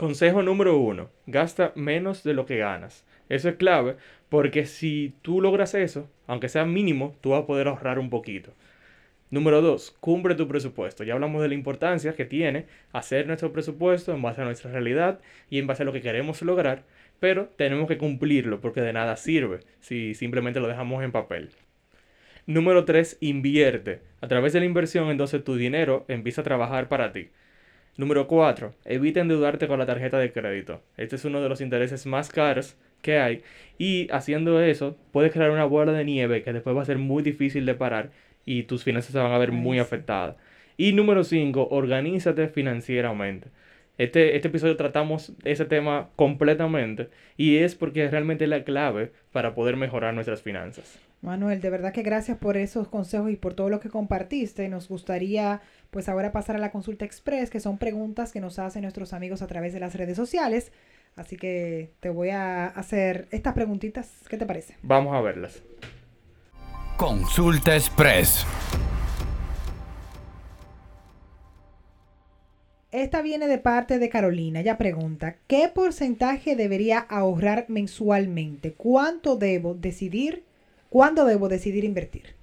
Consejo 0.00 0.42
número 0.42 0.78
uno, 0.78 1.10
gasta 1.26 1.72
menos 1.74 2.24
de 2.24 2.32
lo 2.32 2.46
que 2.46 2.56
ganas. 2.56 3.04
Eso 3.28 3.50
es 3.50 3.56
clave 3.56 3.96
porque 4.30 4.64
si 4.64 5.12
tú 5.20 5.42
logras 5.42 5.74
eso, 5.74 6.08
aunque 6.26 6.48
sea 6.48 6.64
mínimo, 6.64 7.14
tú 7.20 7.32
vas 7.32 7.42
a 7.42 7.46
poder 7.46 7.68
ahorrar 7.68 7.98
un 7.98 8.08
poquito. 8.08 8.54
Número 9.28 9.60
dos, 9.60 9.94
cumple 10.00 10.36
tu 10.36 10.48
presupuesto. 10.48 11.04
Ya 11.04 11.12
hablamos 11.12 11.42
de 11.42 11.48
la 11.48 11.54
importancia 11.54 12.14
que 12.14 12.24
tiene 12.24 12.64
hacer 12.94 13.26
nuestro 13.26 13.52
presupuesto 13.52 14.14
en 14.14 14.22
base 14.22 14.40
a 14.40 14.46
nuestra 14.46 14.72
realidad 14.72 15.20
y 15.50 15.58
en 15.58 15.66
base 15.66 15.82
a 15.82 15.84
lo 15.84 15.92
que 15.92 16.00
queremos 16.00 16.40
lograr, 16.40 16.84
pero 17.18 17.50
tenemos 17.58 17.86
que 17.86 17.98
cumplirlo 17.98 18.62
porque 18.62 18.80
de 18.80 18.94
nada 18.94 19.16
sirve 19.16 19.60
si 19.80 20.14
simplemente 20.14 20.60
lo 20.60 20.68
dejamos 20.68 21.04
en 21.04 21.12
papel. 21.12 21.50
Número 22.46 22.86
3. 22.86 23.18
Invierte. 23.20 24.00
A 24.22 24.28
través 24.28 24.54
de 24.54 24.60
la 24.60 24.66
inversión, 24.66 25.10
entonces 25.10 25.44
tu 25.44 25.56
dinero 25.56 26.06
empieza 26.08 26.40
a 26.40 26.44
trabajar 26.44 26.88
para 26.88 27.12
ti. 27.12 27.28
Número 27.96 28.26
4. 28.26 28.74
Evita 28.84 29.20
endeudarte 29.20 29.68
con 29.68 29.78
la 29.78 29.86
tarjeta 29.86 30.18
de 30.18 30.32
crédito. 30.32 30.82
Este 30.96 31.16
es 31.16 31.24
uno 31.24 31.40
de 31.40 31.48
los 31.48 31.60
intereses 31.60 32.06
más 32.06 32.30
caros 32.30 32.76
que 33.02 33.18
hay. 33.18 33.42
Y 33.78 34.08
haciendo 34.10 34.60
eso, 34.62 34.96
puedes 35.12 35.32
crear 35.32 35.50
una 35.50 35.64
bola 35.64 35.92
de 35.92 36.04
nieve 36.04 36.42
que 36.42 36.52
después 36.52 36.76
va 36.76 36.82
a 36.82 36.86
ser 36.86 36.98
muy 36.98 37.22
difícil 37.22 37.66
de 37.66 37.74
parar 37.74 38.10
y 38.44 38.64
tus 38.64 38.84
finanzas 38.84 39.12
se 39.12 39.18
van 39.18 39.32
a 39.32 39.38
ver 39.38 39.52
muy 39.52 39.78
afectadas. 39.78 40.36
Y 40.76 40.92
número 40.92 41.24
5. 41.24 41.68
Organízate 41.70 42.48
financieramente. 42.48 43.48
Este, 43.98 44.34
este 44.34 44.48
episodio 44.48 44.78
tratamos 44.78 45.34
ese 45.44 45.66
tema 45.66 46.08
completamente 46.16 47.10
y 47.36 47.58
es 47.58 47.74
porque 47.74 48.06
es 48.06 48.10
realmente 48.10 48.46
la 48.46 48.64
clave 48.64 49.12
para 49.30 49.54
poder 49.54 49.76
mejorar 49.76 50.14
nuestras 50.14 50.40
finanzas. 50.40 50.98
Manuel, 51.20 51.60
de 51.60 51.68
verdad 51.68 51.92
que 51.92 52.02
gracias 52.02 52.38
por 52.38 52.56
esos 52.56 52.88
consejos 52.88 53.30
y 53.30 53.36
por 53.36 53.52
todo 53.52 53.68
lo 53.68 53.78
que 53.78 53.90
compartiste. 53.90 54.70
Nos 54.70 54.88
gustaría 54.88 55.60
pues 55.90 56.08
ahora 56.08 56.32
pasar 56.32 56.56
a 56.56 56.58
la 56.58 56.70
consulta 56.70 57.04
express, 57.04 57.50
que 57.50 57.60
son 57.60 57.78
preguntas 57.78 58.32
que 58.32 58.40
nos 58.40 58.58
hacen 58.58 58.82
nuestros 58.82 59.12
amigos 59.12 59.42
a 59.42 59.46
través 59.46 59.72
de 59.72 59.80
las 59.80 59.94
redes 59.94 60.16
sociales. 60.16 60.72
Así 61.16 61.36
que 61.36 61.90
te 62.00 62.08
voy 62.08 62.30
a 62.30 62.66
hacer 62.66 63.26
estas 63.30 63.54
preguntitas. 63.54 64.10
¿Qué 64.28 64.36
te 64.36 64.46
parece? 64.46 64.76
Vamos 64.82 65.14
a 65.14 65.20
verlas. 65.20 65.62
Consulta 66.96 67.74
Express. 67.74 68.46
Esta 72.92 73.22
viene 73.22 73.46
de 73.46 73.58
parte 73.58 73.98
de 74.00 74.08
Carolina. 74.08 74.60
Ella 74.60 74.76
pregunta, 74.76 75.36
¿qué 75.46 75.70
porcentaje 75.72 76.56
debería 76.56 76.98
ahorrar 76.98 77.66
mensualmente? 77.68 78.72
¿Cuánto 78.72 79.36
debo 79.36 79.74
decidir? 79.74 80.44
¿Cuándo 80.88 81.24
debo 81.24 81.48
decidir 81.48 81.84
invertir? 81.84 82.34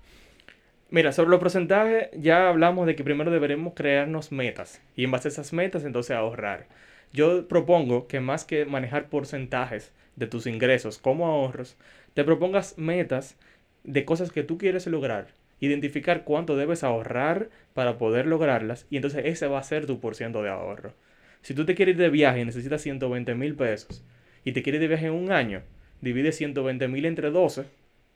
Mira, 0.90 1.12
sobre 1.12 1.32
los 1.32 1.40
porcentajes, 1.40 2.08
ya 2.14 2.48
hablamos 2.48 2.88
de 2.88 2.96
que 2.96 3.04
primero 3.04 3.30
deberemos 3.30 3.74
crearnos 3.74 4.32
metas 4.32 4.82
y 4.96 5.04
en 5.04 5.12
base 5.12 5.28
a 5.28 5.32
esas 5.32 5.52
metas 5.52 5.84
entonces 5.84 6.16
ahorrar. 6.16 6.68
Yo 7.12 7.46
propongo 7.50 8.08
que 8.08 8.22
más 8.22 8.46
que 8.46 8.64
manejar 8.66 9.10
porcentajes 9.10 9.92
de 10.16 10.28
tus 10.28 10.48
ingresos 10.48 10.98
como 10.98 11.28
ahorros, 11.28 11.76
te 12.14 12.24
propongas 12.24 12.78
metas 12.78 13.36
de 13.84 14.06
cosas 14.06 14.32
que 14.32 14.44
tú 14.44 14.58
quieres 14.58 14.88
lograr, 14.88 15.28
identificar 15.60 16.24
cuánto 16.24 16.56
debes 16.56 16.86
ahorrar 16.86 17.50
para 17.74 17.98
poder 17.98 18.26
lograrlas 18.26 18.88
y 18.90 18.96
entonces 18.96 19.24
ese 19.26 19.48
va 19.48 19.60
a 19.60 19.64
ser 19.64 19.88
tu 19.88 20.00
porciento 20.00 20.42
de 20.42 20.52
ahorro. 20.52 20.94
Si 21.42 21.54
tú 21.54 21.66
te 21.66 21.76
quieres 21.76 21.96
ir 21.96 22.02
de 22.02 22.10
viaje 22.10 22.40
y 22.40 22.46
necesitas 22.46 22.82
120 22.82 23.36
mil 23.36 23.56
pesos 23.56 24.06
y 24.46 24.54
te 24.54 24.64
quieres 24.64 24.80
ir 24.80 24.84
de 24.84 24.96
viaje 24.96 25.08
en 25.08 25.14
un 25.22 25.34
año, 25.34 25.64
divide 26.00 26.32
120 26.32 26.88
mil 26.88 27.06
entre 27.06 27.30
12, 27.30 27.66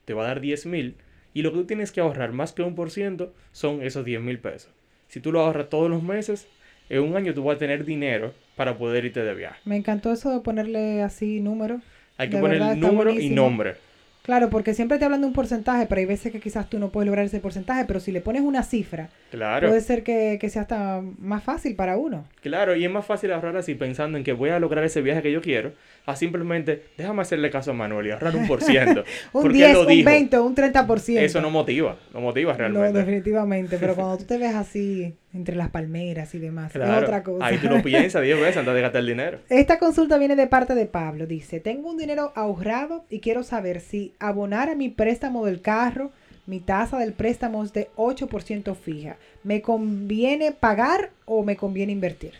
te 0.06 0.14
va 0.14 0.24
a 0.24 0.28
dar 0.28 0.40
10 0.40 0.64
mil 0.64 0.96
y 1.34 1.42
lo 1.42 1.52
que 1.52 1.58
tú 1.58 1.64
tienes 1.64 1.92
que 1.92 2.00
ahorrar 2.00 2.32
más 2.32 2.52
que 2.52 2.62
un 2.62 2.74
por 2.74 2.90
ciento 2.90 3.32
son 3.52 3.82
esos 3.82 4.04
10 4.04 4.20
mil 4.20 4.38
pesos. 4.38 4.70
Si 5.08 5.20
tú 5.20 5.32
lo 5.32 5.40
ahorras 5.40 5.68
todos 5.68 5.90
los 5.90 6.02
meses, 6.02 6.48
en 6.88 7.02
un 7.02 7.16
año 7.16 7.34
tú 7.34 7.44
vas 7.44 7.56
a 7.56 7.58
tener 7.58 7.84
dinero 7.84 8.34
para 8.56 8.76
poder 8.76 9.04
irte 9.04 9.22
de 9.22 9.34
viaje. 9.34 9.60
Me 9.64 9.76
encantó 9.76 10.12
eso 10.12 10.30
de 10.30 10.40
ponerle 10.40 11.02
así 11.02 11.40
número. 11.40 11.80
Hay 12.18 12.28
que 12.28 12.36
De 12.36 12.42
poner 12.42 12.58
verdad, 12.58 12.76
número 12.76 13.10
y 13.12 13.30
nombre. 13.30 13.76
Claro, 14.22 14.50
porque 14.50 14.72
siempre 14.72 14.98
te 14.98 15.04
hablan 15.04 15.20
de 15.20 15.26
un 15.26 15.32
porcentaje, 15.32 15.86
pero 15.86 15.98
hay 15.98 16.06
veces 16.06 16.30
que 16.30 16.38
quizás 16.40 16.70
tú 16.70 16.78
no 16.78 16.90
puedes 16.90 17.06
lograr 17.06 17.24
ese 17.24 17.40
porcentaje, 17.40 17.84
pero 17.86 17.98
si 17.98 18.12
le 18.12 18.20
pones 18.20 18.42
una 18.42 18.62
cifra, 18.62 19.08
Claro, 19.32 19.68
puede 19.68 19.80
ser 19.80 20.04
que, 20.04 20.38
que 20.40 20.48
sea 20.48 20.62
hasta 20.62 21.02
más 21.18 21.42
fácil 21.42 21.74
para 21.74 21.96
uno. 21.96 22.24
claro. 22.40 22.76
Y 22.76 22.84
es 22.84 22.90
más 22.90 23.04
fácil 23.04 23.32
ahorrar 23.32 23.56
así 23.56 23.74
pensando 23.74 24.16
en 24.18 24.24
que 24.24 24.32
voy 24.32 24.50
a 24.50 24.60
lograr 24.60 24.84
ese 24.84 25.02
viaje 25.02 25.22
que 25.22 25.32
yo 25.32 25.40
quiero, 25.42 25.72
a 26.06 26.14
simplemente 26.16 26.82
déjame 26.96 27.22
hacerle 27.22 27.50
caso 27.50 27.72
a 27.72 27.74
Manuel 27.74 28.06
y 28.06 28.10
ahorrar 28.12 28.36
un 28.36 28.46
por 28.46 28.62
ciento. 28.62 29.04
Un 29.32 29.42
porque 29.42 29.56
10, 29.58 29.68
él 29.68 29.74
lo 29.74 29.80
un 29.82 29.86
dijo. 29.88 30.04
20, 30.10 30.38
un 30.40 30.54
30%. 30.54 31.18
Eso 31.18 31.40
no 31.40 31.50
motiva, 31.50 31.96
no 32.12 32.20
motiva 32.20 32.52
No, 32.52 32.58
realmente. 32.58 32.98
definitivamente, 32.98 33.76
pero 33.78 33.94
cuando 33.96 34.18
tú 34.18 34.24
te 34.24 34.38
ves 34.38 34.54
así 34.54 35.14
entre 35.34 35.56
las 35.56 35.70
palmeras 35.70 36.34
y 36.34 36.38
demás, 36.38 36.74
es 36.76 36.82
otra 36.82 37.22
cosa. 37.22 37.46
Ahí 37.46 37.56
tú 37.58 37.68
lo 37.68 37.82
piensas 37.82 38.22
10 38.22 38.38
veces 38.38 38.56
antes 38.58 38.74
de 38.74 38.80
gastar 38.82 39.00
el 39.00 39.06
dinero. 39.06 39.38
Esta 39.48 39.78
consulta 39.78 40.18
viene 40.18 40.36
de 40.36 40.46
parte 40.46 40.74
de 40.74 40.84
Pablo. 40.86 41.26
Dice, 41.26 41.58
tengo 41.60 41.90
un 41.90 41.96
dinero 41.96 42.32
ahorrado 42.34 43.04
y 43.08 43.20
quiero 43.20 43.42
saber 43.42 43.80
si 43.80 44.11
abonar 44.18 44.68
a 44.68 44.74
mi 44.74 44.88
préstamo 44.88 45.44
del 45.46 45.60
carro, 45.60 46.10
mi 46.46 46.60
tasa 46.60 46.98
del 46.98 47.12
préstamo 47.12 47.62
es 47.62 47.72
de 47.72 47.88
8% 47.96 48.74
fija. 48.74 49.16
¿Me 49.44 49.62
conviene 49.62 50.52
pagar 50.52 51.10
o 51.24 51.44
me 51.44 51.56
conviene 51.56 51.92
invertir? 51.92 52.32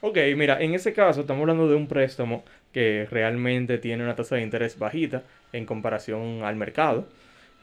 Ok, 0.00 0.16
mira, 0.36 0.60
en 0.60 0.74
ese 0.74 0.92
caso 0.92 1.22
estamos 1.22 1.42
hablando 1.42 1.68
de 1.68 1.74
un 1.74 1.88
préstamo 1.88 2.44
que 2.72 3.06
realmente 3.10 3.78
tiene 3.78 4.04
una 4.04 4.14
tasa 4.14 4.36
de 4.36 4.42
interés 4.42 4.78
bajita 4.78 5.22
en 5.52 5.66
comparación 5.66 6.42
al 6.42 6.56
mercado. 6.56 7.06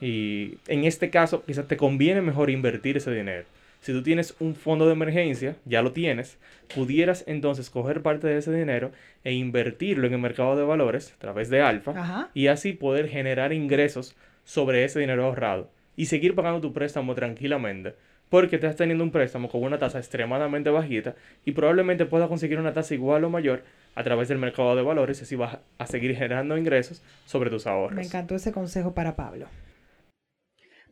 Y 0.01 0.57
en 0.67 0.83
este 0.83 1.09
caso 1.09 1.43
quizás 1.45 1.67
te 1.67 1.77
conviene 1.77 2.21
mejor 2.21 2.49
invertir 2.49 2.97
ese 2.97 3.13
dinero. 3.13 3.45
Si 3.85 3.93
tú 3.93 4.01
tienes 4.01 4.35
un 4.39 4.55
fondo 4.55 4.87
de 4.87 4.93
emergencia, 4.93 5.57
ya 5.63 5.83
lo 5.83 5.91
tienes, 5.91 6.39
pudieras 6.73 7.23
entonces 7.27 7.69
coger 7.69 8.01
parte 8.01 8.25
de 8.25 8.39
ese 8.39 8.51
dinero 8.51 8.89
e 9.23 9.33
invertirlo 9.33 10.07
en 10.07 10.13
el 10.13 10.19
mercado 10.19 10.55
de 10.55 10.63
valores 10.63 11.13
a 11.13 11.19
través 11.19 11.51
de 11.51 11.61
alfa 11.61 11.91
Ajá. 11.91 12.29
y 12.33 12.47
así 12.47 12.73
poder 12.73 13.07
generar 13.07 13.53
ingresos 13.53 14.15
sobre 14.43 14.85
ese 14.85 14.99
dinero 15.01 15.25
ahorrado 15.25 15.69
y 15.95 16.07
seguir 16.07 16.33
pagando 16.33 16.61
tu 16.61 16.73
préstamo 16.73 17.13
tranquilamente 17.13 17.93
porque 18.29 18.55
estás 18.55 18.75
teniendo 18.75 19.03
un 19.03 19.11
préstamo 19.11 19.49
con 19.49 19.61
una 19.61 19.77
tasa 19.77 19.99
extremadamente 19.99 20.71
bajita 20.71 21.13
y 21.45 21.51
probablemente 21.51 22.07
puedas 22.07 22.27
conseguir 22.27 22.57
una 22.57 22.73
tasa 22.73 22.95
igual 22.95 23.23
o 23.23 23.29
mayor 23.29 23.65
a 23.93 24.03
través 24.03 24.29
del 24.29 24.39
mercado 24.39 24.75
de 24.75 24.81
valores 24.81 25.19
y 25.19 25.25
así 25.25 25.35
vas 25.35 25.59
a 25.77 25.85
seguir 25.85 26.15
generando 26.15 26.57
ingresos 26.57 27.03
sobre 27.27 27.51
tus 27.51 27.67
ahorros. 27.67 27.97
Me 27.97 28.01
encantó 28.01 28.33
ese 28.33 28.51
consejo 28.51 28.95
para 28.95 29.15
Pablo. 29.15 29.45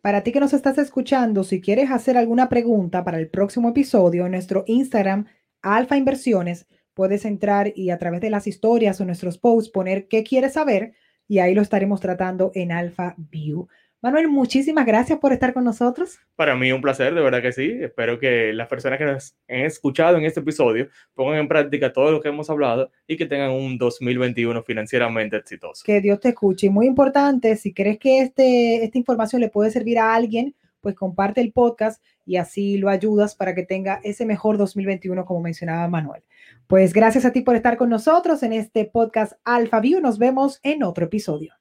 Para 0.03 0.21
ti 0.21 0.33
que 0.33 0.41
nos 0.41 0.51
estás 0.51 0.77
escuchando, 0.79 1.45
si 1.45 1.61
quieres 1.61 1.89
hacer 1.89 2.17
alguna 2.17 2.49
pregunta 2.49 3.05
para 3.05 3.17
el 3.17 3.29
próximo 3.29 3.69
episodio 3.69 4.25
en 4.25 4.33
nuestro 4.33 4.65
Instagram, 4.67 5.27
Alfa 5.61 5.95
Inversiones, 5.95 6.67
puedes 6.93 7.23
entrar 7.23 7.71
y 7.73 7.89
a 7.89 7.97
través 7.97 8.19
de 8.19 8.29
las 8.29 8.45
historias 8.45 8.99
o 8.99 9.05
nuestros 9.05 9.37
posts 9.37 9.71
poner 9.71 10.09
qué 10.09 10.25
quieres 10.25 10.55
saber 10.55 10.93
y 11.25 11.39
ahí 11.39 11.55
lo 11.55 11.61
estaremos 11.61 12.01
tratando 12.01 12.51
en 12.53 12.73
Alpha 12.73 13.15
View. 13.17 13.69
Manuel, 14.03 14.27
muchísimas 14.27 14.85
gracias 14.85 15.17
por 15.17 15.31
estar 15.31 15.53
con 15.53 15.63
nosotros. 15.63 16.19
Para 16.35 16.57
mí 16.57 16.69
un 16.73 16.81
placer, 16.81 17.15
de 17.15 17.21
verdad 17.21 17.41
que 17.41 17.53
sí. 17.53 17.71
Espero 17.79 18.19
que 18.19 18.51
las 18.51 18.67
personas 18.67 18.99
que 18.99 19.05
nos 19.05 19.33
han 19.47 19.59
escuchado 19.59 20.17
en 20.17 20.25
este 20.25 20.41
episodio 20.41 20.89
pongan 21.13 21.39
en 21.39 21.47
práctica 21.47 21.93
todo 21.93 22.11
lo 22.11 22.19
que 22.19 22.27
hemos 22.27 22.49
hablado 22.49 22.91
y 23.07 23.15
que 23.15 23.25
tengan 23.25 23.51
un 23.51 23.77
2021 23.77 24.61
financieramente 24.63 25.37
exitoso. 25.37 25.83
Que 25.85 26.01
Dios 26.01 26.19
te 26.19 26.29
escuche. 26.29 26.67
Y 26.67 26.69
muy 26.69 26.85
importante, 26.85 27.55
si 27.55 27.73
crees 27.73 27.97
que 27.97 28.19
este, 28.19 28.83
esta 28.83 28.97
información 28.97 29.39
le 29.39 29.47
puede 29.47 29.71
servir 29.71 29.97
a 29.97 30.13
alguien, 30.13 30.53
pues 30.81 30.95
comparte 30.95 31.39
el 31.39 31.53
podcast 31.53 32.03
y 32.25 32.35
así 32.35 32.75
lo 32.75 32.89
ayudas 32.89 33.35
para 33.35 33.55
que 33.55 33.63
tenga 33.63 34.01
ese 34.03 34.25
mejor 34.25 34.57
2021 34.57 35.23
como 35.23 35.39
mencionaba 35.39 35.87
Manuel. 35.87 36.23
Pues 36.67 36.91
gracias 36.91 37.23
a 37.23 37.31
ti 37.31 37.39
por 37.39 37.55
estar 37.55 37.77
con 37.77 37.87
nosotros 37.87 38.43
en 38.43 38.51
este 38.51 38.83
podcast 38.83 39.31
Alpha 39.45 39.79
View. 39.79 40.01
Nos 40.01 40.19
vemos 40.19 40.59
en 40.61 40.83
otro 40.83 41.05
episodio. 41.05 41.53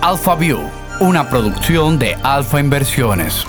Alpha 0.00 0.36
View, 0.36 0.60
una 1.00 1.28
producción 1.28 1.98
de 1.98 2.14
Alfa 2.22 2.60
Inversiones. 2.60 3.44